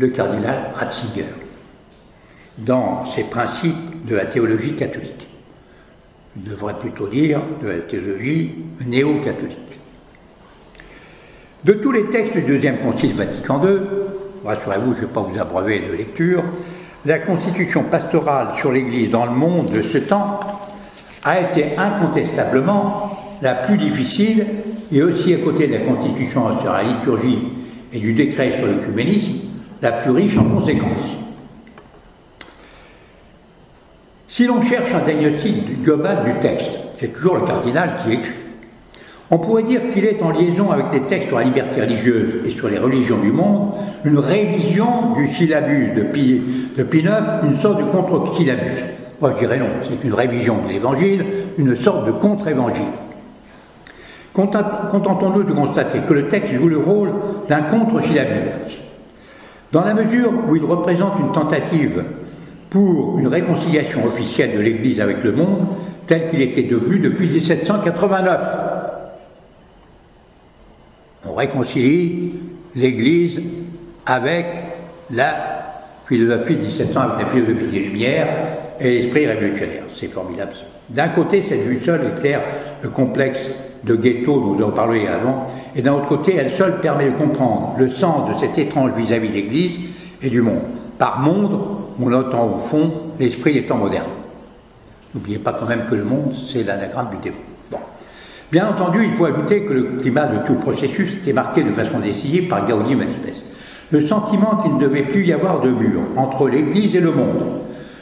le 0.00 0.08
cardinal 0.08 0.70
Ratzinger, 0.74 1.26
dans 2.56 3.04
ses 3.04 3.24
principes 3.24 4.06
de 4.06 4.16
la 4.16 4.24
théologie 4.24 4.74
catholique. 4.74 5.28
Je 6.34 6.50
devrais 6.50 6.78
plutôt 6.78 7.06
dire 7.06 7.42
de 7.62 7.68
la 7.68 7.78
théologie 7.80 8.50
néo-catholique. 8.86 9.78
De 11.64 11.74
tous 11.74 11.92
les 11.92 12.06
textes 12.06 12.34
du 12.34 12.40
Deuxième 12.40 12.78
Concile 12.78 13.14
Vatican 13.14 13.62
II, 13.62 13.78
rassurez-vous, 14.42 14.94
je 14.94 15.02
ne 15.02 15.06
vais 15.06 15.12
pas 15.12 15.20
vous 15.20 15.38
abreuver 15.38 15.80
de 15.80 15.92
lecture, 15.92 16.44
la 17.04 17.18
constitution 17.18 17.84
pastorale 17.84 18.56
sur 18.56 18.72
l'Église 18.72 19.10
dans 19.10 19.26
le 19.26 19.32
monde 19.32 19.70
de 19.70 19.82
ce 19.82 19.98
temps 19.98 20.40
a 21.24 21.40
été 21.40 21.76
incontestablement 21.76 23.18
la 23.42 23.54
plus 23.54 23.76
difficile 23.76 24.46
et 24.90 25.02
aussi 25.02 25.34
à 25.34 25.38
côté 25.38 25.66
de 25.66 25.74
la 25.74 25.80
constitution 25.80 26.58
sur 26.58 26.72
la 26.72 26.84
liturgie 26.84 27.40
et 27.92 27.98
du 27.98 28.14
décret 28.14 28.54
sur 28.56 28.66
l'œcuménisme, 28.66 29.49
la 29.82 29.92
plus 29.92 30.10
riche 30.10 30.36
en 30.38 30.44
conséquences. 30.44 31.16
Si 34.28 34.46
l'on 34.46 34.62
cherche 34.62 34.94
un 34.94 35.04
diagnostic 35.04 35.82
global 35.82 36.24
du 36.24 36.38
texte, 36.40 36.78
c'est 36.98 37.12
toujours 37.12 37.36
le 37.36 37.42
cardinal 37.42 37.96
qui 37.96 38.12
écrit, 38.12 38.34
on 39.32 39.38
pourrait 39.38 39.62
dire 39.62 39.80
qu'il 39.92 40.04
est 40.04 40.22
en 40.22 40.30
liaison 40.30 40.70
avec 40.70 40.90
des 40.90 41.02
textes 41.02 41.28
sur 41.28 41.38
la 41.38 41.44
liberté 41.44 41.80
religieuse 41.80 42.36
et 42.44 42.50
sur 42.50 42.68
les 42.68 42.78
religions 42.78 43.18
du 43.18 43.30
monde, 43.30 43.72
une 44.04 44.18
révision 44.18 45.14
du 45.14 45.28
syllabus 45.28 45.92
de 45.96 46.04
IX, 46.16 46.42
une 47.44 47.56
sorte 47.58 47.78
de 47.78 47.84
contre-syllabus. 47.84 48.84
Moi 49.20 49.32
je 49.34 49.38
dirais 49.38 49.58
non, 49.58 49.68
c'est 49.82 50.02
une 50.02 50.14
révision 50.14 50.62
de 50.64 50.72
l'évangile, 50.72 51.24
une 51.58 51.76
sorte 51.76 52.06
de 52.06 52.12
contre-évangile. 52.12 52.82
Contentons-nous 54.32 55.42
de 55.42 55.52
constater 55.52 55.98
que 56.08 56.14
le 56.14 56.28
texte 56.28 56.52
joue 56.54 56.68
le 56.68 56.78
rôle 56.78 57.12
d'un 57.48 57.62
contre-syllabus. 57.62 58.80
Dans 59.72 59.84
la 59.84 59.94
mesure 59.94 60.32
où 60.48 60.56
il 60.56 60.64
représente 60.64 61.18
une 61.20 61.32
tentative 61.32 62.04
pour 62.70 63.18
une 63.18 63.28
réconciliation 63.28 64.04
officielle 64.06 64.56
de 64.56 64.60
l'Église 64.60 65.00
avec 65.00 65.22
le 65.22 65.32
monde 65.32 65.66
tel 66.06 66.28
qu'il 66.28 66.42
était 66.42 66.62
devenu 66.62 66.98
depuis 66.98 67.28
1789. 67.28 68.56
On 71.24 71.34
réconcilie 71.34 72.34
l'Église 72.74 73.40
avec 74.06 74.46
la 75.10 75.34
philosophie 76.06 76.56
de 76.56 76.62
17 76.62 76.96
ans, 76.96 77.00
avec 77.00 77.26
la 77.26 77.32
philosophie 77.32 77.66
des 77.66 77.80
Lumières 77.80 78.28
et 78.80 78.90
l'esprit 78.90 79.26
révolutionnaire. 79.26 79.84
C'est 79.92 80.08
formidable. 80.08 80.52
D'un 80.88 81.08
côté, 81.08 81.40
cette 81.42 81.62
vue 81.62 81.78
seule 81.80 82.12
éclaire 82.16 82.42
le 82.82 82.88
complexe 82.88 83.50
de 83.84 83.94
ghetto 83.94 84.40
dont 84.40 84.54
nous 84.54 84.62
avons 84.62 84.72
parlé 84.72 85.06
avant, 85.06 85.46
et 85.74 85.82
d'un 85.82 85.94
autre 85.94 86.06
côté, 86.06 86.36
elle 86.36 86.50
seule 86.50 86.80
permet 86.80 87.06
de 87.06 87.16
comprendre 87.16 87.74
le 87.78 87.88
sens 87.88 88.28
de 88.28 88.34
cet 88.38 88.58
étrange 88.58 88.92
vis-à-vis 88.96 89.28
de 89.28 89.34
l'Église 89.34 89.80
et 90.22 90.30
du 90.30 90.42
monde. 90.42 90.62
Par 90.98 91.20
monde, 91.20 91.58
on 92.00 92.12
entend 92.12 92.54
au 92.54 92.58
fond 92.58 92.92
l'esprit 93.18 93.54
des 93.54 93.66
temps 93.66 93.78
modernes. 93.78 94.10
N'oubliez 95.14 95.38
pas 95.38 95.52
quand 95.52 95.66
même 95.66 95.86
que 95.88 95.94
le 95.94 96.04
monde, 96.04 96.32
c'est 96.34 96.62
l'anagramme 96.62 97.08
du 97.10 97.16
démon. 97.16 97.36
Bien 98.52 98.68
entendu, 98.68 99.04
il 99.04 99.12
faut 99.12 99.26
ajouter 99.26 99.64
que 99.64 99.72
le 99.72 99.82
climat 100.00 100.26
de 100.26 100.44
tout 100.44 100.54
processus 100.54 101.18
était 101.18 101.32
marqué 101.32 101.62
de 101.62 101.70
façon 101.70 102.00
décisive 102.00 102.48
par 102.48 102.66
Gaudium 102.66 103.00
Espèce. 103.02 103.42
Le 103.90 104.00
sentiment 104.00 104.56
qu'il 104.56 104.74
ne 104.74 104.80
devait 104.80 105.02
plus 105.02 105.24
y 105.24 105.32
avoir 105.32 105.60
de 105.60 105.70
mur 105.70 106.00
entre 106.16 106.48
l'Église 106.48 106.96
et 106.96 107.00
le 107.00 107.12
monde, 107.12 107.44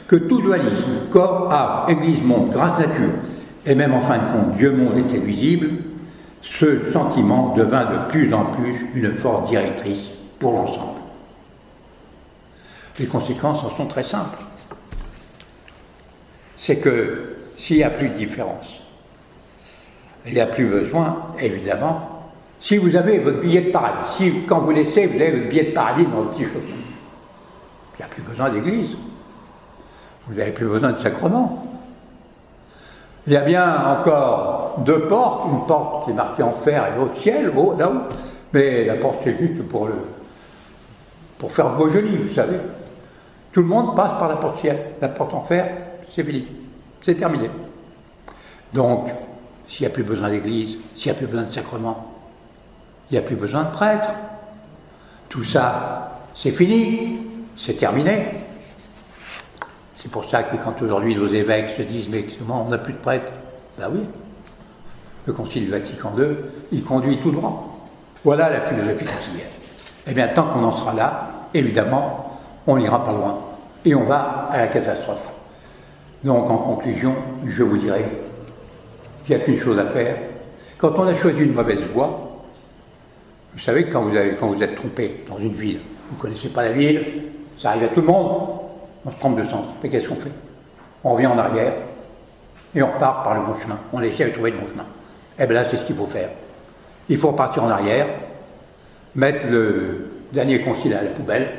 que 0.07 0.15
tout 0.15 0.41
dualisme, 0.41 0.89
corps, 1.11 1.51
âme, 1.51 1.95
Église, 1.95 2.23
monde, 2.23 2.49
grâce, 2.49 2.79
nature, 2.79 3.11
et 3.65 3.75
même 3.75 3.93
en 3.93 3.99
fin 3.99 4.17
de 4.17 4.31
compte, 4.31 4.53
Dieu, 4.57 4.71
monde 4.71 4.97
était 4.97 5.19
visible, 5.19 5.71
ce 6.41 6.91
sentiment 6.91 7.53
devint 7.55 7.85
de 7.85 8.09
plus 8.09 8.33
en 8.33 8.45
plus 8.45 8.87
une 8.95 9.15
force 9.15 9.49
directrice 9.49 10.09
pour 10.39 10.53
l'ensemble. 10.53 10.99
Les 12.97 13.07
conséquences 13.07 13.63
en 13.63 13.69
sont 13.69 13.85
très 13.85 14.03
simples. 14.03 14.39
C'est 16.55 16.77
que 16.77 17.35
s'il 17.55 17.77
n'y 17.77 17.83
a 17.83 17.89
plus 17.89 18.09
de 18.09 18.13
différence, 18.13 18.83
il 20.25 20.33
n'y 20.33 20.39
a 20.39 20.47
plus 20.47 20.65
besoin, 20.65 21.33
évidemment, 21.39 22.31
si 22.59 22.77
vous 22.77 22.95
avez 22.95 23.19
votre 23.19 23.39
billet 23.39 23.61
de 23.61 23.71
paradis, 23.71 24.11
si 24.11 24.33
quand 24.47 24.59
vous 24.59 24.71
laissez, 24.71 25.07
vous 25.07 25.15
avez 25.15 25.31
votre 25.31 25.49
billet 25.49 25.63
de 25.63 25.71
paradis 25.71 26.05
dans 26.05 26.23
vos 26.23 26.23
petits 26.25 26.43
chaussons, 26.43 26.59
il 26.65 27.99
n'y 27.99 28.05
a 28.05 28.07
plus 28.07 28.21
besoin 28.21 28.49
d'église, 28.49 28.97
vous 30.27 30.33
n'avez 30.33 30.51
plus 30.51 30.67
besoin 30.67 30.91
de 30.91 30.97
sacrement. 30.97 31.68
Il 33.29 33.33
y 33.33 33.37
a 33.37 33.41
bien 33.41 33.85
encore 33.85 34.79
deux 34.79 35.01
portes, 35.01 35.51
une 35.51 35.67
porte 35.67 36.05
qui 36.05 36.09
est 36.09 36.15
marquée 36.15 36.41
en 36.41 36.53
fer 36.53 36.87
et 36.87 36.97
l'autre 36.97 37.15
ciel, 37.15 37.53
haut, 37.55 37.75
là-haut, 37.77 38.01
mais 38.51 38.85
la 38.85 38.95
porte 38.95 39.19
c'est 39.23 39.37
juste 39.37 39.61
pour 39.67 39.87
pour 41.37 41.51
faire 41.51 41.69
beau 41.75 41.87
joli, 41.87 42.17
vous 42.17 42.33
savez. 42.33 42.57
Tout 43.51 43.61
le 43.61 43.67
monde 43.67 43.95
passe 43.95 44.17
par 44.17 44.29
la 44.29 44.35
porte 44.37 44.57
ciel. 44.57 44.79
La 44.99 45.09
porte 45.09 45.35
en 45.35 45.43
fer, 45.43 45.69
c'est 46.09 46.23
fini. 46.23 46.47
C'est 47.03 47.13
terminé. 47.13 47.51
Donc, 48.73 49.09
s'il 49.67 49.85
n'y 49.85 49.91
a 49.91 49.93
plus 49.93 50.03
besoin 50.03 50.31
d'église, 50.31 50.79
s'il 50.95 51.11
n'y 51.11 51.15
a 51.15 51.19
plus 51.19 51.27
besoin 51.27 51.43
de 51.43 51.51
sacrement, 51.51 52.11
il 53.11 53.13
n'y 53.13 53.19
a 53.19 53.21
plus 53.21 53.35
besoin 53.35 53.63
de 53.65 53.69
prêtre. 53.69 54.15
Tout 55.29 55.43
ça, 55.43 56.19
c'est 56.33 56.51
fini, 56.51 57.19
c'est 57.55 57.75
terminé. 57.75 58.25
C'est 60.01 60.09
pour 60.09 60.23
ça 60.23 60.43
que 60.43 60.55
quand 60.55 60.81
aujourd'hui 60.81 61.13
nos 61.13 61.27
évêques 61.27 61.71
se 61.71 61.81
disent 61.81 62.07
mais 62.09 62.23
comment 62.23 62.63
on 62.65 62.69
n'a 62.69 62.77
plus 62.77 62.93
de 62.93 62.99
prêtre 62.99 63.33
Ben 63.77 63.89
oui, 63.91 63.99
le 65.25 65.33
Concile 65.33 65.69
Vatican 65.69 66.13
II, 66.17 66.37
il 66.71 66.85
conduit 66.85 67.17
tout 67.17 67.31
droit. 67.31 67.85
Voilà 68.23 68.49
la 68.49 68.61
philosophie 68.61 69.03
conciliaire. 69.03 69.47
Eh 70.07 70.13
bien, 70.13 70.29
tant 70.29 70.43
qu'on 70.43 70.63
en 70.63 70.71
sera 70.71 70.93
là, 70.93 71.29
évidemment, 71.53 72.39
on 72.65 72.77
n'ira 72.77 73.03
pas 73.03 73.11
loin. 73.11 73.39
Et 73.83 73.93
on 73.93 74.05
va 74.05 74.47
à 74.49 74.59
la 74.59 74.67
catastrophe. 74.67 75.33
Donc 76.23 76.49
en 76.49 76.57
conclusion, 76.57 77.15
je 77.45 77.63
vous 77.63 77.77
dirais 77.77 78.05
qu'il 79.25 79.35
n'y 79.35 79.41
a 79.41 79.45
qu'une 79.45 79.57
chose 79.57 79.79
à 79.79 79.87
faire. 79.87 80.15
Quand 80.77 80.97
on 80.97 81.07
a 81.07 81.13
choisi 81.13 81.41
une 81.41 81.53
mauvaise 81.53 81.83
voie, 81.93 82.25
Vous 83.53 83.59
savez 83.59 83.85
que 83.85 83.91
quand 83.91 84.03
vous, 84.03 84.15
quand 84.39 84.47
vous 84.47 84.63
êtes 84.63 84.75
trompé 84.75 85.25
dans 85.27 85.39
une 85.39 85.53
ville, 85.53 85.79
vous 86.09 86.15
ne 86.15 86.21
connaissez 86.21 86.49
pas 86.49 86.63
la 86.63 86.71
ville, 86.71 87.03
ça 87.57 87.71
arrive 87.71 87.83
à 87.83 87.87
tout 87.89 87.99
le 87.99 88.07
monde, 88.07 88.58
on 89.05 89.11
se 89.11 89.17
trompe 89.17 89.37
de 89.37 89.43
sens. 89.43 89.65
Mais 89.81 89.89
qu'est-ce 89.89 90.09
qu'on 90.09 90.15
fait? 90.15 90.31
On 91.03 91.13
revient 91.13 91.27
en 91.27 91.37
arrière 91.37 91.73
et 92.75 92.83
on 92.83 92.91
repart 92.91 93.23
par 93.23 93.35
le 93.35 93.45
bon 93.45 93.53
chemin. 93.53 93.79
On 93.93 94.01
essaie 94.01 94.25
de 94.25 94.33
trouver 94.33 94.51
le 94.51 94.57
bon 94.57 94.67
chemin. 94.67 94.85
Et 95.37 95.45
bien 95.45 95.61
là, 95.61 95.65
c'est 95.69 95.77
ce 95.77 95.85
qu'il 95.85 95.95
faut 95.95 96.07
faire. 96.07 96.29
Il 97.07 97.17
faut 97.17 97.29
repartir 97.29 97.63
en 97.63 97.69
arrière, 97.69 98.07
mettre 99.15 99.47
le 99.47 100.11
dernier 100.31 100.61
concile 100.61 100.93
à 100.93 101.03
la 101.03 101.09
poubelle, 101.09 101.49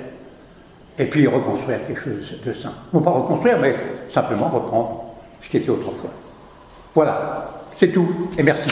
et 0.99 1.07
puis 1.07 1.27
reconstruire 1.27 1.83
quelque 1.83 2.01
chose 2.01 2.37
de 2.45 2.53
sain. 2.53 2.73
Non 2.93 3.01
pas 3.01 3.11
reconstruire, 3.11 3.59
mais 3.59 3.75
simplement 4.09 4.49
reprendre 4.49 5.05
ce 5.41 5.49
qui 5.49 5.57
était 5.57 5.71
autrefois. 5.71 6.11
Voilà, 6.95 7.63
c'est 7.75 7.89
tout, 7.89 8.29
et 8.37 8.43
merci. 8.43 8.69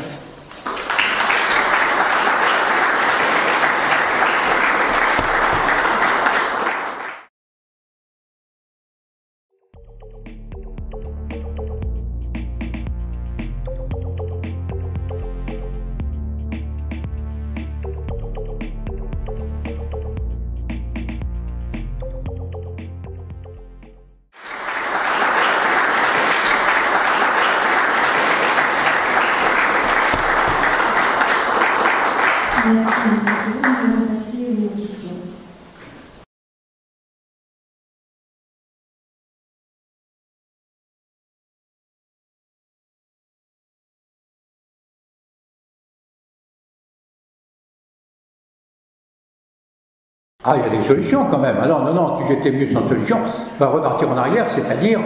Ah, 50.50 50.54
il 50.56 50.72
y 50.72 50.76
a 50.76 50.80
des 50.80 50.86
solutions 50.86 51.26
quand 51.30 51.38
même. 51.38 51.56
Alors, 51.62 51.84
non, 51.84 51.92
non, 51.92 52.16
si 52.16 52.22
j'étais 52.26 52.50
mieux 52.50 52.64
sans 52.64 52.88
solution, 52.88 53.18
va 53.60 53.66
repartir 53.66 54.08
en 54.10 54.16
arrière, 54.16 54.46
c'est-à-dire 54.54 54.98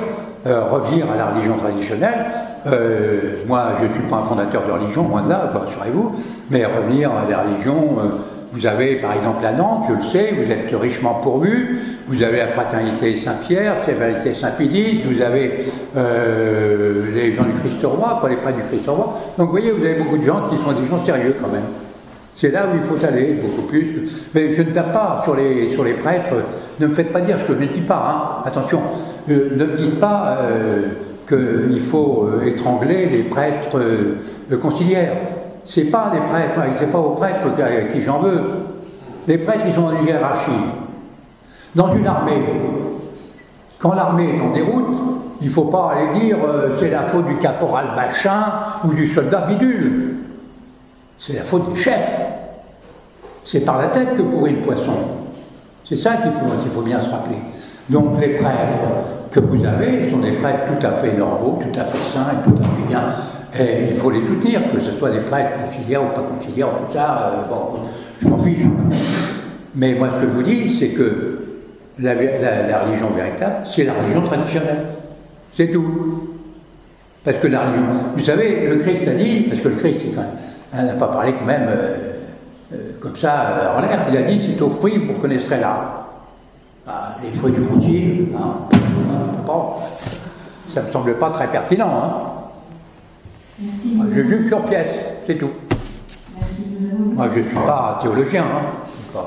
euh, 0.46 0.66
revenir 0.70 1.06
à 1.12 1.16
la 1.16 1.26
religion 1.26 1.56
traditionnelle. 1.56 2.26
Euh, 2.68 3.38
moi, 3.48 3.72
je 3.80 3.88
ne 3.88 3.92
suis 3.92 4.02
pas 4.04 4.18
un 4.18 4.22
fondateur 4.22 4.64
de 4.64 4.70
religion, 4.70 5.02
moins 5.02 5.22
de 5.22 5.30
là, 5.30 5.50
rassurez-vous, 5.52 6.12
mais 6.48 6.64
revenir 6.64 7.10
à 7.10 7.28
la 7.28 7.42
religion. 7.42 7.74
Euh, 7.74 8.02
vous 8.52 8.66
avez 8.66 8.96
par 8.96 9.14
exemple 9.14 9.44
à 9.44 9.50
Nantes, 9.50 9.86
je 9.88 9.94
le 9.94 10.02
sais, 10.02 10.32
vous 10.40 10.48
êtes 10.52 10.72
richement 10.80 11.14
pourvu, 11.14 11.80
vous 12.06 12.22
avez 12.22 12.36
la 12.36 12.48
fraternité 12.48 13.16
Saint-Pierre, 13.16 13.74
la 13.74 13.94
fraternité 13.94 14.34
Saint-Pédis, 14.34 15.00
vous 15.06 15.22
avez 15.22 15.64
les 15.94 17.32
gens 17.32 17.44
du 17.44 17.54
Christ-Roi, 17.62 18.18
pas 18.20 18.28
les 18.28 18.36
prêtres 18.36 18.58
du 18.58 18.64
Christ-Roi. 18.64 19.14
Donc 19.38 19.46
vous 19.46 19.52
voyez, 19.52 19.72
vous 19.72 19.82
avez 19.82 19.94
beaucoup 19.94 20.18
de 20.18 20.24
gens 20.24 20.42
qui 20.50 20.58
sont 20.58 20.72
des 20.72 20.86
gens 20.86 21.02
sérieux 21.02 21.34
quand 21.40 21.48
même. 21.48 21.64
C'est 22.34 22.50
là 22.50 22.66
où 22.66 22.76
il 22.76 22.82
faut 22.82 23.04
aller, 23.04 23.34
beaucoup 23.34 23.62
plus. 23.62 23.94
Mais 24.34 24.52
je 24.52 24.62
ne 24.62 24.70
tape 24.70 24.92
pas 24.92 25.20
sur 25.22 25.34
les, 25.34 25.70
sur 25.70 25.84
les 25.84 25.94
prêtres, 25.94 26.34
ne 26.80 26.86
me 26.86 26.94
faites 26.94 27.12
pas 27.12 27.20
dire 27.20 27.38
ce 27.38 27.44
que 27.44 27.54
je 27.54 27.60
ne 27.60 27.66
dis 27.66 27.82
pas, 27.82 28.40
hein. 28.42 28.42
attention, 28.46 28.80
euh, 29.30 29.50
ne 29.54 29.64
me 29.64 29.76
dites 29.76 30.00
pas 30.00 30.38
euh, 30.40 30.82
qu'il 31.28 31.82
faut 31.82 32.26
euh, 32.26 32.46
étrangler 32.46 33.06
les 33.06 33.22
prêtres 33.22 33.78
conciliaires. 34.60 35.12
C'est 35.64 35.84
pas 35.84 36.10
les 36.12 36.20
prêtres, 36.20 36.58
hein, 36.58 36.72
c'est 36.78 36.90
pas 36.90 36.98
aux 36.98 37.10
prêtres 37.10 37.48
qui 37.92 38.00
j'en 38.00 38.18
veux. 38.18 38.40
Les 39.28 39.38
prêtres, 39.38 39.64
ils 39.66 39.74
sont 39.74 39.82
dans 39.82 40.00
une 40.00 40.06
hiérarchie. 40.06 40.50
Dans 41.74 41.94
une 41.94 42.06
armée, 42.06 42.42
quand 43.78 43.94
l'armée 43.94 44.34
est 44.36 44.40
en 44.40 44.50
déroute, 44.50 44.96
il 45.40 45.46
ne 45.46 45.52
faut 45.52 45.64
pas 45.64 45.92
aller 45.92 46.18
dire 46.18 46.36
c'est 46.78 46.90
la 46.90 47.04
faute 47.04 47.26
du 47.26 47.36
caporal 47.36 47.86
machin 47.96 48.44
ou 48.84 48.92
du 48.92 49.06
soldat 49.06 49.42
bidule. 49.42 50.16
C'est 51.18 51.34
la 51.34 51.44
faute 51.44 51.72
des 51.72 51.78
chefs. 51.78 52.21
C'est 53.44 53.60
par 53.60 53.78
la 53.78 53.88
tête 53.88 54.16
que 54.16 54.22
pourrit 54.22 54.52
le 54.52 54.60
poisson. 54.60 54.92
C'est 55.84 55.96
ça 55.96 56.16
qu'il 56.16 56.32
faut, 56.32 56.46
faut 56.74 56.82
bien 56.82 57.00
se 57.00 57.10
rappeler. 57.10 57.36
Donc 57.88 58.20
les 58.20 58.34
prêtres 58.34 58.78
que 59.30 59.40
vous 59.40 59.64
avez 59.64 60.10
sont 60.10 60.18
des 60.18 60.32
prêtres 60.32 60.60
tout 60.66 60.86
à 60.86 60.92
fait 60.92 61.12
normaux, 61.16 61.58
tout 61.60 61.80
à 61.80 61.84
fait 61.84 61.98
sains 62.12 62.42
tout 62.44 62.54
à 62.62 62.64
fait 62.64 62.88
bien. 62.88 63.02
Et 63.58 63.90
il 63.90 63.96
faut 63.96 64.10
les 64.10 64.24
soutenir, 64.24 64.60
que 64.72 64.80
ce 64.80 64.92
soit 64.92 65.10
des 65.10 65.20
prêtres 65.20 65.50
conciliaires 65.64 66.02
ou 66.04 66.14
pas 66.14 66.22
conciliaires, 66.22 66.68
tout 66.68 66.92
ça, 66.92 67.32
euh, 67.34 67.48
bon, 67.48 67.80
je 68.20 68.28
m'en 68.28 68.38
fiche. 68.38 68.62
Mais 69.74 69.94
moi, 69.94 70.08
ce 70.12 70.24
que 70.24 70.30
je 70.30 70.34
vous 70.34 70.42
dis, 70.42 70.74
c'est 70.74 70.88
que 70.88 71.38
la, 71.98 72.12
religion 72.12 73.08
véritable, 73.14 73.56
c'est 73.64 73.84
la 73.84 73.94
religion 73.94 74.22
traditionnelle. 74.22 74.86
C'est 75.52 75.68
tout. 75.68 76.30
Parce 77.24 77.36
que 77.38 77.46
la 77.48 77.60
religion. 77.60 77.82
Vous 78.16 78.24
savez, 78.24 78.68
le 78.68 78.76
Christ 78.76 79.06
a 79.06 79.12
dit, 79.12 79.46
parce 79.50 79.60
que 79.60 79.68
le 79.68 79.76
Christ, 79.76 80.00
c'est 80.00 80.14
quand 80.14 80.22
même 80.22 80.30
elle 80.76 80.86
n'a 80.86 80.94
pas 80.94 81.08
parlé 81.08 81.32
quand 81.32 81.44
même 81.44 81.66
euh, 81.68 82.11
comme 83.02 83.16
ça 83.16 83.48
euh, 83.48 83.76
en 83.76 83.80
l'air. 83.80 84.06
Il 84.10 84.16
a 84.16 84.22
dit 84.22 84.40
c'est 84.40 84.62
aux 84.62 84.70
fruits 84.70 84.98
vous 84.98 85.14
connaîtrez 85.14 85.58
là. 85.60 86.06
Ah, 86.86 87.16
les 87.22 87.32
fruits 87.32 87.52
du 87.52 87.62
concile, 87.62 88.28
hein, 88.36 88.54
ça 90.68 90.80
ne 90.80 90.86
me 90.86 90.92
semble 90.92 91.16
pas 91.18 91.30
très 91.30 91.48
pertinent. 91.48 91.90
Hein. 92.02 92.12
Merci, 93.60 93.98
je 94.12 94.22
juge 94.22 94.48
sur 94.48 94.64
pièce, 94.64 94.98
c'est 95.24 95.36
tout. 95.36 95.50
Merci, 96.36 96.76
Moi, 97.14 97.28
je 97.32 97.38
ne 97.38 97.44
suis 97.44 97.54
pas 97.54 97.98
théologien. 98.02 98.42
Hein. 98.42 99.20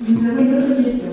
Vous 0.00 0.26
avez 0.28 0.44
d'autres 0.44 0.82
questions 0.82 1.12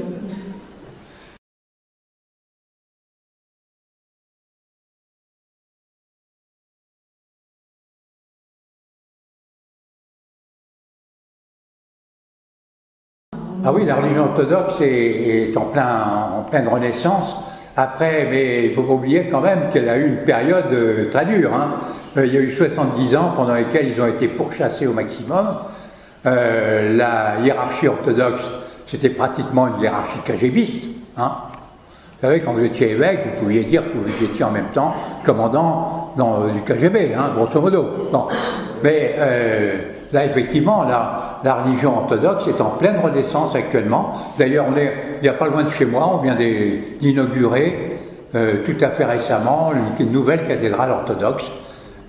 Ah 13.64 13.72
oui, 13.72 13.86
la 13.86 13.96
religion 13.96 14.24
orthodoxe 14.24 14.82
est, 14.82 15.56
en, 15.56 15.66
plein, 15.66 16.32
en 16.40 16.42
pleine 16.50 16.68
renaissance. 16.68 17.36
Après, 17.78 18.28
mais 18.30 18.66
il 18.66 18.70
ne 18.72 18.76
faut 18.76 18.82
pas 18.82 18.94
oublier 18.94 19.28
quand 19.30 19.42
même 19.42 19.70
qu'elle 19.72 19.88
a 19.88 19.98
eu 19.98 20.08
une 20.08 20.24
période 20.24 20.74
euh, 20.74 21.10
très 21.12 21.26
dure. 21.26 21.54
Hein. 21.54 21.76
Euh, 22.18 22.26
il 22.26 22.34
y 22.34 22.38
a 22.38 22.42
eu 22.42 22.52
70 22.52 23.16
ans 23.16 23.34
pendant 23.36 23.54
lesquels 23.54 23.88
ils 23.88 24.02
ont 24.02 24.08
été 24.08 24.28
pourchassés 24.28 24.88
au 24.88 24.94
maximum. 24.94 25.48
Euh, 26.26 26.98
la 26.98 27.40
hiérarchie 27.44 27.88
orthodoxe, 27.88 28.50
c'était 28.88 29.10
pratiquement 29.10 29.68
une 29.68 29.80
hiérarchie 29.80 30.20
KGBiste. 30.26 30.86
Hein. 31.18 31.32
Vous 32.20 32.28
savez, 32.28 32.42
quand 32.42 32.54
vous 32.54 32.64
étiez 32.64 32.92
évêque, 32.92 33.20
vous 33.26 33.42
pouviez 33.44 33.64
dire 33.64 33.84
que 33.84 33.98
vous 33.98 34.26
étiez 34.26 34.44
en 34.44 34.52
même 34.52 34.70
temps 34.74 34.94
commandant 35.24 36.14
dans, 36.18 36.48
du 36.48 36.62
KGB, 36.62 37.14
hein, 37.16 37.32
grosso 37.36 37.62
modo. 37.62 37.90
Mais 38.84 39.16
Là, 40.14 40.26
effectivement, 40.26 40.84
la, 40.84 41.54
religion 41.54 41.98
orthodoxe 42.00 42.48
est 42.48 42.60
en 42.60 42.72
pleine 42.72 43.00
renaissance 43.00 43.56
actuellement. 43.56 44.12
D'ailleurs, 44.38 44.66
il 44.76 45.22
n'y 45.22 45.30
a 45.30 45.34
pas 45.34 45.48
loin 45.48 45.64
de 45.64 45.70
chez 45.70 45.86
moi, 45.86 46.10
on 46.14 46.18
vient 46.18 46.36
d'inaugurer 46.36 47.98
euh, 48.36 48.64
tout 48.66 48.76
à 48.84 48.90
fait 48.90 49.06
récemment 49.06 49.72
une, 50.00 50.12
nouvelle 50.12 50.44
cathédrale 50.44 50.92
orthodoxe. 50.92 51.52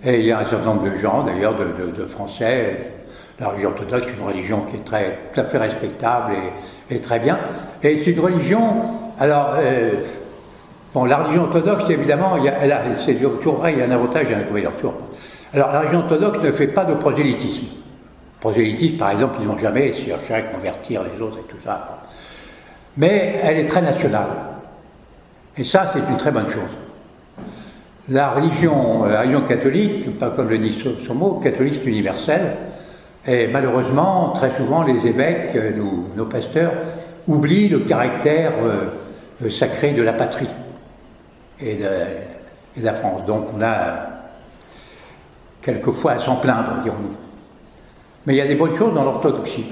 Et 0.04 0.18
il 0.18 0.26
y 0.26 0.32
a 0.32 0.40
un 0.40 0.44
certain 0.44 0.66
nombre 0.66 0.90
de 0.90 0.96
gens, 0.96 1.22
d'ailleurs, 1.22 1.54
de, 1.54 2.04
Français. 2.06 2.92
La 3.38 3.48
religion 3.48 3.70
orthodoxe 3.70 4.08
est 4.08 4.18
une 4.18 4.26
religion 4.26 4.60
qui 4.68 4.76
est 4.76 4.84
très, 4.84 5.18
tout 5.32 5.40
à 5.40 5.44
fait 5.44 5.58
respectable 5.58 6.32
et, 6.90 6.98
très 7.00 7.20
bien. 7.20 7.38
Et 7.84 7.96
c'est 7.98 8.10
une 8.10 8.20
religion, 8.20 8.60
alors, 9.20 9.54
euh, 9.60 9.92
bon, 10.92 11.04
la 11.04 11.18
religion 11.18 11.44
orthodoxe, 11.44 11.88
évidemment, 11.88 12.36
y 12.36 12.48
a, 12.48 12.82
c'est 13.04 13.14
toujours 13.14 13.58
vrai, 13.58 13.74
il 13.74 13.78
y 13.78 13.82
a 13.82 13.84
un 13.84 13.90
avantage 13.92 14.28
et 14.28 14.34
un 14.34 14.40
inconvénient. 14.40 14.72
Alors, 15.54 15.72
la 15.72 15.80
religion 15.80 16.00
orthodoxe 16.00 16.38
ne 16.42 16.50
fait 16.50 16.66
pas 16.66 16.84
de 16.84 16.94
prosélytisme 16.94 17.66
prosélytisme, 18.42 18.96
par 18.96 19.12
exemple, 19.12 19.36
ils 19.40 19.46
n'ont 19.46 19.56
jamais 19.56 19.92
cherché 19.92 20.34
à 20.34 20.42
convertir 20.42 21.04
les 21.04 21.22
autres 21.22 21.38
et 21.38 21.48
tout 21.48 21.60
ça. 21.64 22.02
Mais 22.96 23.40
elle 23.40 23.56
est 23.56 23.66
très 23.66 23.80
nationale. 23.80 24.26
Et 25.56 25.62
ça, 25.62 25.88
c'est 25.92 26.00
une 26.00 26.16
très 26.16 26.32
bonne 26.32 26.48
chose. 26.48 26.70
La 28.08 28.30
religion, 28.30 29.04
la 29.04 29.20
religion 29.20 29.42
catholique, 29.42 30.18
pas 30.18 30.30
comme 30.30 30.48
le 30.48 30.58
dit 30.58 30.76
son 31.06 31.14
mot, 31.14 31.34
catholique 31.34 31.74
c'est 31.74 31.88
universel. 31.88 32.56
Et 33.24 33.46
malheureusement, 33.46 34.30
très 34.34 34.50
souvent, 34.56 34.82
les 34.82 35.06
évêques, 35.06 35.56
nous, 35.76 36.08
nos 36.16 36.26
pasteurs, 36.26 36.72
oublient 37.28 37.68
le 37.68 37.80
caractère 37.80 38.50
euh, 38.64 39.48
sacré 39.50 39.92
de 39.92 40.02
la 40.02 40.14
patrie 40.14 40.48
et 41.60 41.76
de 41.76 42.82
la 42.82 42.94
France. 42.94 43.24
Donc 43.24 43.46
on 43.56 43.62
a 43.62 44.08
quelquefois 45.60 46.12
à 46.12 46.18
s'en 46.18 46.36
plaindre, 46.36 46.82
dirons-nous. 46.82 47.21
Mais 48.26 48.34
il 48.34 48.36
y 48.36 48.40
a 48.40 48.46
des 48.46 48.54
bonnes 48.54 48.74
choses 48.74 48.94
dans 48.94 49.04
l'orthodoxie. 49.04 49.66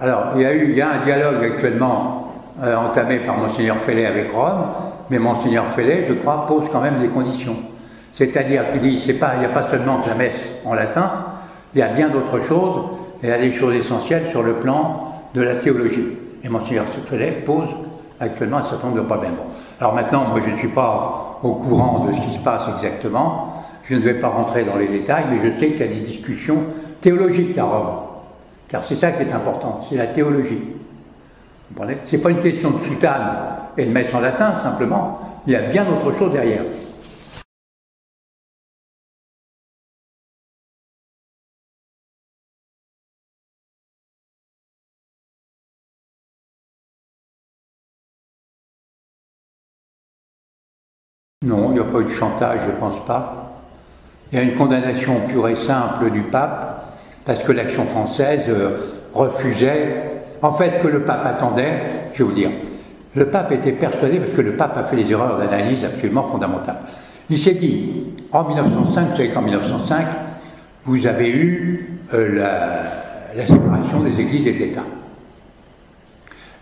Alors, 0.00 0.32
il 0.36 0.74
y 0.74 0.82
a 0.82 0.90
un 0.90 1.04
dialogue 1.04 1.44
actuellement 1.44 2.34
euh, 2.62 2.76
entamé 2.76 3.20
par 3.20 3.38
Monseigneur 3.38 3.78
Fellet 3.78 4.06
avec 4.06 4.32
Rome, 4.32 4.66
mais 5.08 5.18
Monseigneur 5.18 5.66
Fellet, 5.68 6.04
je 6.04 6.14
crois, 6.14 6.46
pose 6.46 6.68
quand 6.70 6.80
même 6.80 6.96
des 6.96 7.08
conditions. 7.08 7.56
C'est-à-dire 8.12 8.68
qu'il 8.70 8.80
dit, 8.80 9.02
il 9.08 9.38
n'y 9.38 9.44
a 9.46 9.48
pas 9.48 9.62
seulement 9.62 9.98
que 9.98 10.08
la 10.08 10.14
messe 10.14 10.50
en 10.64 10.74
latin, 10.74 11.10
il 11.74 11.78
y 11.78 11.82
a 11.82 11.88
bien 11.88 12.08
d'autres 12.08 12.40
choses, 12.40 12.82
il 13.22 13.28
y 13.28 13.32
a 13.32 13.38
des 13.38 13.52
choses 13.52 13.74
essentielles 13.74 14.28
sur 14.30 14.42
le 14.42 14.54
plan 14.54 15.14
de 15.34 15.42
la 15.42 15.54
théologie. 15.54 16.06
Et 16.42 16.48
Monseigneur 16.48 16.84
Fellet 16.86 17.42
pose 17.44 17.68
actuellement 18.20 18.58
un 18.58 18.64
certain 18.64 18.88
nombre 18.88 19.00
de 19.00 19.06
problèmes. 19.06 19.34
Alors 19.80 19.94
maintenant, 19.94 20.28
moi 20.28 20.40
je 20.44 20.50
ne 20.50 20.56
suis 20.56 20.68
pas 20.68 21.38
au 21.42 21.52
courant 21.52 22.06
de 22.06 22.12
ce 22.12 22.20
qui 22.20 22.30
se 22.30 22.38
passe 22.38 22.68
exactement, 22.68 23.64
je 23.84 23.94
ne 23.94 24.00
vais 24.00 24.14
pas 24.14 24.28
rentrer 24.28 24.64
dans 24.64 24.76
les 24.76 24.88
détails, 24.88 25.24
mais 25.30 25.38
je 25.42 25.58
sais 25.58 25.70
qu'il 25.70 25.80
y 25.80 25.84
a 25.84 25.88
des 25.88 26.00
discussions 26.00 26.58
théologiques 27.00 27.58
à 27.58 27.64
Rome. 27.64 27.96
Car 28.68 28.84
c'est 28.84 28.94
ça 28.94 29.12
qui 29.12 29.22
est 29.22 29.32
important, 29.32 29.80
c'est 29.88 29.96
la 29.96 30.06
théologie. 30.06 30.62
Ce 31.76 32.16
n'est 32.16 32.22
pas 32.22 32.30
une 32.30 32.38
question 32.38 32.70
de 32.70 32.80
soutane 32.80 33.32
et 33.76 33.84
de 33.84 33.90
messe 33.90 34.14
en 34.14 34.20
latin, 34.20 34.56
simplement, 34.56 35.18
il 35.46 35.52
y 35.52 35.56
a 35.56 35.62
bien 35.62 35.84
autre 35.88 36.16
chose 36.16 36.32
derrière. 36.32 36.62
Non, 51.44 51.68
il 51.68 51.74
n'y 51.74 51.80
a 51.80 51.84
pas 51.84 52.00
eu 52.00 52.04
de 52.04 52.08
chantage, 52.08 52.60
je 52.64 52.70
ne 52.70 52.76
pense 52.76 53.04
pas. 53.04 53.60
Il 54.32 54.38
y 54.38 54.40
a 54.40 54.42
une 54.42 54.56
condamnation 54.56 55.20
pure 55.28 55.48
et 55.48 55.56
simple 55.56 56.10
du 56.10 56.22
pape, 56.22 56.86
parce 57.26 57.42
que 57.42 57.52
l'action 57.52 57.84
française 57.84 58.46
euh, 58.48 58.78
refusait. 59.12 60.10
En 60.40 60.52
fait, 60.52 60.80
que 60.82 60.88
le 60.88 61.04
pape 61.04 61.24
attendait, 61.24 61.82
je 62.12 62.18
vais 62.18 62.24
vous 62.24 62.34
dire, 62.34 62.50
le 63.14 63.26
pape 63.26 63.52
était 63.52 63.72
persuadé, 63.72 64.18
parce 64.20 64.32
que 64.32 64.40
le 64.40 64.56
pape 64.56 64.76
a 64.78 64.84
fait 64.84 64.96
des 64.96 65.12
erreurs 65.12 65.38
d'analyse 65.38 65.84
absolument 65.84 66.24
fondamentales. 66.24 66.80
Il 67.28 67.38
s'est 67.38 67.54
dit, 67.54 68.04
en 68.32 68.44
1905, 68.44 69.08
vous 69.10 69.16
savez 69.16 69.28
qu'en 69.28 69.42
1905, 69.42 70.06
vous 70.86 71.06
avez 71.06 71.28
eu 71.28 72.00
euh, 72.14 72.84
la 73.36 73.46
séparation 73.46 74.00
des 74.00 74.18
églises 74.18 74.46
et 74.46 74.52
de 74.52 74.58
l'État. 74.58 74.84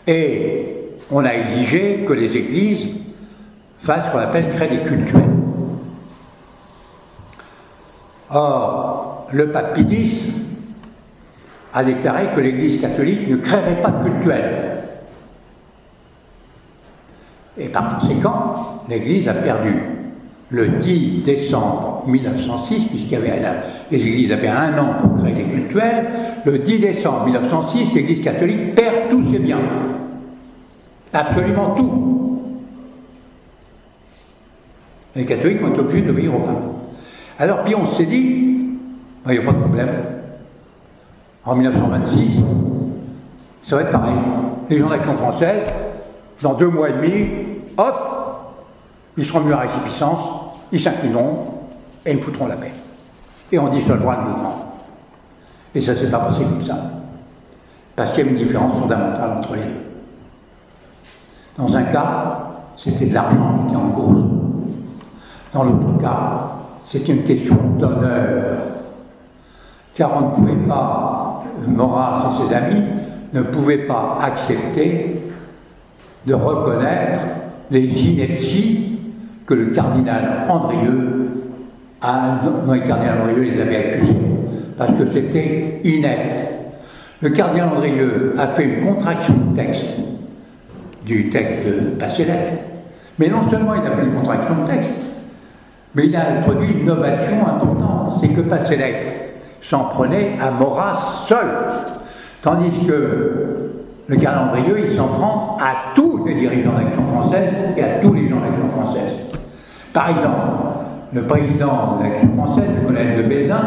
Et 0.09 0.67
on 1.11 1.25
a 1.25 1.35
exigé 1.35 2.05
que 2.07 2.13
les 2.13 2.37
églises 2.37 2.89
fassent 3.83 4.07
ce 4.07 4.11
qu'on 4.13 4.19
appelle 4.19 4.49
crédit 4.49 4.83
cultuel. 4.83 5.25
Or, 8.31 9.27
le 9.33 9.51
pape 9.51 9.75
Pie 9.75 9.87
X 9.91 10.29
a 11.75 11.83
déclaré 11.83 12.29
que 12.35 12.41
l'Église 12.41 12.81
catholique 12.81 13.29
ne 13.29 13.37
créerait 13.37 13.81
pas 13.81 13.91
de 13.91 14.09
cultuel. 14.09 14.69
Et 17.59 17.69
par 17.69 17.99
conséquent, 17.99 18.85
l'Église 18.89 19.29
a 19.29 19.35
perdu 19.35 19.83
le 20.49 20.69
10 20.69 21.23
décembre 21.23 22.05
1906, 22.07 22.85
puisqu'il 22.87 23.17
avait 23.17 23.41
les 23.91 24.07
églises 24.07 24.33
avaient 24.33 24.49
un 24.49 24.79
an 24.79 24.95
pour 25.01 25.19
créer 25.19 25.35
des 25.35 25.45
cultuels, 25.45 26.07
le 26.45 26.59
10 26.59 26.79
décembre 26.79 27.25
1906, 27.25 27.95
l'Église 27.95 28.21
catholique 28.21 28.75
perd 28.75 29.11
tous 29.11 29.31
ses 29.31 29.39
biens. 29.39 29.61
Absolument 31.13 31.75
tout. 31.75 32.32
Les 35.15 35.25
catholiques 35.25 35.63
ont 35.63 35.69
été 35.69 35.81
obligés 35.81 36.03
d'obéir 36.03 36.35
au 36.35 36.41
pape. 36.41 36.63
Alors 37.39 37.63
puis 37.63 37.75
on 37.75 37.91
s'est 37.91 38.07
dit, 38.07 38.53
il 39.27 39.33
n'y 39.33 39.39
a 39.39 39.43
pas 39.43 39.53
de 39.53 39.59
problème. 39.59 39.91
En 41.45 41.55
1926, 41.55 42.41
ça 43.63 43.77
va 43.77 43.83
être 43.83 43.91
pareil. 43.91 44.15
Les 44.71 44.79
gens 44.79 44.89
d'Action 44.89 45.15
française, 45.15 45.63
dans 46.41 46.55
deux 46.55 46.69
mois 46.69 46.91
et 46.91 46.93
demi, 46.93 47.27
hop, 47.77 48.13
ils 49.17 49.25
seront 49.25 49.41
mis 49.41 49.53
à 49.53 49.59
récipicence, 49.59 50.21
ils 50.71 50.81
s'inclineront 50.81 51.49
et 52.07 52.13
ils 52.13 52.17
me 52.17 52.23
foutront 52.23 52.47
la 52.47 52.57
paix. 52.57 52.73
Et 53.51 53.59
on 53.59 53.69
dissolvera 53.69 54.17
le 54.17 54.31
mouvement. 54.31 54.79
Et 55.75 55.81
ça 55.81 55.93
ne 55.93 55.97
s'est 55.97 56.11
pas 56.11 56.19
passé 56.19 56.43
comme 56.43 56.65
ça. 56.65 56.79
Parce 57.95 58.13
qu'il 58.13 58.25
y 58.25 58.29
a 58.29 58.31
une 58.31 58.37
différence 58.37 58.79
fondamentale 58.79 59.33
entre 59.39 59.55
les 59.55 59.63
deux. 59.63 59.83
Dans 61.59 61.77
un 61.77 61.83
cas, 61.85 62.39
c'était 62.77 63.07
de 63.07 63.15
l'argent 63.15 63.59
qui 63.59 63.75
était 63.75 63.77
en 63.77 63.91
cause. 63.91 64.25
Dans 65.53 65.65
l'autre 65.65 65.99
cas, 66.01 66.53
c'est 66.85 67.07
une 67.09 67.23
question 67.23 67.57
d'honneur. 67.79 68.59
Car 69.95 70.11
on 70.17 70.29
ne 70.29 70.35
pouvait 70.35 70.67
pas, 70.67 71.45
Maurras 71.69 72.31
et 72.31 72.47
ses 72.47 72.55
amis, 72.55 72.83
ne 73.35 73.43
pouvaient 73.43 73.87
pas 73.87 74.19
accepter 74.23 75.21
de 76.27 76.35
reconnaître 76.35 77.21
les 77.71 77.85
inepties 77.85 78.99
que 79.45 79.55
le 79.55 79.67
cardinal 79.67 80.47
Andrieux, 80.49 81.31
a, 82.01 82.41
non, 82.67 82.73
le 82.73 82.81
cardinal 82.81 83.21
Andrieux 83.23 83.43
les 83.43 83.61
avait 83.61 83.77
accusés, 83.77 84.17
parce 84.79 84.93
que 84.93 85.05
c'était 85.11 85.81
inepte. 85.85 86.45
Le 87.21 87.29
cardinal 87.31 87.69
Andrieux 87.69 88.35
a 88.39 88.49
fait 88.49 88.65
une 88.65 88.87
contraction 88.87 89.35
de 89.51 89.57
texte 89.57 89.99
du 91.05 91.29
texte 91.31 91.67
de 91.67 92.05
mais 93.19 93.29
non 93.29 93.49
seulement 93.49 93.75
il 93.75 93.87
a 93.87 93.95
fait 93.95 94.03
une 94.03 94.15
contraction 94.15 94.63
de 94.63 94.69
texte, 94.69 94.93
mais 95.95 96.07
il 96.07 96.17
a 96.17 96.39
introduit 96.39 96.71
une 96.73 96.81
innovation 96.81 97.47
importante, 97.47 98.19
c'est 98.21 98.29
que 98.29 98.41
Passelec 98.41 99.11
s'en 99.61 99.85
prenait 99.85 100.37
à 100.41 100.51
Maurras 100.51 101.25
seul, 101.27 101.47
tandis 102.41 102.71
que 102.87 103.73
le 104.09 104.17
calendrier, 104.17 104.85
il 104.89 104.97
s'en 104.97 105.09
prend 105.09 105.57
à 105.61 105.95
tous 105.95 106.25
les 106.27 106.35
dirigeants 106.35 106.73
d'Action 106.73 107.07
française 107.07 107.53
et 107.77 107.83
à 107.83 107.89
tous 108.01 108.13
les 108.15 108.29
gens 108.29 108.41
d'Action 108.41 108.69
française. 108.71 109.17
Par 109.93 110.11
exemple, 110.11 110.37
le 111.13 111.23
président 111.23 111.99
de 111.99 112.05
l'Action 112.05 112.29
française, 112.37 112.69
le 112.81 112.87
colonel 112.87 113.23
de 113.23 113.29
Bézin, 113.29 113.63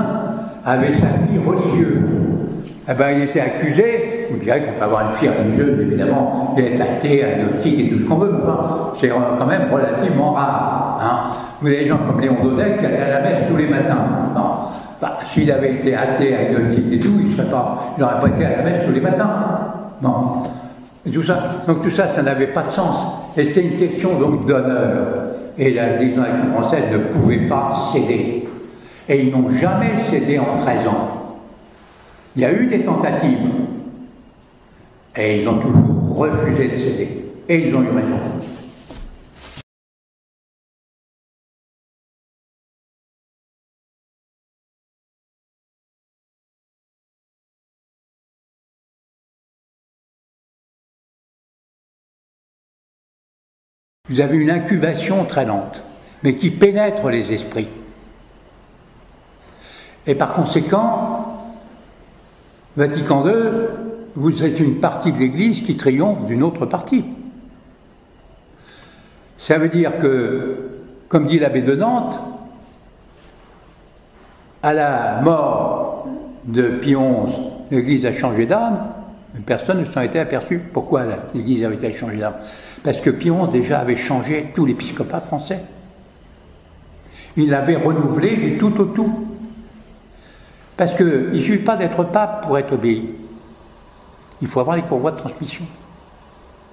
avait 0.66 0.94
sa 0.94 1.08
fille 1.28 1.40
religieuse. 1.46 2.10
Eh 2.90 2.94
ben, 2.94 3.18
il 3.18 3.24
était 3.24 3.40
accusé, 3.40 4.14
vous 4.30 4.38
direz 4.38 4.62
qu'on 4.62 4.74
peut 4.74 4.84
avoir 4.84 5.10
une 5.10 5.16
fille 5.16 5.30
religieuse, 5.30 5.80
évidemment, 5.80 6.54
d'être 6.56 6.82
athée, 6.82 7.24
agnostique 7.24 7.80
et 7.80 7.90
tout 7.90 8.00
ce 8.00 8.06
qu'on 8.06 8.16
veut, 8.16 8.32
mais 8.32 8.44
enfin, 8.44 8.92
c'est 9.00 9.10
quand 9.10 9.46
même 9.46 9.72
relativement 9.72 10.32
rare. 10.32 11.00
Hein. 11.02 11.34
Vous 11.62 11.68
avez 11.68 11.80
des 11.80 11.86
gens 11.88 12.00
comme 12.06 12.20
Léon 12.20 12.38
Daudet 12.44 12.78
qui 12.78 12.86
allaient 12.86 13.02
à 13.02 13.20
la 13.20 13.22
messe 13.22 13.44
tous 13.50 13.56
les 13.56 13.68
matins. 13.68 13.98
Bah, 15.02 15.18
S'il 15.26 15.52
avait 15.52 15.74
été 15.74 15.96
athée, 15.96 16.36
agnostique 16.36 16.92
et 16.92 17.00
tout, 17.00 17.20
il 17.20 18.02
n'aurait 18.02 18.20
pas 18.20 18.28
été 18.28 18.46
à 18.46 18.58
la 18.58 18.64
messe 18.64 18.86
tous 18.86 18.94
les 18.94 19.02
matins. 19.02 19.30
Non. 20.02 20.44
Et 21.06 21.12
tout 21.12 21.24
ça, 21.24 21.38
donc 21.68 21.82
tout 21.82 21.90
ça, 21.90 22.08
ça 22.08 22.24
n'avait 22.24 22.48
pas 22.48 22.64
de 22.64 22.72
sens. 22.72 23.06
Et 23.38 23.46
c'est 23.46 23.62
une 23.62 23.78
question 23.78 24.12
d'honneur. 24.48 25.36
Et 25.58 25.72
la 25.72 25.98
Légion 25.98 26.22
d'Action 26.22 26.52
française 26.52 26.84
ne 26.92 26.98
pouvait 26.98 27.48
pas 27.48 27.72
céder. 27.94 28.48
Et 29.08 29.22
ils 29.22 29.32
n'ont 29.32 29.50
jamais 29.50 29.92
cédé 30.10 30.40
en 30.40 30.56
13 30.56 30.88
ans. 30.88 31.16
Il 32.36 32.42
y 32.42 32.46
a 32.46 32.52
eu 32.52 32.66
des 32.66 32.82
tentatives. 32.82 33.48
Et 35.18 35.41
ils 35.41 35.47
ont 35.47 35.59
toujours 35.59 36.18
refusé 36.18 36.68
de 36.68 36.76
céder. 36.76 37.26
Et 37.47 37.68
ils 37.68 37.76
ont 37.76 37.84
eu 37.84 37.89
raison. 37.89 38.20
Vous 54.07 54.22
avez 54.22 54.38
une 54.38 54.51
incubation 54.51 55.26
très 55.26 55.45
lente, 55.45 55.84
mais 56.24 56.36
qui 56.36 56.51
pénètre 56.51 57.09
les 57.09 57.32
esprits. 57.34 57.68
Et 60.05 60.13
par 60.13 60.34
conséquent, 60.34 61.55
Vatican 62.76 63.26
II, 63.28 63.34
vous 64.16 64.43
êtes 64.43 64.59
une 64.59 64.80
partie 64.80 65.11
de 65.11 65.20
l'Église 65.20 65.61
qui 65.61 65.76
triomphe 65.76 66.26
d'une 66.26 66.43
autre 66.43 66.66
partie. 66.66 67.05
Ça 69.38 69.57
veut 69.57 69.70
dire 69.70 69.97
que, 69.99 70.70
comme 71.09 71.26
dit 71.26 71.39
l'abbé 71.39 71.61
de 71.61 71.76
Nantes, 71.76 72.20
à 74.63 74.74
la 74.74 75.22
mort 75.22 76.07
de 76.45 76.70
Pie 76.80 76.95
XI, 76.95 77.41
l'Église 77.72 78.05
a 78.05 78.13
changé 78.13 78.45
d'âme, 78.45 78.88
personne 79.45 79.80
ne 79.80 79.86
s'en 79.86 80.01
était 80.01 80.20
aperçu. 80.20 80.59
Pourquoi 80.59 81.03
l'Église 81.34 81.63
avait-elle 81.66 81.93
changé 81.93 82.18
d'âme? 82.18 82.36
Parce 82.84 83.01
que 83.01 83.09
Pion 83.09 83.47
déjà 83.47 83.80
avait 83.80 83.95
changé 83.95 84.51
tout 84.55 84.66
l'épiscopat 84.66 85.20
français. 85.20 85.59
Il 87.36 87.49
l'avait 87.49 87.76
renouvelé 87.76 88.38
du 88.38 88.57
tout 88.57 88.80
au 88.80 88.86
tout. 88.86 89.28
Parce 90.78 90.93
qu'il 90.93 91.32
ne 91.34 91.39
suffit 91.39 91.63
pas 91.63 91.76
d'être 91.76 92.05
pape 92.05 92.45
pour 92.45 92.57
être 92.57 92.74
obéi. 92.74 93.09
Il 94.42 94.48
faut 94.48 94.60
avoir 94.60 94.76
les 94.76 94.84
courroies 94.84 95.12
de 95.12 95.18
transmission. 95.18 95.66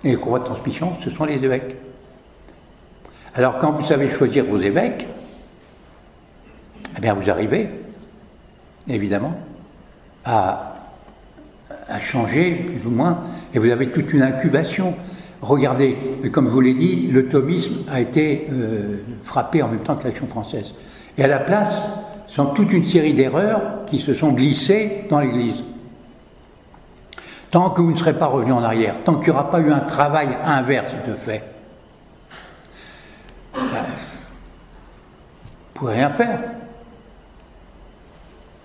Et 0.04 0.10
les 0.10 0.16
courroies 0.16 0.40
de 0.40 0.44
transmission, 0.44 0.94
ce 1.00 1.10
sont 1.10 1.24
les 1.24 1.44
évêques. 1.44 1.76
Alors 3.34 3.58
quand 3.58 3.72
vous 3.72 3.84
savez 3.84 4.08
choisir 4.08 4.44
vos 4.44 4.58
évêques, 4.58 5.06
eh 6.96 7.00
bien 7.00 7.14
vous 7.14 7.30
arrivez, 7.30 7.68
évidemment, 8.88 9.34
à 10.24 10.72
a 11.88 12.00
changé, 12.00 12.52
plus 12.52 12.86
ou 12.86 12.90
moins, 12.90 13.20
et 13.54 13.58
vous 13.58 13.70
avez 13.70 13.90
toute 13.90 14.12
une 14.12 14.22
incubation. 14.22 14.94
Regardez, 15.40 15.96
comme 16.32 16.46
je 16.46 16.52
vous 16.52 16.60
l'ai 16.60 16.74
dit, 16.74 17.08
le 17.08 17.26
thomisme 17.28 17.84
a 17.90 18.00
été 18.00 18.46
euh, 18.52 18.98
frappé 19.22 19.62
en 19.62 19.68
même 19.68 19.80
temps 19.80 19.96
que 19.96 20.04
l'action 20.04 20.26
française. 20.26 20.74
Et 21.18 21.24
à 21.24 21.28
la 21.28 21.40
place, 21.40 21.82
sont 22.28 22.46
toute 22.46 22.72
une 22.72 22.84
série 22.84 23.12
d'erreurs 23.12 23.84
qui 23.86 23.98
se 23.98 24.14
sont 24.14 24.32
glissées 24.32 25.04
dans 25.10 25.20
l'Église. 25.20 25.64
Tant 27.52 27.68
que 27.68 27.82
vous 27.82 27.90
ne 27.90 27.96
serez 27.96 28.14
pas 28.14 28.26
revenu 28.26 28.50
en 28.50 28.64
arrière, 28.64 28.94
tant 29.04 29.16
qu'il 29.16 29.24
n'y 29.24 29.38
aura 29.38 29.50
pas 29.50 29.60
eu 29.60 29.70
un 29.70 29.80
travail 29.80 30.28
inverse 30.42 30.90
de 31.06 31.14
fait, 31.14 31.42
ben, 33.52 33.60
vous 33.60 33.68
ne 35.68 35.74
pourrez 35.74 35.94
rien 35.96 36.10
faire. 36.10 36.40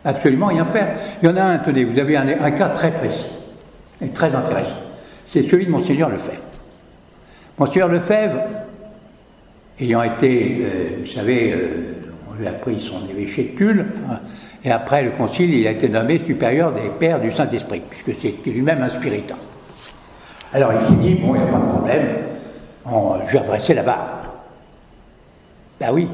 Absolument 0.06 0.48
rien 0.48 0.66
faire. 0.66 0.96
Il 1.22 1.28
y 1.28 1.32
en 1.32 1.36
a 1.36 1.44
un, 1.44 1.58
tenez, 1.58 1.84
vous 1.84 2.00
avez 2.00 2.16
un, 2.16 2.52
cas 2.52 2.70
très 2.70 2.92
précis 2.92 3.28
et 4.00 4.08
très 4.14 4.34
intéressant. 4.34 4.78
C'est 5.26 5.44
celui 5.44 5.66
de 5.66 5.72
Monseigneur 5.72 6.10
Lefebvre. 6.10 6.44
Monseigneur 7.60 7.90
Lefebvre, 7.90 8.40
ayant 9.82 10.04
été, 10.04 10.60
euh, 10.62 10.90
vous 11.02 11.06
savez, 11.08 11.52
euh, 11.52 11.94
on 12.32 12.40
lui 12.40 12.48
a 12.48 12.54
pris 12.54 12.80
son 12.80 13.06
évêché 13.10 13.52
de 13.52 13.58
Tulle, 13.58 13.88
et 14.68 14.72
après 14.72 15.01
le 15.01 15.11
concile, 15.11 15.53
il 15.53 15.65
a 15.65 15.72
été 15.72 15.88
nommé 15.88 16.20
supérieur 16.20 16.74
des 16.74 16.89
pères 16.99 17.22
du 17.22 17.32
Saint-Esprit, 17.32 17.82
puisque 17.89 18.13
c'était 18.13 18.49
lui-même 18.49 18.82
un 18.82 18.89
spiritain. 18.89 19.38
Alors 20.51 20.74
il 20.74 20.86
s'est 20.86 20.93
dit, 20.95 21.15
bon, 21.15 21.36
il 21.36 21.41
n'y 21.41 21.47
a 21.47 21.49
pas 21.49 21.59
de 21.59 21.70
problème, 21.70 22.07
je 22.86 23.32
vais 23.32 23.39
redresser 23.39 23.74
la 23.74 23.84
barre. 23.84 24.20
Ben 25.80 25.91
oui, 25.93 26.09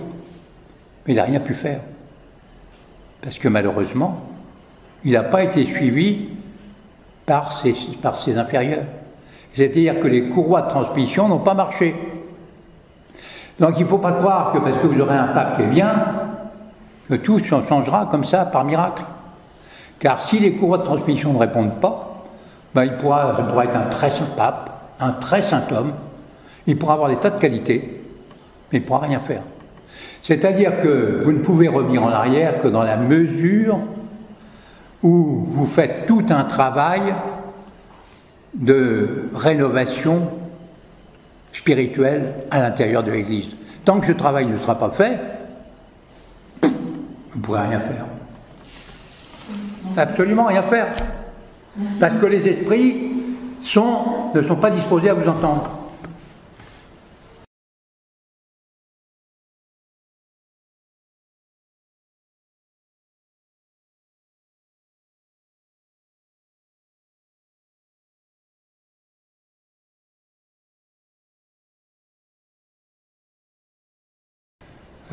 mais 1.08 1.14
il 1.14 1.16
n'a 1.16 1.24
rien 1.24 1.40
pu 1.40 1.56
faire. 1.56 1.80
Parce 3.24 3.40
que 3.40 3.48
malheureusement, 3.48 4.22
il 5.04 5.14
n'a 5.14 5.24
pas 5.24 5.44
été 5.44 5.66
suivi 5.66 6.30
par 7.26 7.54
ses, 7.54 7.74
par 8.04 8.14
ses 8.14 8.38
inférieurs. 8.38 8.84
C'est-à-dire 9.56 10.00
que 10.00 10.08
les 10.08 10.30
courroies 10.30 10.62
de 10.62 10.70
transmission 10.70 11.28
n'ont 11.28 11.40
pas 11.40 11.56
marché. 11.56 11.96
Donc 13.60 13.78
il 13.78 13.82
ne 13.84 13.88
faut 13.88 13.98
pas 13.98 14.14
croire 14.14 14.54
que 14.54 14.60
parce 14.60 14.78
que 14.78 14.86
vous 14.86 15.02
aurez 15.02 15.18
un 15.18 15.30
pape 15.30 15.56
qui 15.56 15.64
est 15.64 15.68
bien, 15.68 15.90
que 17.10 17.16
tout 17.16 17.40
changera 17.40 18.08
comme 18.10 18.24
ça 18.24 18.46
par 18.46 18.66
miracle. 18.66 19.04
Car 20.00 20.22
si 20.22 20.40
les 20.40 20.54
courroies 20.54 20.80
de 20.80 20.84
transmission 20.84 21.34
ne 21.34 21.40
répondent 21.40 21.80
pas, 21.80 22.26
ben 22.74 22.86
il 22.86 22.98
pourra, 22.98 23.36
ça 23.36 23.44
pourra 23.44 23.66
être 23.66 23.78
un 23.78 23.86
très 23.90 24.10
saint 24.10 24.28
pape, 24.36 24.70
un 25.00 25.12
très 25.12 25.42
saint 25.42 25.64
homme, 25.72 25.94
il 26.66 26.78
pourra 26.78 26.94
avoir 26.94 27.10
des 27.10 27.18
tas 27.18 27.30
de 27.30 27.40
qualités, 27.40 28.02
mais 28.72 28.80
il 28.80 28.82
ne 28.82 28.88
pourra 28.88 29.00
rien 29.00 29.20
faire. 29.20 29.44
C'est-à-dire 30.22 30.80
que 30.80 31.20
vous 31.24 31.32
ne 31.34 31.40
pouvez 31.40 31.68
revenir 31.68 32.04
en 32.04 32.10
arrière 32.10 32.62
que 32.62 32.68
dans 32.68 32.84
la 32.84 32.98
mesure 32.98 33.80
où 35.04 35.46
vous 35.48 35.66
faites 35.66 36.06
tout 36.06 36.26
un 36.30 36.46
travail 36.46 37.14
de 38.54 39.30
rénovation 39.36 40.30
spirituelle 41.52 42.34
à 42.52 42.62
l'intérieur 42.62 43.04
de 43.04 43.12
l'Église. 43.12 43.56
Tant 43.84 44.00
que 44.00 44.08
ce 44.08 44.14
travail 44.14 44.46
ne 44.46 44.56
sera 44.56 44.78
pas 44.78 44.90
fait, 44.90 45.20
ne 47.36 47.42
pourrez 47.42 47.68
rien 47.68 47.80
faire. 47.80 48.06
Absolument 49.98 50.46
rien 50.46 50.64
faire. 50.64 50.88
Parce 52.00 52.16
que 52.18 52.26
les 52.26 52.48
esprits 52.48 53.12
ne 53.62 54.42
sont 54.42 54.56
pas 54.60 54.72
disposés 54.72 55.10
à 55.10 55.14
vous 55.14 55.30
entendre. 55.30 55.83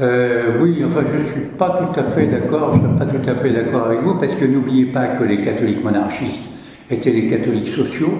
Euh, 0.00 0.52
oui, 0.60 0.82
enfin, 0.86 1.00
je 1.06 1.20
ne 1.20 1.26
suis 1.26 1.50
pas 1.58 1.78
tout 1.78 2.00
à 2.00 2.04
fait 2.04 2.26
d'accord, 2.26 2.72
je 2.72 2.80
ne 2.80 2.88
suis 2.88 2.98
pas 2.98 3.04
tout 3.04 3.30
à 3.30 3.34
fait 3.34 3.50
d'accord 3.50 3.86
avec 3.86 4.00
vous, 4.00 4.14
parce 4.14 4.34
que 4.34 4.46
n'oubliez 4.46 4.86
pas 4.86 5.08
que 5.08 5.24
les 5.24 5.42
catholiques 5.42 5.84
monarchistes 5.84 6.44
étaient 6.90 7.10
des 7.10 7.26
catholiques 7.26 7.68
sociaux. 7.68 8.12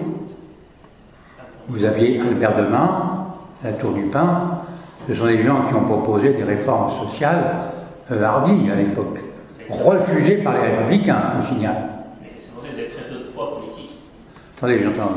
Vous 1.69 1.85
aviez 1.85 2.21
Albert 2.21 2.57
Demain, 2.57 3.29
la 3.65 3.73
Tour 3.73 3.93
du 3.93 4.03
Pin, 4.03 4.63
ce 5.09 5.15
sont 5.15 5.27
des 5.27 5.43
gens 5.43 5.63
qui 5.69 5.75
ont 5.75 5.85
proposé 5.85 6.35
des 6.35 6.43
réformes 6.43 6.91
sociales 6.91 7.45
euh, 8.11 8.23
hardies 8.23 8.71
à 8.71 8.77
l'époque, 8.77 9.19
refusées 9.71 10.43
par 10.43 10.55
les 10.55 10.69
républicains, 10.69 11.23
je 11.41 11.47
signale. 11.47 11.77
Mais 12.21 12.33
c'est 12.37 12.53
pour 12.53 12.63
ça 12.63 12.69
que 12.69 12.75
vous 12.75 12.79
avez 12.79 12.89
très 12.91 13.09
peu 13.09 13.25
de 13.25 13.31
poids 13.33 13.59
politique. 13.59 13.97
Attendez, 14.59 14.81
j'entends. 14.85 15.13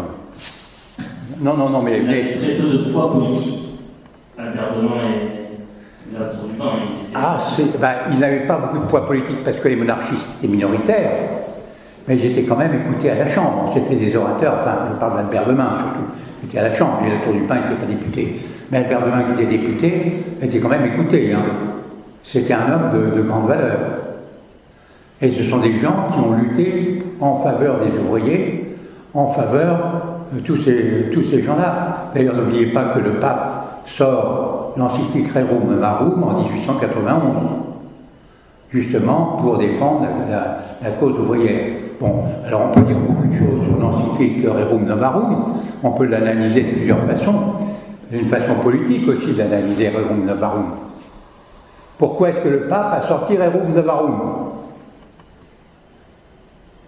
Non, 1.41 1.57
non, 1.57 1.69
non, 1.69 1.81
mais. 1.81 1.99
Vous 1.99 2.09
avez 2.09 2.31
très 2.31 2.55
peu 2.55 2.69
de 2.69 2.93
poids 2.93 3.11
politique. 3.11 3.79
Albert 4.37 4.75
Demain 4.77 5.09
et. 5.11 5.42
Ah, 7.15 7.37
ben, 7.79 7.91
ils 8.11 8.19
n'avaient 8.19 8.45
pas 8.45 8.57
beaucoup 8.57 8.79
de 8.79 8.89
poids 8.89 9.05
politique 9.05 9.43
parce 9.43 9.57
que 9.57 9.67
les 9.67 9.75
monarchistes 9.75 10.25
étaient 10.37 10.51
minoritaires, 10.51 11.11
mais 12.07 12.17
ils 12.17 12.25
étaient 12.25 12.43
quand 12.43 12.57
même 12.57 12.73
écoutés 12.73 13.11
à 13.11 13.15
la 13.15 13.27
Chambre. 13.27 13.71
C'était 13.73 13.95
des 13.95 14.15
orateurs, 14.15 14.57
enfin, 14.59 14.77
je 14.91 14.99
parle 14.99 15.17
d'Albert 15.17 15.45
Demain 15.47 15.69
surtout, 15.77 16.11
qui 16.41 16.47
était 16.47 16.59
à 16.59 16.63
la 16.63 16.71
Chambre. 16.71 16.99
Les 17.03 17.23
Tour 17.23 17.33
du 17.33 17.47
Pain 17.47 17.55
n'était 17.55 17.75
pas 17.75 17.85
député. 17.85 18.39
Mais 18.71 18.79
Albert 18.79 19.05
Demain, 19.05 19.23
qui 19.23 19.41
était 19.41 19.57
député, 19.57 20.23
était 20.41 20.59
quand 20.59 20.69
même 20.69 20.85
écouté. 20.85 21.33
Hein. 21.33 21.43
C'était 22.23 22.53
un 22.53 22.71
homme 22.71 23.15
de, 23.15 23.21
grande 23.21 23.47
valeur. 23.47 23.79
Et 25.21 25.31
ce 25.31 25.43
sont 25.43 25.59
des 25.59 25.75
gens 25.75 26.07
qui 26.11 26.19
ont 26.19 26.33
lutté 26.33 27.03
en 27.19 27.37
faveur 27.37 27.79
des 27.79 27.97
ouvriers, 27.97 28.75
en 29.13 29.27
faveur 29.27 30.01
de 30.33 30.39
tous 30.39 30.57
ces 30.57 31.41
gens-là. 31.41 32.09
D'ailleurs, 32.13 32.35
n'oubliez 32.35 32.67
pas 32.67 32.85
que 32.85 32.99
le 32.99 33.13
pape 33.19 33.83
sort 33.85 34.62
l'encyclique 34.77 35.31
Rerum 35.33 35.69
Novarum 35.69 36.23
en 36.23 36.41
1891, 36.41 37.21
justement 38.71 39.37
pour 39.41 39.57
défendre 39.57 40.07
la, 40.29 40.89
cause 40.91 41.17
ouvrière. 41.19 41.77
Bon, 41.99 42.23
alors 42.45 42.69
on 42.69 42.71
peut 42.71 42.81
dire 42.81 42.97
beaucoup 42.97 43.27
de 43.27 43.33
choses 43.33 43.63
sur 43.65 43.77
l'encyclique 43.77 44.45
Rerum 44.45 44.85
Novarum, 44.85 45.53
on 45.83 45.91
peut 45.91 46.05
l'analyser 46.05 46.63
de 46.63 46.71
plusieurs 46.73 47.03
façons, 47.03 47.35
une 48.11 48.27
façon 48.27 48.55
politique 48.55 49.07
aussi 49.07 49.33
d'analyser 49.33 49.89
Rerum 49.89 50.25
Novarum. 50.25 50.65
Pourquoi 51.97 52.29
est-ce 52.29 52.39
que 52.39 52.49
le 52.49 52.67
pape 52.67 52.93
a 52.93 53.07
sorti 53.07 53.37
Rerum 53.37 53.73
Novarum 53.73 54.19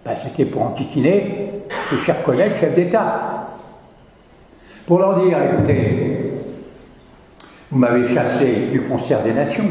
ben, 0.03 0.13
C'était 0.23 0.45
pour 0.45 0.63
enquiquiner 0.63 1.51
ses 1.89 1.97
chers 1.97 2.23
collègues 2.23 2.55
chefs 2.55 2.75
d'État. 2.75 3.47
Pour 4.85 4.99
leur 4.99 5.19
dire, 5.19 5.37
écoutez, 5.41 6.24
vous 7.75 7.81
m'avez 7.81 8.07
chassé 8.07 8.69
du 8.71 8.79
concert 8.83 9.21
des 9.21 9.33
nations. 9.33 9.65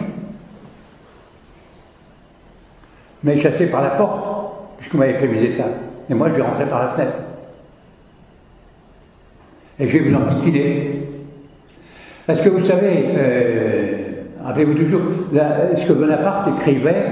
Vous 3.22 3.30
m'avez 3.30 3.40
chassé 3.40 3.64
par 3.64 3.80
la 3.80 3.92
porte, 3.92 4.26
puisque 4.76 4.92
vous 4.92 4.98
m'avez 4.98 5.14
pris 5.14 5.26
mes 5.26 5.42
états. 5.42 5.70
Et 6.11 6.12
moi, 6.12 6.28
je 6.28 6.34
vais 6.34 6.42
rentrer 6.42 6.66
par 6.66 6.80
la 6.80 6.88
fenêtre. 6.88 7.22
Et 9.78 9.88
je 9.88 9.96
vais 9.96 10.11
vous 10.11 10.16
enquiquiner. 10.16 11.09
Parce 12.26 12.42
que 12.42 12.50
vous 12.50 12.62
savez, 12.62 13.07
euh, 13.16 14.24
rappelez-vous 14.42 14.74
toujours, 14.74 15.00
ce 15.32 15.86
que 15.86 15.94
Bonaparte 15.94 16.48
écrivait 16.48 17.07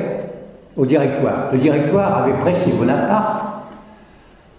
au 0.76 0.84
directoire. 0.84 1.53
Le 1.53 1.59
directoire 1.59 2.18
avait 2.18 2.38
pressé 2.38 2.70
Bonaparte 2.70 3.47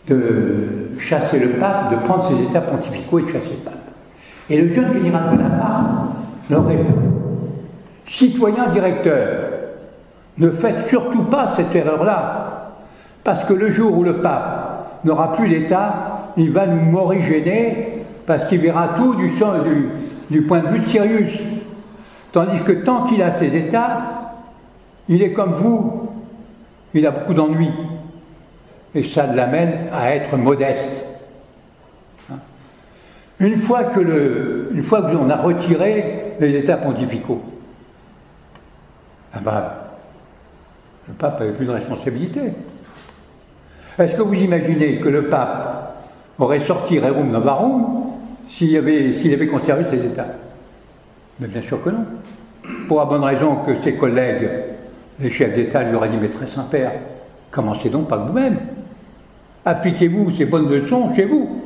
de 0.07 0.89
chasser 0.97 1.37
le 1.37 1.49
pape, 1.59 1.91
de 1.91 1.97
prendre 1.97 2.27
ses 2.27 2.41
états 2.41 2.61
pontificaux 2.61 3.19
et 3.19 3.21
de 3.21 3.27
chasser 3.27 3.51
le 3.51 3.63
pape. 3.63 3.73
Et 4.49 4.59
le 4.59 4.67
jeune 4.67 4.91
général 4.91 5.29
Bonaparte 5.29 6.13
leur 6.49 6.65
répond 6.65 7.13
Citoyen 8.05 8.67
directeur, 8.67 9.49
ne 10.37 10.49
faites 10.49 10.87
surtout 10.87 11.23
pas 11.23 11.51
cette 11.55 11.73
erreur-là, 11.73 12.71
parce 13.23 13.43
que 13.45 13.53
le 13.53 13.69
jour 13.69 13.97
où 13.97 14.03
le 14.03 14.21
pape 14.21 14.99
n'aura 15.05 15.31
plus 15.31 15.47
l'État, 15.47 16.31
il 16.37 16.51
va 16.51 16.67
nous 16.67 16.81
morigéner, 16.81 18.03
parce 18.25 18.45
qu'il 18.45 18.59
verra 18.59 18.89
tout 18.89 19.15
du, 19.15 19.29
point 20.41 20.59
de 20.59 20.67
vue 20.67 20.79
de 20.79 20.85
Sirius. 20.85 21.39
Tandis 22.31 22.59
que 22.61 22.71
tant 22.71 23.03
qu'il 23.03 23.21
a 23.21 23.31
ses 23.31 23.55
États, 23.55 24.33
il 25.07 25.21
est 25.21 25.33
comme 25.33 25.53
vous, 25.53 26.09
il 26.93 27.05
a 27.05 27.11
beaucoup 27.11 27.33
d'ennuis. 27.33 27.71
Et 28.95 29.03
ça 29.03 29.25
l'amène 29.27 29.87
à 29.91 30.15
être 30.15 30.37
modeste. 30.37 31.05
Une 33.39 33.57
fois 33.57 33.85
que 33.85 33.99
le, 33.99 34.69
une 34.73 34.83
fois 34.83 35.01
que 35.01 35.11
l'on 35.11 35.29
a 35.29 35.35
retiré 35.35 36.22
les 36.39 36.55
États 36.57 36.77
pontificaux, 36.77 37.41
ah 39.33 39.39
ben, 39.43 39.63
le 41.07 41.13
pape 41.13 41.39
n'avait 41.39 41.53
plus 41.53 41.65
de 41.65 41.71
responsabilité. 41.71 42.41
Est-ce 43.97 44.15
que 44.15 44.21
vous 44.21 44.35
imaginez 44.35 44.99
que 44.99 45.09
le 45.09 45.27
pape 45.27 45.95
aurait 46.39 46.59
sorti 46.59 46.99
Rerum 46.99 47.29
Novarum 47.31 48.03
s'il 48.47 48.75
avait, 48.77 49.13
avait 49.33 49.47
conservé 49.47 49.83
ses 49.83 50.05
États? 50.05 50.27
Mais 51.39 51.47
bien 51.47 51.61
sûr 51.61 51.83
que 51.83 51.89
non. 51.89 52.05
Pour 52.87 52.99
la 52.99 53.05
bonne 53.05 53.23
raison 53.23 53.57
que 53.65 53.79
ses 53.79 53.95
collègues, 53.95 54.49
les 55.19 55.29
chefs 55.29 55.53
d'État, 55.53 55.83
lui 55.83 55.95
auraient 55.95 56.09
dit 56.09 56.17
Mais 56.21 56.29
très 56.29 56.47
Saint-Père, 56.47 56.93
commencez 57.51 57.89
donc 57.89 58.07
par 58.07 58.25
vous-même. 58.25 58.57
Appliquez-vous 59.65 60.31
ces 60.31 60.45
bonnes 60.45 60.69
leçons 60.69 61.13
chez 61.13 61.25
vous. 61.25 61.63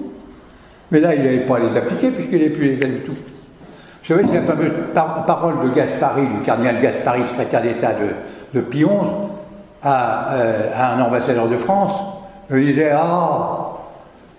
Mais 0.91 0.99
là, 0.99 1.15
il 1.15 1.23
n'avait 1.23 1.39
pas 1.39 1.57
à 1.57 1.59
les 1.59 1.75
appliquer 1.75 2.11
puisqu'il 2.11 2.39
n'est 2.39 2.49
plus 2.49 2.75
les 2.75 2.87
du 2.87 2.99
tout. 2.99 3.15
Vous 4.07 4.15
savez, 4.15 4.25
c'est 4.31 4.39
la 4.39 4.43
fameuse 4.43 4.71
parole 4.93 5.55
de 5.65 5.75
Gaspari, 5.75 6.27
du 6.27 6.39
cardinal 6.39 6.79
Gaspari, 6.79 7.25
secrétaire 7.25 7.61
d'État 7.61 7.91
de, 7.91 8.57
de 8.57 8.65
euh, 8.85 8.93
à, 9.83 10.93
un 10.93 11.01
ambassadeur 11.01 11.49
de 11.49 11.57
France. 11.57 11.91
Il 12.49 12.67
disait 12.67 12.91
Ah, 12.93 13.71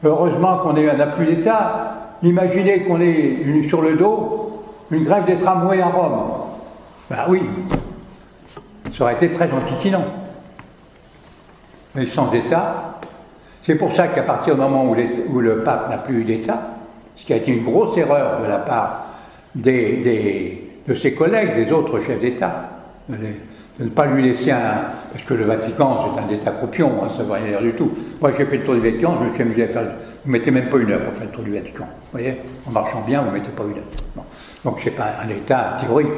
heureusement 0.02 0.58
qu'on 0.58 0.72
n'a 0.72 1.06
plus 1.08 1.26
d'État. 1.26 1.96
Imaginez 2.22 2.84
qu'on 2.84 2.98
ait 3.02 3.40
sur 3.68 3.82
le 3.82 3.96
dos 3.96 4.64
une 4.90 5.04
grève 5.04 5.26
des 5.26 5.36
tramways 5.36 5.82
à 5.82 5.88
Rome. 5.88 6.22
Ben 7.10 7.18
oui, 7.28 7.42
ça 8.90 9.04
aurait 9.04 9.14
été 9.14 9.30
très 9.32 9.52
antiquinant. 9.52 10.06
Mais 11.94 12.06
sans 12.06 12.32
État, 12.32 13.00
c'est 13.64 13.74
pour 13.74 13.92
ça 13.92 14.08
qu'à 14.08 14.22
partir 14.22 14.54
du 14.54 14.60
moment 14.62 14.86
où, 14.86 15.40
le 15.40 15.58
pape 15.58 15.90
n'a 15.90 15.98
plus 15.98 16.22
eu 16.22 16.24
d'État, 16.24 16.58
ce 17.16 17.26
qui 17.26 17.34
a 17.34 17.36
été 17.36 17.52
une 17.52 17.64
grosse 17.64 17.98
erreur 17.98 18.40
de 18.40 18.46
la 18.46 18.58
part 18.58 19.07
de 19.54 20.94
ses 20.94 21.12
collègues, 21.12 21.64
des 21.64 21.72
autres 21.72 22.00
chefs 22.00 22.20
d'État, 22.20 22.70
de, 23.08 23.16
ne 23.80 23.88
pas 23.88 24.06
lui 24.06 24.22
laisser 24.22 24.50
un. 24.50 24.86
Parce 25.12 25.24
que 25.24 25.34
le 25.34 25.44
Vatican, 25.44 26.12
c'est 26.14 26.20
un 26.20 26.28
État 26.28 26.50
croupion, 26.50 27.02
hein, 27.02 27.08
ça 27.08 27.22
ne 27.22 27.28
veut 27.28 27.34
rien 27.34 27.46
dire 27.48 27.60
du 27.60 27.72
tout. 27.72 27.90
Moi, 28.20 28.32
j'ai 28.36 28.44
fait 28.44 28.58
le 28.58 28.64
tour 28.64 28.74
du 28.74 28.80
Vatican, 28.80 29.16
je 29.20 29.28
me 29.28 29.32
suis 29.32 29.42
amusé 29.42 29.64
à 29.64 29.68
faire. 29.68 29.82
Vous 29.82 30.28
ne 30.28 30.32
mettez 30.32 30.50
même 30.50 30.68
pas 30.68 30.78
une 30.78 30.90
heure 30.90 31.02
pour 31.02 31.12
faire 31.14 31.26
le 31.26 31.32
tour 31.32 31.44
du 31.44 31.52
Vatican. 31.52 31.84
Vous 31.84 32.18
voyez 32.18 32.36
En 32.66 32.70
marchant 32.70 33.02
bien, 33.06 33.22
vous 33.22 33.30
ne 33.30 33.34
mettez 33.34 33.50
pas 33.50 33.64
une 33.64 33.78
heure. 33.78 34.24
Donc, 34.64 34.80
ce 34.80 34.86
n'est 34.86 34.90
pas 34.90 35.14
un 35.24 35.28
État 35.28 35.76
théorique. 35.80 36.08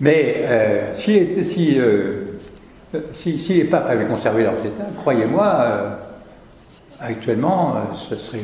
Mais 0.00 0.34
euh, 0.38 0.94
si, 0.94 1.44
si, 1.44 1.78
euh, 1.78 2.38
si, 3.12 3.38
si, 3.38 3.54
les 3.54 3.64
papes 3.64 3.88
avaient 3.88 4.06
conservé 4.06 4.42
leurs 4.42 4.58
États, 4.66 4.88
croyez-moi, 5.00 5.46
euh, 5.60 5.90
actuellement, 7.00 7.76
ce 7.94 8.16
serait 8.16 8.40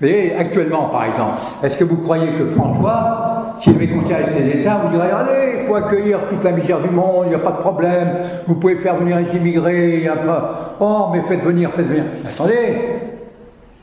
voyez, 0.00 0.34
actuellement, 0.34 0.86
par 0.86 1.04
exemple, 1.04 1.36
est-ce 1.62 1.76
que 1.76 1.84
vous 1.84 1.98
croyez 1.98 2.26
que 2.32 2.46
François, 2.46 3.54
s'il 3.58 3.76
avait 3.76 3.88
conservé 3.88 4.24
ses 4.26 4.58
États, 4.58 4.80
vous 4.84 4.90
direz 4.90 5.10
Allez, 5.10 5.58
il 5.60 5.62
faut 5.64 5.76
accueillir 5.76 6.26
toute 6.28 6.42
la 6.42 6.50
misère 6.50 6.80
du 6.80 6.90
monde, 6.90 7.26
il 7.26 7.28
n'y 7.30 7.34
a 7.34 7.38
pas 7.38 7.52
de 7.52 7.58
problème, 7.58 8.08
vous 8.46 8.56
pouvez 8.56 8.76
faire 8.76 8.96
venir 8.96 9.18
les 9.18 9.36
immigrés, 9.36 9.94
il 9.96 10.02
n'y 10.02 10.08
a 10.08 10.16
pas. 10.16 10.76
Oh, 10.80 11.08
mais 11.12 11.22
faites 11.22 11.42
venir, 11.42 11.70
faites 11.72 11.86
venir. 11.86 12.04
Attendez 12.28 12.78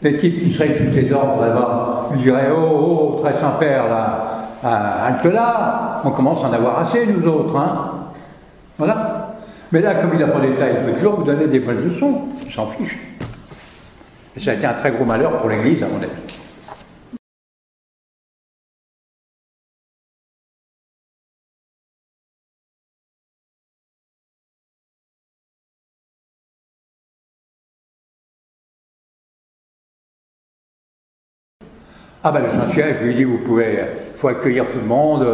Les 0.01 0.17
types 0.17 0.39
qui 0.39 0.51
seraient 0.51 0.77
sous 0.77 0.91
ses 0.91 1.11
ordres 1.13 1.41
là-bas, 1.41 2.09
ils 2.15 2.21
diraient 2.21 2.49
Oh, 2.55 3.15
oh, 3.17 3.19
très 3.21 3.33
Saint-Père, 3.39 3.87
là, 3.87 4.41
halte 4.63 5.25
là, 5.25 6.01
on 6.03 6.11
commence 6.11 6.43
à 6.43 6.47
en 6.47 6.53
avoir 6.53 6.79
assez, 6.79 7.05
nous 7.07 7.25
autres, 7.27 7.55
hein. 7.55 7.91
Voilà. 8.77 9.35
Mais 9.71 9.79
là, 9.79 9.95
comme 9.95 10.09
il 10.13 10.19
n'a 10.19 10.27
pas 10.27 10.41
d'État, 10.41 10.65
il 10.69 10.85
peut 10.85 10.97
toujours 10.97 11.15
vous 11.15 11.23
donner 11.23 11.47
des 11.47 11.59
bonnes 11.59 11.85
leçons, 11.85 12.23
il 12.45 12.51
s'en 12.51 12.67
fiche. 12.67 12.99
Ça 14.37 14.51
a 14.51 14.53
été 14.53 14.65
un 14.65 14.73
très 14.73 14.91
gros 14.91 15.05
malheur 15.05 15.37
pour 15.37 15.49
l'Église, 15.49 15.83
à 15.83 15.87
mon 15.87 16.01
avis. 16.01 16.09
Ah 32.23 32.31
ben 32.31 32.43
le 32.43 32.51
Saint-Siège 32.51 33.01
lui 33.01 33.15
dit 33.15 33.23
vous 33.23 33.39
pouvez, 33.39 33.79
il 34.13 34.17
faut 34.17 34.27
accueillir 34.27 34.65
tout 34.71 34.77
le 34.77 34.85
monde. 34.85 35.27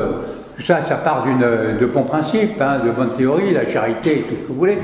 Tout 0.55 0.61
ça, 0.63 0.81
ça 0.83 0.95
part 0.95 1.25
de 1.25 1.85
bons 1.85 2.03
principes, 2.03 2.59
hein, 2.61 2.79
de 2.83 2.89
bonnes 2.91 3.13
théories, 3.13 3.53
la 3.53 3.67
charité, 3.67 4.21
tout 4.21 4.35
ce 4.35 4.41
que 4.41 4.47
vous 4.47 4.55
voulez. 4.55 4.77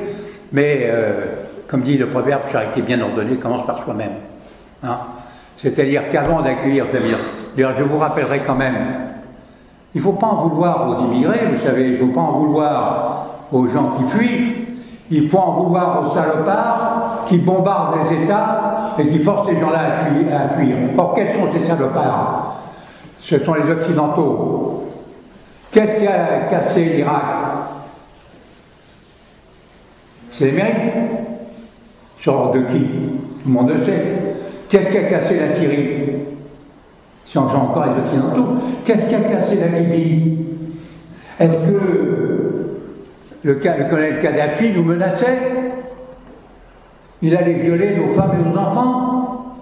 Mais 0.51 0.81
euh, 0.83 1.42
comme 1.67 1.81
dit 1.81 1.97
le 1.97 2.09
proverbe, 2.09 2.47
charité 2.51 2.81
bien 2.81 3.01
ordonnée 3.01 3.37
commence 3.37 3.65
par 3.65 3.79
soi-même. 3.83 4.13
Hein. 4.83 4.97
C'est-à-dire 5.57 6.09
qu'avant 6.09 6.41
d'accueillir 6.41 6.87
d'ailleurs, 6.91 7.73
je 7.77 7.83
vous 7.83 7.97
rappellerai 7.97 8.39
quand 8.39 8.55
même, 8.55 8.75
il 9.95 9.99
ne 9.99 10.03
faut 10.03 10.13
pas 10.13 10.27
en 10.27 10.47
vouloir 10.47 10.89
aux 10.89 11.03
immigrés, 11.03 11.41
vous 11.53 11.61
savez, 11.61 11.87
il 11.87 11.93
ne 11.93 11.97
faut 11.97 12.13
pas 12.13 12.21
en 12.21 12.39
vouloir 12.39 13.27
aux 13.51 13.67
gens 13.67 13.91
qui 13.91 14.03
fuient, 14.05 14.55
il 15.11 15.29
faut 15.29 15.37
en 15.37 15.51
vouloir 15.51 16.01
aux 16.01 16.13
salopards 16.13 17.25
qui 17.27 17.37
bombardent 17.37 17.95
les 18.09 18.23
États 18.23 18.95
et 18.97 19.07
qui 19.07 19.19
forcent 19.19 19.47
ces 19.47 19.57
gens-là 19.57 19.79
à 19.79 20.05
fuir, 20.05 20.35
à 20.35 20.49
fuir. 20.49 20.75
Or, 20.97 21.13
quels 21.13 21.33
sont 21.33 21.51
ces 21.51 21.65
salopards? 21.65 22.61
Ce 23.19 23.39
sont 23.39 23.53
les 23.53 23.69
Occidentaux. 23.71 24.91
Qu'est-ce 25.71 25.95
qui 25.95 26.07
a 26.07 26.41
cassé 26.49 26.83
l'Irak? 26.85 27.23
C'est 30.29 30.51
les 30.51 30.51
Sur 32.23 32.51
de 32.51 32.61
qui? 32.61 32.79
Tout 32.79 33.47
le 33.47 33.51
monde 33.51 33.71
le 33.71 33.83
sait. 33.83 34.01
Qu'est-ce 34.69 34.87
qui 34.87 34.97
a 34.97 35.03
cassé 35.03 35.37
la 35.37 35.53
Syrie? 35.53 35.89
Si 37.25 37.37
on 37.37 37.49
joue 37.49 37.57
encore 37.57 37.87
les 37.87 38.01
Occidentaux. 38.01 38.61
Qu'est-ce 38.85 39.03
qui 39.07 39.15
a 39.15 39.19
cassé 39.19 39.57
la 39.57 39.77
Libye? 39.77 40.37
Est-ce 41.37 41.57
que 41.57 41.79
le, 43.43 43.53
le 43.59 43.89
colonel 43.89 44.19
Kadhafi 44.19 44.71
nous 44.71 44.85
menaçait? 44.85 45.37
Il 47.21 47.35
allait 47.35 47.55
violer 47.55 47.97
nos 47.97 48.13
femmes 48.13 48.31
et 48.39 48.49
nos 48.49 48.57
enfants? 48.57 49.57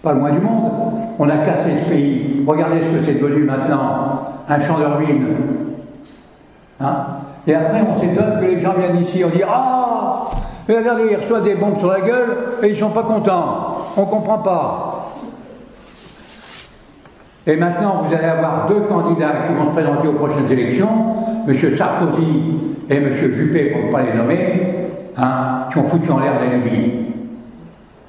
Pas 0.00 0.12
loin 0.12 0.30
du 0.30 0.38
monde. 0.38 0.70
On 1.18 1.28
a 1.28 1.38
cassé 1.38 1.70
ce 1.84 1.90
pays. 1.90 2.44
Regardez 2.46 2.80
ce 2.80 2.90
que 2.90 3.02
c'est 3.02 3.20
devenu 3.20 3.42
maintenant. 3.42 4.22
Un 4.48 4.60
champ 4.60 4.78
de 4.78 4.84
ruines. 4.84 5.26
Hein? 6.80 6.94
Et 7.44 7.54
après, 7.54 7.82
on 7.82 7.98
s'étonne 7.98 8.38
que 8.38 8.44
les 8.44 8.60
gens 8.60 8.74
viennent 8.78 9.02
ici, 9.02 9.24
on 9.24 9.30
dit 9.30 9.42
Ah 9.44 10.28
mais 10.68 10.76
regardez, 10.76 11.04
ils 11.10 11.16
reçoivent 11.16 11.44
des 11.44 11.54
bombes 11.54 11.78
sur 11.78 11.88
la 11.88 12.02
gueule 12.02 12.36
et 12.62 12.66
ils 12.66 12.72
ne 12.72 12.76
sont 12.76 12.90
pas 12.90 13.02
contents. 13.02 13.78
On 13.96 14.02
ne 14.02 14.06
comprend 14.06 14.38
pas. 14.38 15.14
Et 17.46 17.56
maintenant, 17.56 18.02
vous 18.04 18.14
allez 18.14 18.26
avoir 18.26 18.68
deux 18.68 18.80
candidats 18.80 19.36
qui 19.46 19.54
vont 19.54 19.70
se 19.70 19.70
présenter 19.70 20.08
aux 20.08 20.12
prochaines 20.12 20.52
élections, 20.52 20.88
M. 21.48 21.76
Sarkozy 21.76 22.42
et 22.90 22.96
M. 22.96 23.10
Juppé, 23.32 23.70
pour 23.70 23.86
ne 23.86 23.90
pas 23.90 24.02
les 24.02 24.12
nommer, 24.12 24.90
hein, 25.16 25.64
qui 25.72 25.78
ont 25.78 25.84
foutu 25.84 26.10
en 26.10 26.18
l'air 26.18 26.34
la 26.38 26.56
Libye. 26.56 27.06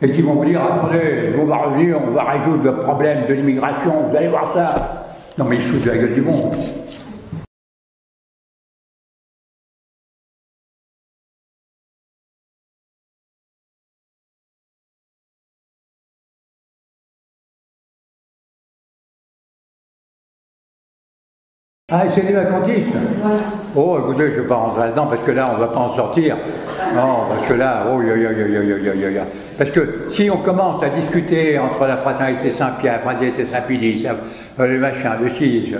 Et 0.02 0.12
qui 0.12 0.22
vont 0.22 0.34
vous 0.34 0.46
dire, 0.46 0.62
attendez, 0.62 1.34
on 1.42 1.46
va 1.46 1.58
revenir, 1.58 1.98
on 2.06 2.12
va 2.12 2.24
résoudre 2.24 2.64
le 2.66 2.76
problème 2.76 3.26
de 3.30 3.34
l'immigration, 3.34 3.94
vous 4.10 4.18
allez 4.18 4.28
voir 4.28 4.52
ça. 4.54 4.76
Non 5.38 5.46
mais 5.46 5.56
ils 5.56 5.62
se 5.62 5.68
foutent 5.70 5.86
de 5.86 5.92
la 5.92 5.98
gueule 5.98 6.14
du 6.16 6.22
monde. 6.22 6.54
Ah, 21.92 22.04
c'est 22.14 22.22
des 22.26 22.34
vacantistes 22.34 22.90
Oh, 23.76 23.98
écoutez, 24.00 24.32
je 24.32 24.38
ne 24.38 24.42
vais 24.42 24.48
pas 24.48 24.56
rentrer 24.56 24.82
là-dedans 24.82 25.08
parce 25.08 25.24
que 25.24 25.32
là, 25.32 25.50
on 25.52 25.56
ne 25.56 25.60
va 25.60 25.68
pas 25.68 25.80
en 25.80 25.96
sortir. 25.96 26.38
Non, 26.96 27.22
parce 27.28 27.48
que 27.48 27.54
là, 27.56 27.86
oh, 27.92 28.00
yo, 28.02 28.16
yo, 28.16 28.30
yo, 28.30 29.22
Parce 29.58 29.72
que 29.72 30.06
si 30.10 30.30
on 30.30 30.38
commence 30.38 30.84
à 30.84 30.90
discuter 30.90 31.58
entre 31.58 31.88
la 31.88 31.98
fraternité 31.98 32.52
Saint-Pierre, 32.52 32.94
la 32.94 33.00
fraternité 33.00 33.44
Saint-Pédis, 33.44 34.06
euh, 34.60 34.68
le 34.68 34.80
machin, 34.80 35.18
le 35.20 35.30
ci, 35.30 35.74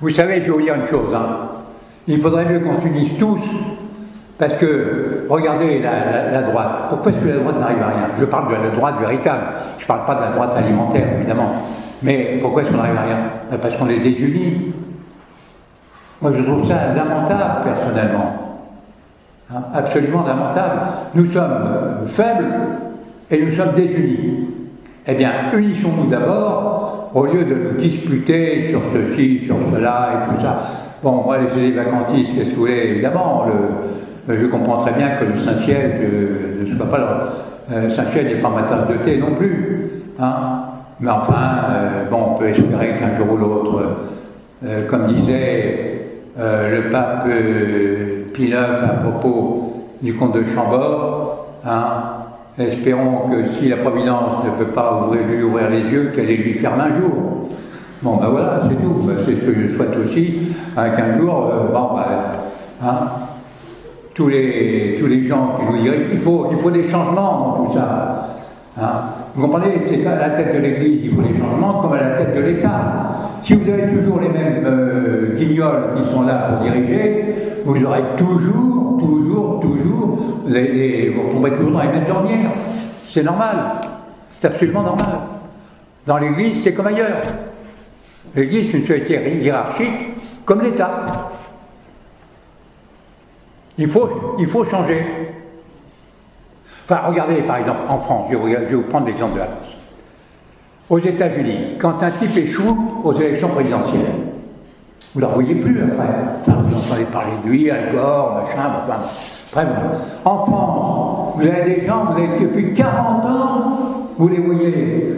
vous 0.00 0.10
savez, 0.10 0.42
je 0.42 0.46
vais 0.46 0.50
vous 0.50 0.62
dire 0.62 0.74
une 0.74 0.86
chose. 0.86 1.14
Hein. 1.14 1.48
Il 2.08 2.18
faudrait 2.18 2.46
mieux 2.46 2.58
qu'on 2.58 2.80
s'unisse 2.80 3.16
tous 3.16 3.40
parce 4.36 4.54
que, 4.54 5.24
regardez 5.28 5.78
la, 5.78 6.32
la 6.32 6.42
droite. 6.42 6.86
Pourquoi 6.88 7.12
est-ce 7.12 7.20
que 7.20 7.28
la 7.28 7.36
droite 7.36 7.60
n'arrive 7.60 7.82
à 7.82 7.86
rien? 7.88 8.08
Je 8.18 8.24
parle 8.24 8.48
de 8.48 8.60
la 8.60 8.70
droite 8.70 8.96
véritable. 9.00 9.44
Je 9.78 9.84
ne 9.84 9.86
parle 9.86 10.04
pas 10.04 10.16
de 10.16 10.20
la 10.20 10.30
droite 10.30 10.56
alimentaire, 10.56 11.06
évidemment. 11.16 11.52
Mais 12.02 12.38
pourquoi 12.40 12.62
est-ce 12.62 12.70
qu'on 12.70 12.76
n'arrive 12.76 12.96
à 12.96 13.02
rien? 13.02 13.58
Parce 13.62 13.76
qu'on 13.76 13.88
est 13.88 14.00
désunis. 14.00 14.72
Moi, 16.24 16.32
je 16.34 16.42
trouve 16.42 16.66
ça 16.66 16.94
lamentable, 16.96 17.64
personnellement. 17.64 18.32
Hein, 19.52 19.60
absolument 19.74 20.24
lamentable. 20.26 20.80
Nous 21.14 21.26
sommes 21.26 21.42
euh, 21.66 22.06
faibles 22.06 22.46
et 23.30 23.44
nous 23.44 23.52
sommes 23.52 23.72
désunis. 23.76 24.48
Eh 25.06 25.14
bien, 25.16 25.30
unissons-nous 25.52 26.08
d'abord, 26.08 27.10
au 27.12 27.26
lieu 27.26 27.44
de 27.44 27.54
nous 27.54 27.78
disputer 27.78 28.70
sur 28.70 28.80
ceci, 28.90 29.40
sur 29.40 29.56
cela 29.70 30.12
et 30.14 30.34
tout 30.34 30.40
ça. 30.40 30.60
Bon, 31.02 31.24
moi, 31.24 31.36
les 31.54 31.72
vacantistes, 31.72 32.34
qu'est-ce 32.34 32.52
que 32.52 32.54
vous 32.54 32.60
voulez? 32.62 32.92
Évidemment, 32.92 33.44
le, 34.26 34.34
je 34.38 34.46
comprends 34.46 34.78
très 34.78 34.92
bien 34.92 35.10
que 35.20 35.26
le 35.26 35.36
Saint-Siège 35.36 36.00
ne 36.58 36.64
soit 36.64 36.88
pas. 36.88 37.34
Euh, 37.70 37.90
Saint-Siège 37.90 38.24
n'est 38.24 38.40
pas 38.40 38.48
ma 38.48 38.62
tasse 38.62 38.88
de 38.88 38.94
thé 39.04 39.18
non 39.18 39.34
plus. 39.34 39.90
Hein 40.18 40.62
Mais 41.00 41.10
enfin, 41.10 41.34
euh, 41.68 42.04
bon, 42.10 42.30
on 42.30 42.38
peut 42.38 42.48
espérer 42.48 42.94
qu'un 42.94 43.12
jour 43.12 43.30
ou 43.30 43.36
l'autre, 43.36 43.82
comme 44.88 45.04
disait 45.08 45.93
euh, 46.36 46.82
le 46.82 46.90
pape 46.90 47.26
euh, 47.28 48.24
Pie 48.32 48.46
IX 48.48 48.54
à 48.56 48.94
propos 49.04 49.72
du 50.02 50.14
comte 50.14 50.34
de 50.34 50.42
Chambord. 50.42 51.46
Hein, 51.64 52.02
espérons 52.58 53.30
que 53.30 53.46
si 53.46 53.68
la 53.68 53.76
Providence 53.76 54.44
ne 54.44 54.50
peut 54.50 54.72
pas 54.72 55.04
ouvrir, 55.06 55.26
lui 55.26 55.42
ouvrir 55.42 55.70
les 55.70 55.82
yeux, 55.82 56.10
qu'elle 56.14 56.26
lui 56.26 56.54
ferme 56.54 56.80
un 56.80 56.96
jour. 56.96 57.48
Bon, 58.02 58.16
ben 58.16 58.28
voilà, 58.28 58.60
c'est 58.64 58.74
tout. 58.74 58.94
Ben, 59.04 59.16
c'est 59.24 59.36
ce 59.36 59.40
que 59.40 59.54
je 59.54 59.68
souhaite 59.68 59.96
aussi, 59.96 60.40
hein, 60.76 60.90
qu'un 60.90 61.18
jour, 61.18 61.50
euh, 61.52 61.72
bon, 61.72 61.94
ben, 61.94 62.86
hein, 62.86 62.98
tous 64.12 64.28
les, 64.28 64.96
tous 64.98 65.06
les 65.06 65.22
gens 65.22 65.52
qui 65.56 65.64
nous 65.64 65.82
dirigent, 65.82 66.08
il 66.12 66.18
faut, 66.18 66.48
il 66.50 66.56
faut 66.56 66.70
des 66.70 66.82
changements 66.82 67.56
dans 67.58 67.64
tout 67.64 67.72
ça. 67.74 68.28
Hein? 68.76 69.02
vous 69.34 69.42
comprenez 69.42 69.80
C'est 69.86 70.04
à 70.06 70.16
la 70.16 70.30
tête 70.30 70.54
de 70.54 70.58
l'Église, 70.58 71.04
il 71.04 71.12
faut 71.12 71.22
des 71.22 71.38
changements 71.38 71.80
comme 71.80 71.92
à 71.92 72.02
la 72.02 72.10
tête 72.12 72.34
de 72.34 72.40
l'État. 72.40 73.04
Si 73.42 73.54
vous 73.54 73.70
avez 73.70 73.88
toujours 73.88 74.20
les 74.20 74.28
mêmes 74.28 74.64
euh, 74.64 75.34
guignols 75.34 75.94
qui 75.96 76.10
sont 76.10 76.22
là 76.22 76.34
pour 76.34 76.60
diriger, 76.60 77.24
vous 77.64 77.84
aurez 77.84 78.02
toujours, 78.16 78.98
toujours, 78.98 79.60
toujours, 79.60 80.18
les, 80.46 81.10
vous 81.10 81.28
retomberez 81.28 81.54
toujours 81.54 81.72
dans 81.72 81.82
les 81.82 81.88
mêmes 81.88 82.10
ornières. 82.10 82.50
C'est 83.06 83.22
normal. 83.22 83.56
C'est 84.30 84.48
absolument 84.48 84.82
normal. 84.82 85.20
Dans 86.06 86.18
l'Église, 86.18 86.62
c'est 86.62 86.74
comme 86.74 86.86
ailleurs. 86.88 87.22
L'Église, 88.34 88.70
c'est 88.70 88.78
une 88.78 88.86
société 88.86 89.36
hiérarchique, 89.40 90.44
comme 90.44 90.62
l'État. 90.62 91.30
Il 93.78 93.88
faut, 93.88 94.36
il 94.38 94.46
faut 94.46 94.64
changer. 94.64 95.04
Enfin, 96.84 97.00
regardez 97.08 97.42
par 97.42 97.56
exemple 97.56 97.80
en 97.88 97.98
France, 97.98 98.28
je 98.30 98.36
vais 98.36 98.74
vous 98.74 98.82
prendre 98.82 99.06
l'exemple 99.06 99.34
de 99.34 99.38
la 99.38 99.46
France. 99.46 99.76
Aux 100.90 100.98
États-Unis, 100.98 101.76
quand 101.78 102.02
un 102.02 102.10
type 102.10 102.36
échoue 102.36 103.00
aux 103.02 103.14
élections 103.14 103.48
présidentielles, 103.48 104.00
vous 105.14 105.20
ne 105.20 105.26
la 105.26 105.32
voyez 105.32 105.54
plus 105.54 105.82
après. 105.82 106.08
Enfin, 106.40 106.62
vous 106.66 106.76
entendez 106.76 107.04
parler 107.04 107.32
de 107.42 107.48
lui, 107.48 107.70
Al 107.70 107.92
Gore, 107.92 108.42
machin, 108.42 108.70
enfin, 108.82 108.98
bref. 109.52 109.66
En 110.24 110.38
France, 110.40 111.36
vous 111.36 111.46
avez 111.46 111.74
des 111.74 111.86
gens, 111.86 112.06
vous 112.12 112.18
avez 112.18 112.38
depuis 112.38 112.74
40 112.74 113.24
ans, 113.24 113.78
vous 114.18 114.28
les 114.28 114.40
voyez. 114.40 115.14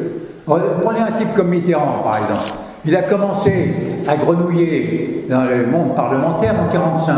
Prenez 0.46 1.00
un 1.00 1.12
type 1.18 1.34
comme 1.34 1.48
Mitterrand, 1.48 2.02
par 2.04 2.16
exemple. 2.18 2.58
Il 2.84 2.94
a 2.94 3.02
commencé 3.02 3.74
à 4.06 4.14
grenouiller 4.14 5.26
dans 5.28 5.42
le 5.42 5.66
monde 5.66 5.96
parlementaire 5.96 6.54
en 6.60 6.68
1945. 6.68 7.16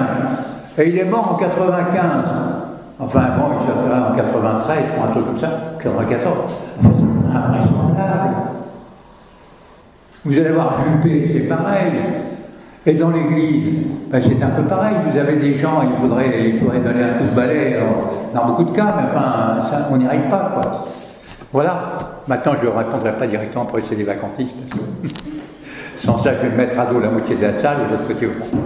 Et 0.78 0.88
il 0.88 0.98
est 0.98 1.04
mort 1.04 1.32
en 1.32 1.34
95. 1.34 2.47
Enfin, 3.00 3.20
bon, 3.38 3.44
il 3.60 3.66
s'est 3.66 3.94
en 3.94 4.14
93, 4.14 4.78
je 4.86 4.92
crois, 4.92 5.06
un 5.06 5.10
truc 5.12 5.26
comme 5.26 5.38
ça, 5.38 5.50
94. 5.80 6.36
Enfin, 6.80 6.90
invraisemblable. 7.32 8.34
Vous 10.24 10.38
allez 10.38 10.50
voir 10.50 10.72
Juppé, 10.72 11.30
c'est 11.32 11.40
pareil. 11.40 11.92
Et 12.84 12.94
dans 12.94 13.10
l'Église, 13.10 13.86
ben, 14.10 14.20
c'est 14.22 14.42
un 14.42 14.48
peu 14.48 14.62
pareil. 14.62 14.94
Vous 15.08 15.16
avez 15.16 15.36
des 15.36 15.54
gens, 15.54 15.82
il 15.88 15.96
faudrait, 15.96 16.50
il 16.50 16.58
faudrait 16.58 16.80
donner 16.80 17.04
un 17.04 17.18
coup 17.18 17.24
de 17.30 17.36
balai 17.36 17.78
dans 18.34 18.46
beaucoup 18.46 18.64
de 18.64 18.74
cas, 18.74 18.94
mais 18.96 19.04
enfin, 19.08 19.58
on 19.90 19.96
n'y 19.96 20.06
arrive 20.06 20.28
pas, 20.28 20.52
quoi. 20.54 20.86
Voilà. 21.52 21.82
Maintenant, 22.26 22.52
je 22.60 22.66
ne 22.66 22.70
répondrai 22.70 23.12
pas 23.12 23.26
directement 23.26 23.64
pour 23.64 23.78
essayer 23.78 23.96
des 23.96 24.04
vacantistes, 24.04 24.54
parce 24.58 24.82
que 24.82 25.08
sans 25.98 26.18
ça, 26.18 26.32
je 26.34 26.48
vais 26.48 26.56
mettre 26.56 26.78
à 26.80 26.86
dos 26.86 26.98
la 26.98 27.10
moitié 27.10 27.36
de 27.36 27.42
la 27.42 27.54
salle 27.54 27.78
et 27.86 27.92
l'autre 27.92 28.08
côté 28.08 28.26
au 28.26 28.44
fond. 28.44 28.58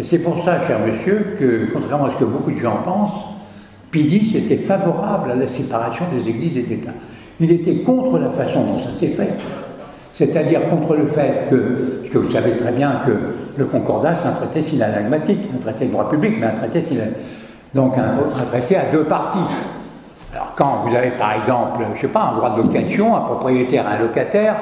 Et 0.00 0.04
c'est 0.04 0.18
pour 0.18 0.42
ça, 0.42 0.58
cher 0.66 0.78
monsieur, 0.78 1.34
que, 1.38 1.68
contrairement 1.74 2.06
à 2.06 2.10
ce 2.10 2.16
que 2.16 2.24
beaucoup 2.24 2.50
de 2.50 2.56
gens 2.56 2.78
pensent, 2.82 3.22
Pidis 3.90 4.34
était 4.34 4.56
favorable 4.56 5.32
à 5.32 5.34
la 5.34 5.46
séparation 5.46 6.06
des 6.10 6.26
églises 6.26 6.56
et 6.56 6.62
d'État. 6.62 6.92
Il 7.38 7.52
était 7.52 7.76
contre 7.76 8.18
la 8.18 8.30
façon 8.30 8.62
dont 8.62 8.78
ça 8.78 8.94
s'est 8.94 9.08
fait. 9.08 9.28
C'est-à-dire 10.14 10.70
contre 10.70 10.96
le 10.96 11.06
fait 11.06 11.48
que, 11.50 12.00
parce 12.00 12.10
que 12.10 12.18
vous 12.18 12.30
savez 12.30 12.56
très 12.56 12.72
bien 12.72 13.02
que 13.04 13.12
le 13.58 13.64
Concordat, 13.66 14.14
c'est 14.22 14.28
un 14.28 14.32
traité 14.32 14.62
synalagmatique, 14.62 15.40
un 15.54 15.60
traité 15.60 15.84
de 15.84 15.92
droit 15.92 16.08
public, 16.08 16.36
mais 16.40 16.46
un 16.46 16.54
traité. 16.54 16.82
Donc 17.74 17.98
un, 17.98 18.44
traité 18.46 18.76
à 18.76 18.84
deux 18.90 19.04
parties. 19.04 19.38
Alors 20.32 20.52
quand 20.56 20.84
vous 20.86 20.96
avez 20.96 21.10
par 21.10 21.34
exemple, 21.34 21.84
je 21.88 21.92
ne 21.92 21.98
sais 21.98 22.08
pas, 22.08 22.30
un 22.32 22.36
droit 22.36 22.56
de 22.56 22.62
location, 22.62 23.16
un 23.16 23.20
propriétaire 23.20 23.84
et 23.90 23.96
un 23.96 23.98
locataire, 23.98 24.56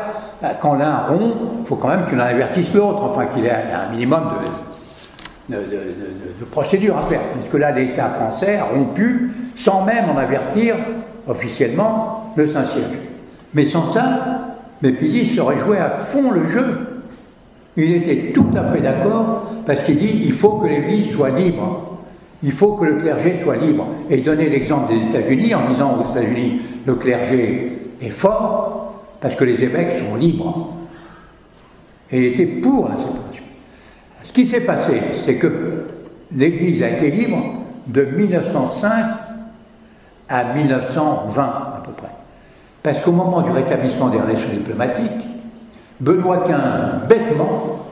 quand 0.60 0.74
l'un 0.74 0.98
rompt, 1.08 1.36
il 1.60 1.66
faut 1.66 1.76
quand 1.76 1.88
même 1.88 2.06
qu'il 2.06 2.20
en 2.20 2.24
avertisse 2.24 2.72
l'autre, 2.74 3.04
enfin 3.04 3.26
qu'il 3.26 3.44
ait 3.44 3.50
un 3.50 3.90
minimum 3.90 4.20
de, 4.20 4.67
de, 5.48 6.44
procédure 6.50 6.96
à 6.96 7.02
faire. 7.02 7.22
Parce 7.34 7.48
que 7.48 7.56
là, 7.56 7.72
l'État 7.72 8.10
français 8.10 8.56
a 8.56 8.64
rompu 8.64 9.30
sans 9.54 9.84
même 9.84 10.04
en 10.14 10.18
avertir 10.18 10.76
officiellement 11.26 12.32
le 12.36 12.46
Saint-Siège. 12.46 12.98
Mais 13.54 13.66
sans 13.66 13.90
ça, 13.92 14.56
Mépidis 14.82 15.38
aurait 15.40 15.58
joué 15.58 15.78
à 15.78 15.90
fond 15.90 16.30
le 16.30 16.46
jeu. 16.46 16.64
Il 17.76 17.94
était 17.94 18.32
tout 18.32 18.50
à 18.54 18.64
fait 18.64 18.80
d'accord 18.80 19.52
parce 19.66 19.82
qu'il 19.82 19.98
dit 19.98 20.22
il 20.24 20.32
faut 20.32 20.58
que 20.58 20.66
l'Église 20.66 21.12
soit 21.12 21.30
libre. 21.30 21.84
Il 22.42 22.52
faut 22.52 22.74
que 22.74 22.84
le 22.84 22.96
clergé 22.96 23.40
soit 23.42 23.56
libre. 23.56 23.86
Et 24.10 24.18
donnait 24.18 24.48
l'exemple 24.48 24.92
des 24.92 25.02
États-Unis 25.04 25.54
en 25.54 25.68
disant 25.68 25.98
aux 25.98 26.10
États-Unis 26.10 26.60
le 26.86 26.94
clergé 26.94 27.72
est 28.00 28.10
fort 28.10 29.02
parce 29.20 29.34
que 29.34 29.44
les 29.44 29.62
évêques 29.62 29.92
sont 29.92 30.14
libres. 30.14 30.74
Et 32.10 32.18
il 32.18 32.24
était 32.26 32.46
pour 32.46 32.88
la 32.88 32.96
séparation. 32.96 33.27
Ce 34.28 34.32
qui 34.34 34.46
s'est 34.46 34.60
passé, 34.60 35.00
c'est 35.14 35.36
que 35.36 35.50
l'Église 36.36 36.82
a 36.82 36.90
été 36.90 37.10
libre 37.10 37.62
de 37.86 38.02
1905 38.02 38.90
à 40.28 40.52
1920 40.52 41.42
à 41.42 41.82
peu 41.82 41.92
près. 41.92 42.10
Parce 42.82 43.00
qu'au 43.00 43.12
moment 43.12 43.40
du 43.40 43.50
rétablissement 43.50 44.10
des 44.10 44.18
relations 44.18 44.50
diplomatiques, 44.50 45.26
Benoît 45.98 46.44
XV, 46.44 47.08
bêtement, 47.08 47.86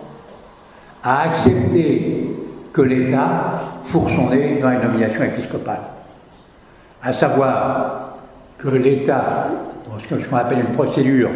a 1.03 1.23
accepté 1.23 2.29
que 2.71 2.83
l'État 2.83 3.63
nez 4.31 4.59
dans 4.61 4.73
une 4.73 4.83
nomination 4.83 5.23
épiscopale. 5.23 5.81
À 7.03 7.15
savoir 7.15 8.19
que 8.59 8.69
l'État, 8.69 9.49
ce 10.07 10.15
qu'on 10.15 10.37
appelle 10.37 10.61
une 10.61 10.73
procédure, 10.73 11.31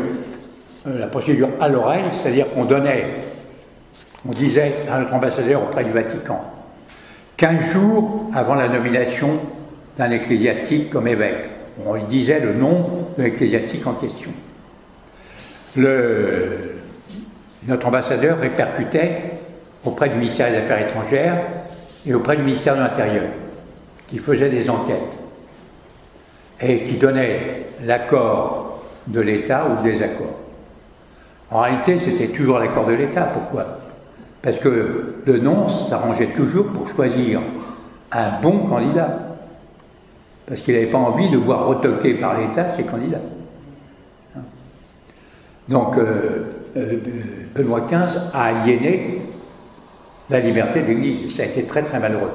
euh, 0.86 0.98
la 0.98 1.06
procédure 1.06 1.48
à 1.58 1.68
l'oreille, 1.68 2.04
c'est-à-dire 2.20 2.52
qu'on 2.52 2.66
donnait 2.66 3.29
on 4.28 4.32
disait 4.32 4.82
à 4.90 4.98
notre 4.98 5.14
ambassadeur 5.14 5.62
auprès 5.62 5.84
du 5.84 5.90
Vatican, 5.90 6.40
15 7.36 7.72
jours 7.72 8.30
avant 8.34 8.54
la 8.54 8.68
nomination 8.68 9.40
d'un 9.96 10.10
ecclésiastique 10.10 10.90
comme 10.90 11.08
évêque, 11.08 11.48
on 11.86 11.94
lui 11.94 12.04
disait 12.04 12.40
le 12.40 12.52
nom 12.52 13.08
de 13.16 13.22
l'ecclésiastique 13.22 13.86
en 13.86 13.94
question. 13.94 14.30
notre 17.66 17.86
ambassadeur 17.86 18.38
répercutait 18.38 19.22
auprès 19.84 20.08
du 20.10 20.16
ministère 20.16 20.50
des 20.50 20.58
Affaires 20.58 20.86
étrangères 20.86 21.42
et 22.06 22.14
auprès 22.14 22.36
du 22.36 22.42
ministère 22.42 22.76
de 22.76 22.80
l'Intérieur, 22.80 23.26
qui 24.06 24.18
faisait 24.18 24.50
des 24.50 24.68
enquêtes 24.68 25.18
et 26.60 26.82
qui 26.82 26.96
donnait 26.96 27.66
l'accord 27.84 28.82
de 29.06 29.20
l'État 29.20 29.66
ou 29.66 29.82
le 29.82 29.92
désaccord. 29.92 30.36
En 31.50 31.60
réalité, 31.60 31.98
c'était 31.98 32.28
toujours 32.28 32.58
l'accord 32.58 32.86
de 32.86 32.94
l'État. 32.94 33.22
Pourquoi? 33.22 33.79
Parce 34.42 34.58
que 34.58 35.14
le 35.24 35.38
non 35.38 35.68
s'arrangeait 35.68 36.32
toujours 36.32 36.66
pour 36.66 36.88
choisir 36.88 37.40
un 38.12 38.40
bon 38.40 38.60
candidat. 38.60 39.18
Parce 40.46 40.60
qu'il 40.62 40.74
n'avait 40.74 40.86
pas 40.86 40.98
envie 40.98 41.28
de 41.28 41.36
voir 41.36 41.66
retoquer 41.66 42.14
par 42.14 42.38
l'État 42.38 42.72
ses 42.74 42.82
candidats. 42.84 43.20
Donc, 45.68 45.96
euh, 45.96 46.46
euh, 46.76 46.98
Benoît 47.54 47.82
XV 47.82 48.18
a 48.32 48.44
aliéné 48.44 49.22
la 50.28 50.40
liberté 50.40 50.82
de 50.82 50.86
l'Église. 50.88 51.36
Ça 51.36 51.44
a 51.44 51.46
été 51.46 51.64
très 51.64 51.82
très 51.82 52.00
malheureux. 52.00 52.32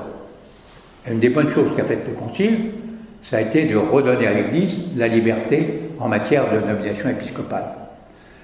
une 1.09 1.19
des 1.19 1.29
bonnes 1.29 1.49
choses 1.49 1.75
qu'a 1.75 1.83
fait 1.83 1.99
le 2.07 2.13
Concile, 2.13 2.71
ça 3.23 3.37
a 3.37 3.41
été 3.41 3.65
de 3.65 3.75
redonner 3.75 4.27
à 4.27 4.33
l'Église 4.33 4.79
la 4.95 5.07
liberté 5.07 5.81
en 5.99 6.07
matière 6.07 6.45
de 6.51 6.59
nomination 6.65 7.09
épiscopale. 7.09 7.65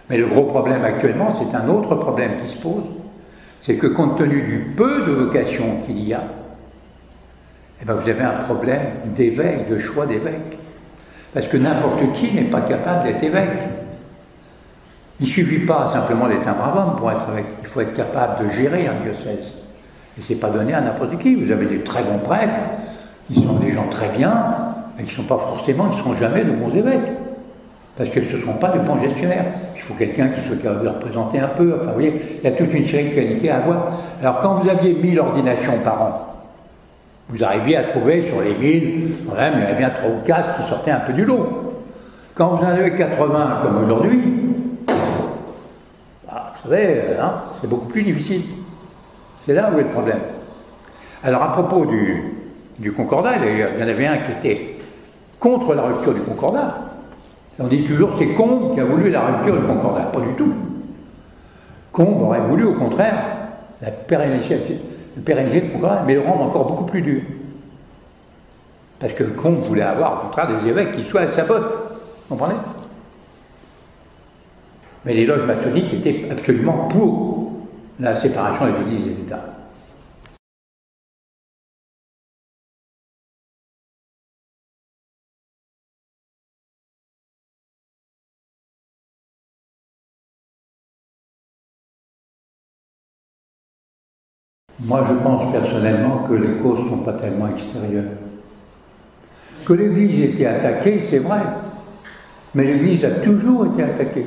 Mais 0.10 0.18
le 0.18 0.28
gros 0.28 0.44
problème 0.44 0.84
actuellement, 0.84 1.34
c'est 1.36 1.56
un 1.56 1.70
autre 1.70 1.96
problème 1.96 2.36
qui 2.36 2.50
se 2.50 2.58
pose, 2.58 2.84
c'est 3.62 3.76
que 3.76 3.88
compte 3.88 4.18
tenu 4.18 4.42
du 4.42 4.74
peu 4.76 5.06
de 5.06 5.12
vocations 5.12 5.78
qu'il 5.86 6.04
y 6.04 6.14
a, 6.14 6.24
eh 7.82 7.86
bien 7.86 7.94
vous 7.94 8.10
avez 8.10 8.24
un 8.24 8.44
problème 8.44 8.82
d'éveil, 9.06 9.66
de 9.70 9.78
choix 9.78 10.06
d'évêque. 10.06 10.58
Parce 11.34 11.48
que 11.48 11.58
n'importe 11.58 12.12
qui 12.14 12.34
n'est 12.34 12.50
pas 12.50 12.62
capable 12.62 13.04
d'être 13.04 13.24
évêque. 13.24 13.64
Il 15.20 15.28
ne 15.28 15.32
suffit 15.32 15.60
pas 15.60 15.88
simplement 15.88 16.28
d'être 16.28 16.48
un 16.48 16.54
brave 16.54 16.78
homme 16.78 16.96
pour 16.98 17.12
être 17.12 17.30
évêque, 17.32 17.46
il 17.62 17.68
faut 17.68 17.82
être 17.82 17.94
capable 17.94 18.44
de 18.44 18.50
gérer 18.50 18.88
un 18.88 18.96
diocèse. 19.04 19.54
Et 20.18 20.22
ce 20.22 20.34
n'est 20.34 20.40
pas 20.40 20.50
donné 20.50 20.74
à 20.74 20.82
n'importe 20.82 21.18
qui. 21.20 21.36
Vous 21.36 21.52
avez 21.52 21.68
des 21.68 21.84
très 21.84 22.04
bons 22.04 22.18
prêtres, 22.18 22.58
ils 23.30 23.42
sont 23.42 23.54
des 23.54 23.72
gens 23.72 23.88
très 23.88 24.10
bien, 24.10 24.34
mais 24.98 25.04
qui 25.04 25.12
ne 25.12 25.16
sont 25.16 25.24
pas 25.24 25.38
forcément, 25.38 25.90
ils 25.92 25.98
ne 25.98 26.04
sont 26.04 26.16
jamais 26.16 26.44
de 26.44 26.52
bons 26.52 26.76
évêques 26.76 27.12
parce 28.02 28.10
que 28.10 28.24
ce 28.24 28.36
ne 28.36 28.42
sont 28.42 28.54
pas 28.54 28.70
de 28.70 28.80
bons 28.80 28.98
gestionnaires. 28.98 29.46
Il 29.76 29.82
faut 29.84 29.94
quelqu'un 29.94 30.30
qui 30.30 30.42
soit 30.42 30.56
capable 30.56 30.86
de 30.86 30.90
représenter 30.90 31.38
un 31.38 31.50
peu. 31.50 31.76
Enfin, 31.76 31.90
vous 31.90 31.94
voyez, 31.94 32.16
il 32.40 32.44
y 32.44 32.52
a 32.52 32.58
toute 32.58 32.74
une 32.74 32.84
série 32.84 33.10
de 33.10 33.14
qualités 33.14 33.52
à 33.52 33.58
avoir. 33.58 33.92
Alors, 34.20 34.40
quand 34.40 34.56
vous 34.56 34.68
aviez 34.68 34.96
1000 34.96 35.20
ordinations 35.20 35.78
par 35.84 36.02
an, 36.02 36.28
vous 37.30 37.44
arriviez 37.44 37.78
à 37.78 37.84
trouver 37.84 38.26
sur 38.26 38.42
les 38.42 38.56
1000, 38.56 39.28
quand 39.30 39.36
même, 39.36 39.54
il 39.56 39.60
y 39.60 39.64
en 39.64 39.68
avait 39.68 39.78
bien 39.78 39.92
3 39.92 40.10
ou 40.10 40.26
4 40.26 40.58
qui 40.64 40.68
sortaient 40.68 40.90
un 40.90 41.02
peu 41.02 41.14
du 41.14 41.26
lot. 41.26 41.48
Quand 42.34 42.56
vous 42.56 42.66
en 42.66 42.70
avez 42.70 42.92
80 42.96 43.60
comme 43.62 43.78
aujourd'hui, 43.84 44.20
bah, 46.28 46.54
vous 46.56 46.72
savez, 46.72 47.02
hein, 47.22 47.34
c'est 47.62 47.70
beaucoup 47.70 47.86
plus 47.86 48.02
difficile. 48.02 48.46
C'est 49.46 49.54
là 49.54 49.70
où 49.72 49.78
est 49.78 49.84
le 49.84 49.90
problème. 49.90 50.22
Alors, 51.24 51.44
à 51.44 51.52
propos 51.52 51.86
du, 51.86 52.34
du 52.80 52.92
concordat. 52.94 53.38
D'ailleurs, 53.38 53.70
il 53.78 53.80
y 53.80 53.86
en 53.86 53.88
avait 53.88 54.08
un 54.08 54.18
qui 54.18 54.32
était 54.32 54.78
contre 55.40 55.76
la 55.76 55.84
rupture 55.84 56.16
du 56.16 56.22
concordat. 56.22 56.91
On 57.60 57.68
dit 57.68 57.84
toujours 57.84 58.12
c'est 58.18 58.30
Combe 58.30 58.74
qui 58.74 58.80
a 58.80 58.86
voulu 58.86 59.10
la 59.10 59.22
rupture 59.22 59.58
du 59.60 59.68
concordat. 59.68 60.04
Pas 60.04 60.22
du 60.22 60.34
tout. 60.38 60.54
Combe 61.92 62.22
aurait 62.22 62.42
voulu, 62.42 62.66
au 62.66 62.74
contraire, 62.74 63.16
la 63.82 63.92
pérenniser, 63.92 64.60
le 65.16 65.72
concordat, 65.74 66.04
mais 66.08 66.14
le 66.14 66.22
rendre 66.22 66.44
encore 66.44 66.68
beaucoup 66.68 66.86
plus 66.86 67.02
dur. 67.02 67.22
Parce 69.00 69.14
que 69.14 69.24
Combe 69.24 69.58
voulait 69.58 69.82
avoir, 69.82 70.14
au 70.14 70.26
contraire, 70.28 70.48
des 70.58 70.70
évêques 70.70 70.94
qui 70.94 71.04
soient 71.04 71.22
à 71.22 71.32
sa 71.32 71.44
botte. 71.44 71.64
Vous 72.30 72.36
comprenez? 72.36 72.60
Mais 75.04 75.14
les 75.14 75.26
loges 75.26 75.44
maçonniques 75.44 75.94
étaient 75.94 76.30
absolument 76.30 76.88
pour 76.88 77.52
la 78.00 78.16
séparation 78.16 78.66
des 78.68 78.82
églises 78.82 79.08
et 79.08 79.16
l'État. 79.22 79.44
Moi, 94.84 95.04
je 95.08 95.14
pense 95.14 95.52
personnellement 95.52 96.24
que 96.28 96.34
les 96.34 96.54
causes 96.56 96.84
ne 96.86 96.90
sont 96.90 96.98
pas 96.98 97.14
tellement 97.14 97.48
extérieures. 97.48 98.06
Que 99.64 99.74
l'Église 99.74 100.22
ait 100.22 100.30
été 100.30 100.48
attaquée, 100.48 101.02
c'est 101.04 101.20
vrai, 101.20 101.40
mais 102.56 102.64
l'Église 102.64 103.06
a 103.06 103.12
toujours 103.12 103.68
été 103.68 103.84
attaquée. 103.84 104.26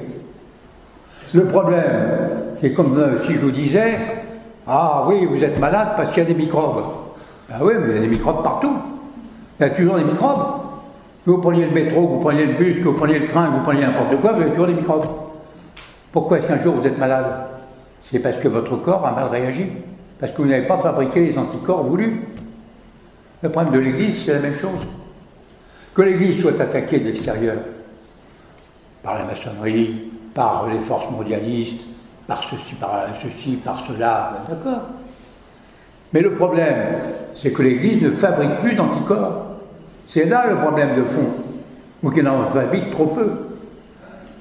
Le 1.34 1.44
problème, 1.46 1.82
c'est 2.60 2.72
comme 2.72 2.96
euh, 2.96 3.20
si 3.26 3.34
je 3.34 3.40
vous 3.40 3.50
disais, 3.50 3.98
ah 4.68 5.02
oui, 5.08 5.26
vous 5.26 5.42
êtes 5.42 5.58
malade 5.58 5.88
parce 5.96 6.10
qu'il 6.10 6.22
y 6.22 6.26
a 6.26 6.28
des 6.28 6.34
microbes. 6.34 6.84
Ah 7.50 7.58
oui, 7.60 7.72
mais 7.80 7.88
il 7.88 7.94
y 7.96 7.98
a 7.98 8.02
des 8.02 8.06
microbes 8.06 8.44
partout. 8.44 8.76
Il 9.58 9.62
y 9.64 9.66
a 9.66 9.70
toujours 9.70 9.96
des 9.96 10.04
microbes. 10.04 10.60
Que 11.24 11.30
vous 11.32 11.38
preniez 11.38 11.66
le 11.66 11.72
métro, 11.72 12.06
que 12.06 12.12
vous 12.12 12.20
preniez 12.20 12.46
le 12.46 12.54
bus, 12.54 12.78
que 12.78 12.84
vous 12.84 12.92
preniez 12.92 13.18
le 13.18 13.26
train, 13.26 13.46
que 13.46 13.56
vous 13.56 13.62
preniez 13.62 13.80
n'importe 13.80 14.20
quoi, 14.20 14.32
vous 14.32 14.42
avez 14.42 14.50
toujours 14.50 14.66
des 14.68 14.74
microbes. 14.74 15.04
Pourquoi 16.12 16.38
est-ce 16.38 16.46
qu'un 16.46 16.58
jour 16.58 16.76
vous 16.76 16.86
êtes 16.86 16.98
malade? 16.98 17.24
C'est 18.04 18.20
parce 18.20 18.36
que 18.36 18.46
votre 18.46 18.76
corps 18.76 19.04
a 19.04 19.12
mal 19.12 19.24
réagi. 19.28 19.72
Parce 20.20 20.32
que 20.32 20.42
vous 20.42 20.48
n'avez 20.48 20.66
pas 20.66 20.78
fabriqué 20.78 21.20
les 21.20 21.38
anticorps 21.38 21.84
voulus. 21.84 22.22
Le 23.42 23.48
problème 23.50 23.74
de 23.74 23.78
l'Église, 23.78 24.24
c'est 24.24 24.34
la 24.34 24.40
même 24.40 24.56
chose. 24.56 24.86
Que 25.94 26.02
l'Église 26.02 26.40
soit 26.40 26.60
attaquée 26.60 26.98
de 26.98 27.06
l'extérieur, 27.06 27.56
par 29.02 29.18
la 29.18 29.24
maçonnerie, 29.24 30.10
par 30.34 30.66
les 30.68 30.80
forces 30.80 31.10
mondialistes, 31.10 31.82
par 32.26 32.42
ceci, 32.42 32.74
par 32.74 33.06
ceci, 33.22 33.56
par 33.56 33.80
cela, 33.86 34.32
ben 34.48 34.54
d'accord. 34.54 34.82
Mais 36.12 36.20
le 36.20 36.34
problème, 36.34 36.96
c'est 37.34 37.50
que 37.50 37.62
l'Église 37.62 38.02
ne 38.02 38.10
fabrique 38.10 38.56
plus 38.58 38.74
d'anticorps. 38.74 39.46
C'est 40.06 40.24
là 40.24 40.48
le 40.48 40.56
problème 40.56 40.96
de 40.96 41.02
fond, 41.02 41.28
ou 42.02 42.10
qu'elle 42.10 42.28
en 42.28 42.44
fabrique 42.46 42.90
trop 42.92 43.06
peu. 43.06 43.30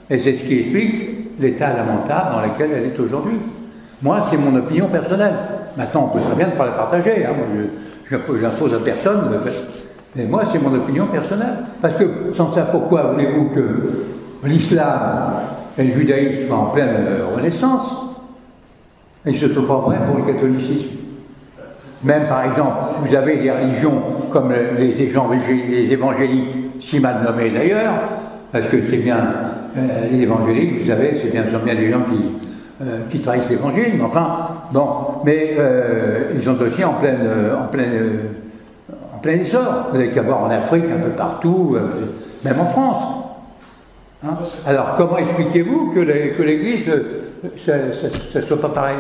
Et 0.10 0.20
c'est 0.20 0.36
ce 0.36 0.44
qui 0.44 0.60
explique 0.60 1.40
l'état 1.40 1.74
lamentable 1.74 2.32
dans 2.32 2.42
lequel 2.42 2.72
elle 2.72 2.86
est 2.86 3.00
aujourd'hui. 3.00 3.40
Moi, 4.02 4.28
c'est 4.30 4.38
mon 4.38 4.56
opinion 4.56 4.88
personnelle. 4.88 5.34
Maintenant, 5.78 6.10
on 6.12 6.18
peut 6.18 6.24
très 6.24 6.36
bien 6.36 6.48
ne 6.48 6.52
pas 6.52 6.66
la 6.66 6.72
partager. 6.72 7.26
Hein. 7.26 7.34
je 8.06 8.16
n'impose 8.16 8.74
à 8.74 8.80
personne. 8.80 9.40
Mais 10.16 10.26
moi, 10.26 10.44
c'est 10.52 10.60
mon 10.60 10.74
opinion 10.76 11.08
personnelle. 11.08 11.56
Parce 11.82 11.96
que, 11.96 12.06
sans 12.34 12.52
ça, 12.52 12.64
pourquoi 12.64 13.14
voulez-vous 13.14 13.50
que 13.50 14.48
l'islam 14.48 15.34
et 15.78 15.84
le 15.84 15.94
judaïsme 15.94 16.54
en 16.54 16.66
pleine 16.66 17.08
renaissance? 17.36 17.96
Et 19.26 19.34
ce 19.34 19.46
ne 19.46 19.54
sont 19.54 19.64
pas 19.64 19.78
vrai 19.78 19.98
pour 20.06 20.18
le 20.18 20.24
catholicisme. 20.32 20.90
Même, 22.04 22.28
par 22.28 22.44
exemple, 22.44 22.78
vous 22.98 23.16
avez 23.16 23.38
des 23.38 23.50
religions 23.50 24.02
comme 24.32 24.54
les, 24.78 25.02
évangéliques, 25.02 26.56
si 26.80 27.00
mal 27.00 27.24
nommés 27.24 27.50
d'ailleurs, 27.50 27.94
parce 28.52 28.68
que 28.68 28.82
c'est 28.82 28.98
bien, 28.98 29.18
euh, 29.78 30.10
les 30.12 30.22
évangéliques, 30.22 30.82
vous 30.82 30.88
savez, 30.88 31.18
c'est 31.22 31.32
bien, 31.32 31.44
bien 31.44 31.76
des 31.76 31.90
gens 31.90 32.02
qui, 32.02 32.50
euh, 32.82 33.02
qui 33.08 33.22
trahissent 33.22 33.50
l'évangile, 33.50 33.94
mais 33.98 34.04
enfin, 34.04 34.48
bon, 34.72 34.88
mais 35.24 35.56
euh, 35.60 36.32
ils 36.34 36.42
sont 36.42 36.60
aussi 36.60 36.84
en 36.84 36.96
pleine, 36.96 37.20
euh, 37.22 37.56
en 37.56 37.68
pleine, 37.68 38.20
en 39.14 39.20
plein 39.20 39.34
essor. 39.34 39.90
Vous 39.92 39.98
n'avez 40.00 40.10
qu'à 40.10 40.24
voir 40.24 40.42
en 40.42 40.50
Afrique, 40.50 40.86
un 40.86 41.00
peu 41.00 41.12
partout, 41.12 41.78
même 42.44 42.60
en 42.60 42.66
France. 42.66 43.04
Hein? 44.26 44.38
Alors, 44.66 44.96
comment 44.98 45.20
expliquez-vous 45.20 45.92
que 45.92 46.00
l'Église, 46.42 46.92
ça 47.58 47.74
ne 47.78 48.42
soit 48.42 48.62
pas 48.62 48.70
pareil? 48.70 48.98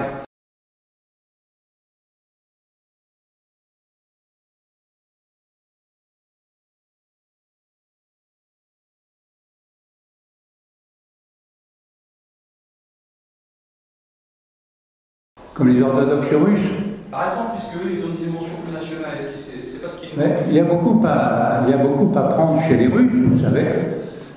Comme 15.53 15.69
les 15.69 15.81
orthodoxes 15.81 16.31
russes. 16.31 16.69
Par 17.11 17.27
exemple, 17.27 17.51
puisque 17.55 17.75
eux, 17.75 17.91
ils 17.93 18.03
ont 18.03 18.07
une 18.07 18.25
dimension 18.25 18.55
plus 18.65 18.73
nationale, 18.73 19.17
c'est 19.17 19.81
pas 19.81 19.88
ce 19.88 19.99
qu'ils 19.99 20.51
il, 20.51 20.55
y 20.55 20.59
a 20.59 20.63
beaucoup 20.63 20.99
à, 21.05 21.61
il 21.67 21.71
y 21.71 21.73
a 21.73 21.77
beaucoup 21.77 22.11
à 22.17 22.21
prendre 22.23 22.61
chez 22.61 22.75
les 22.75 22.88
Russes, 22.88 23.11
vous 23.13 23.43
savez. 23.43 23.65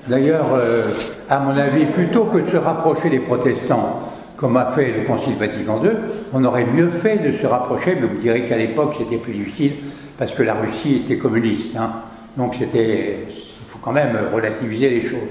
D'ailleurs, 0.08 0.46
euh, 0.54 0.82
à 1.28 1.38
mon 1.38 1.56
avis, 1.56 1.86
plutôt 1.86 2.24
que 2.24 2.38
de 2.38 2.48
se 2.48 2.56
rapprocher 2.56 3.08
des 3.08 3.18
protestants, 3.18 4.00
comme 4.36 4.56
a 4.58 4.66
fait 4.66 4.92
le 4.92 5.06
Concile 5.06 5.36
Vatican 5.36 5.82
II, 5.82 5.90
on 6.34 6.44
aurait 6.44 6.66
mieux 6.66 6.90
fait 6.90 7.18
de 7.26 7.32
se 7.32 7.46
rapprocher, 7.46 7.96
mais 7.98 8.06
vous 8.06 8.20
direz 8.20 8.44
qu'à 8.44 8.58
l'époque 8.58 8.94
c'était 8.98 9.16
plus 9.16 9.32
difficile, 9.32 9.72
parce 10.18 10.34
que 10.34 10.42
la 10.42 10.54
Russie 10.54 10.96
était 10.96 11.16
communiste. 11.16 11.76
Hein. 11.76 11.90
Donc 12.36 12.54
c'était, 12.58 13.26
il 13.28 13.68
faut 13.68 13.78
quand 13.80 13.92
même 13.92 14.16
relativiser 14.34 14.90
les 14.90 15.00
choses. 15.00 15.28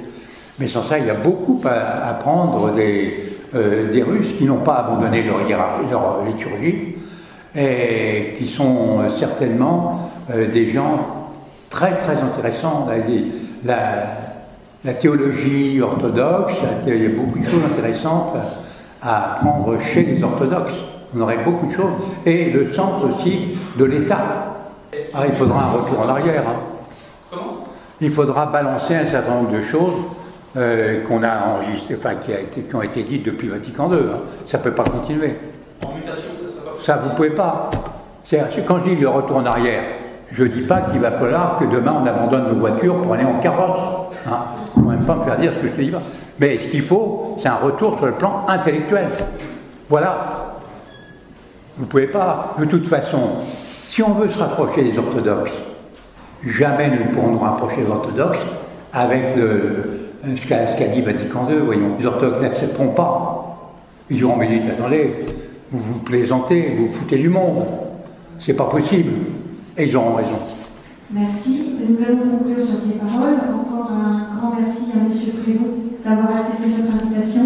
Mais 0.60 0.68
sans 0.68 0.84
ça, 0.84 0.98
il 0.98 1.06
y 1.06 1.10
a 1.12 1.16
beaucoup 1.16 1.62
à 1.66 2.10
apprendre 2.10 2.74
des, 2.74 3.35
euh, 3.56 3.90
des 3.90 4.03
Russes 4.03 4.34
qui 4.38 4.44
n'ont 4.44 4.57
pas 4.57 4.76
abandonné 4.76 5.23
leur, 5.23 5.48
hiérarchie, 5.48 5.86
leur 5.90 6.26
liturgie 6.26 6.95
et 7.56 8.34
qui 8.36 8.48
sont 8.48 8.99
euh, 8.99 9.10
certainement 9.10 10.11
euh, 10.30 10.48
des 10.48 10.68
gens 10.68 11.32
très 11.69 11.95
très 11.95 12.22
intéressants. 12.22 12.88
La, 13.64 14.94
théologie 14.99 15.82
orthodoxe, 15.82 16.53
il 16.86 17.02
y 17.02 17.06
a 17.06 17.10
beaucoup 17.10 17.40
de 17.40 17.44
choses 17.45 17.64
intéressantes 17.72 18.34
à 19.02 19.34
apprendre 19.34 19.80
chez 19.80 20.03
les 20.03 20.22
orthodoxes. 20.22 20.84
On 21.15 21.22
aurait 21.22 21.44
beaucoup 21.45 21.68
de 21.68 21.72
choses. 21.72 21.94
Et 22.26 22.52
le 22.52 22.72
sens 22.73 23.03
aussi 23.03 23.57
de 23.77 23.86
l'État. 23.86 24.57
Ah, 25.14 25.23
il 25.27 25.34
faudra 25.34 25.64
un 25.64 25.72
retour 25.72 26.02
en 26.02 26.10
arrière. 26.10 26.44
Hein. 26.45 27.38
Il 28.02 28.11
faudra 28.11 28.48
balancer 28.48 28.95
un 28.95 29.06
certain 29.06 29.36
nombre 29.36 29.52
de 29.52 29.61
choses 29.61 29.94
euh, 30.57 31.03
qu'on 31.07 31.22
a 31.23 31.60
enfin 31.94 32.15
qui, 32.15 32.34
a 32.34 32.40
été, 32.40 32.61
qui 32.61 32.76
ont 32.76 32.82
été 32.82 33.03
dites 33.03 33.26
depuis 33.26 33.49
Vatican 33.49 33.91
II. 33.91 33.98
Hein. 33.98 34.19
Ça 34.45 34.57
ne 34.57 34.64
peut 34.64 34.72
pas 34.72 34.84
continuer. 34.84 35.34
En 35.84 35.94
mutation, 35.94 36.32
ça, 36.38 36.48
ça 36.48 36.72
Ça, 36.80 36.98
vous 36.98 37.10
ne 37.10 37.15
pouvez 37.15 37.32
pas. 37.32 37.69
Quand 38.65 38.80
je 38.80 38.84
dis 38.84 38.95
le 38.95 39.10
retour 39.10 39.38
en 39.38 39.45
arrière, 39.45 39.84
je 40.32 40.44
ne 40.44 40.49
dis 40.49 40.61
pas 40.61 40.82
qu'il 40.82 40.99
va 40.99 41.11
falloir 41.11 41.57
que 41.60 41.65
demain 41.65 42.02
on 42.02 42.07
abandonne 42.07 42.48
nos 42.48 42.60
voitures 42.60 43.02
pour 43.02 43.14
aller 43.14 43.26
en 43.26 43.40
carrosse. 43.40 43.80
Hein. 44.27 44.40
Il 44.77 44.84
ne 44.84 44.90
même 44.90 45.06
pas 45.06 45.15
me 45.15 45.23
faire 45.23 45.38
dire 45.38 45.52
ce 45.53 45.60
que 45.60 45.68
je 45.68 45.82
dis. 45.82 45.91
Mais 46.40 46.57
ce 46.57 46.68
qu'il 46.68 46.82
faut, 46.82 47.36
c'est 47.38 47.49
un 47.49 47.56
retour 47.56 47.98
sur 47.98 48.07
le 48.07 48.14
plan 48.14 48.45
intellectuel. 48.48 49.07
Voilà. 49.90 50.15
Vous 51.77 51.86
ne 51.86 51.90
pouvez 51.90 52.07
pas, 52.07 52.56
de 52.57 52.65
toute 52.65 52.88
façon, 52.88 53.40
si 53.40 54.02
on 54.02 54.11
veut 54.11 54.30
se 54.30 54.40
rapprocher 54.40 54.84
des 54.84 54.98
orthodoxes, 54.98 55.61
jamais 56.44 56.90
nous 56.90 57.10
ne 57.10 57.14
pourrons 57.14 57.32
nous 57.32 57.40
rapprocher 57.40 57.82
des 57.82 57.91
orthodoxes 57.91 58.45
avec 58.94 59.36
le, 59.36 60.05
ce 60.36 60.48
qu'a 60.48 60.88
dit 60.88 61.02
Vatican 61.02 61.48
II, 61.50 61.58
voyons, 61.66 61.96
les 62.00 62.06
orthodoxes 62.06 62.42
n'accepteront 62.42 62.90
pas. 62.90 63.74
Ils 64.10 64.18
diront, 64.18 64.36
mais 64.36 64.48
dites, 64.48 64.70
attendez, 64.70 65.12
vous 65.72 65.80
vous 65.80 66.00
plaisantez, 66.00 66.76
vous, 66.78 66.88
vous 66.88 66.92
foutez 66.92 67.18
du 67.18 67.30
monde. 67.30 67.66
C'est 68.38 68.54
pas 68.54 68.66
possible. 68.66 69.12
Et 69.78 69.88
ils 69.88 69.96
auront 69.96 70.16
raison. 70.16 70.38
Merci. 71.12 71.76
Nous 71.88 71.98
allons 72.04 72.38
conclure 72.38 72.64
sur 72.64 72.78
ces 72.78 72.98
paroles. 72.98 73.36
Encore 73.54 73.92
un 73.92 74.36
grand 74.36 74.54
merci 74.60 74.92
à 74.94 74.98
M. 74.98 75.08
Prévost 75.08 76.04
d'avoir 76.04 76.38
accepté 76.38 76.70
notre 76.70 77.04
invitation. 77.04 77.44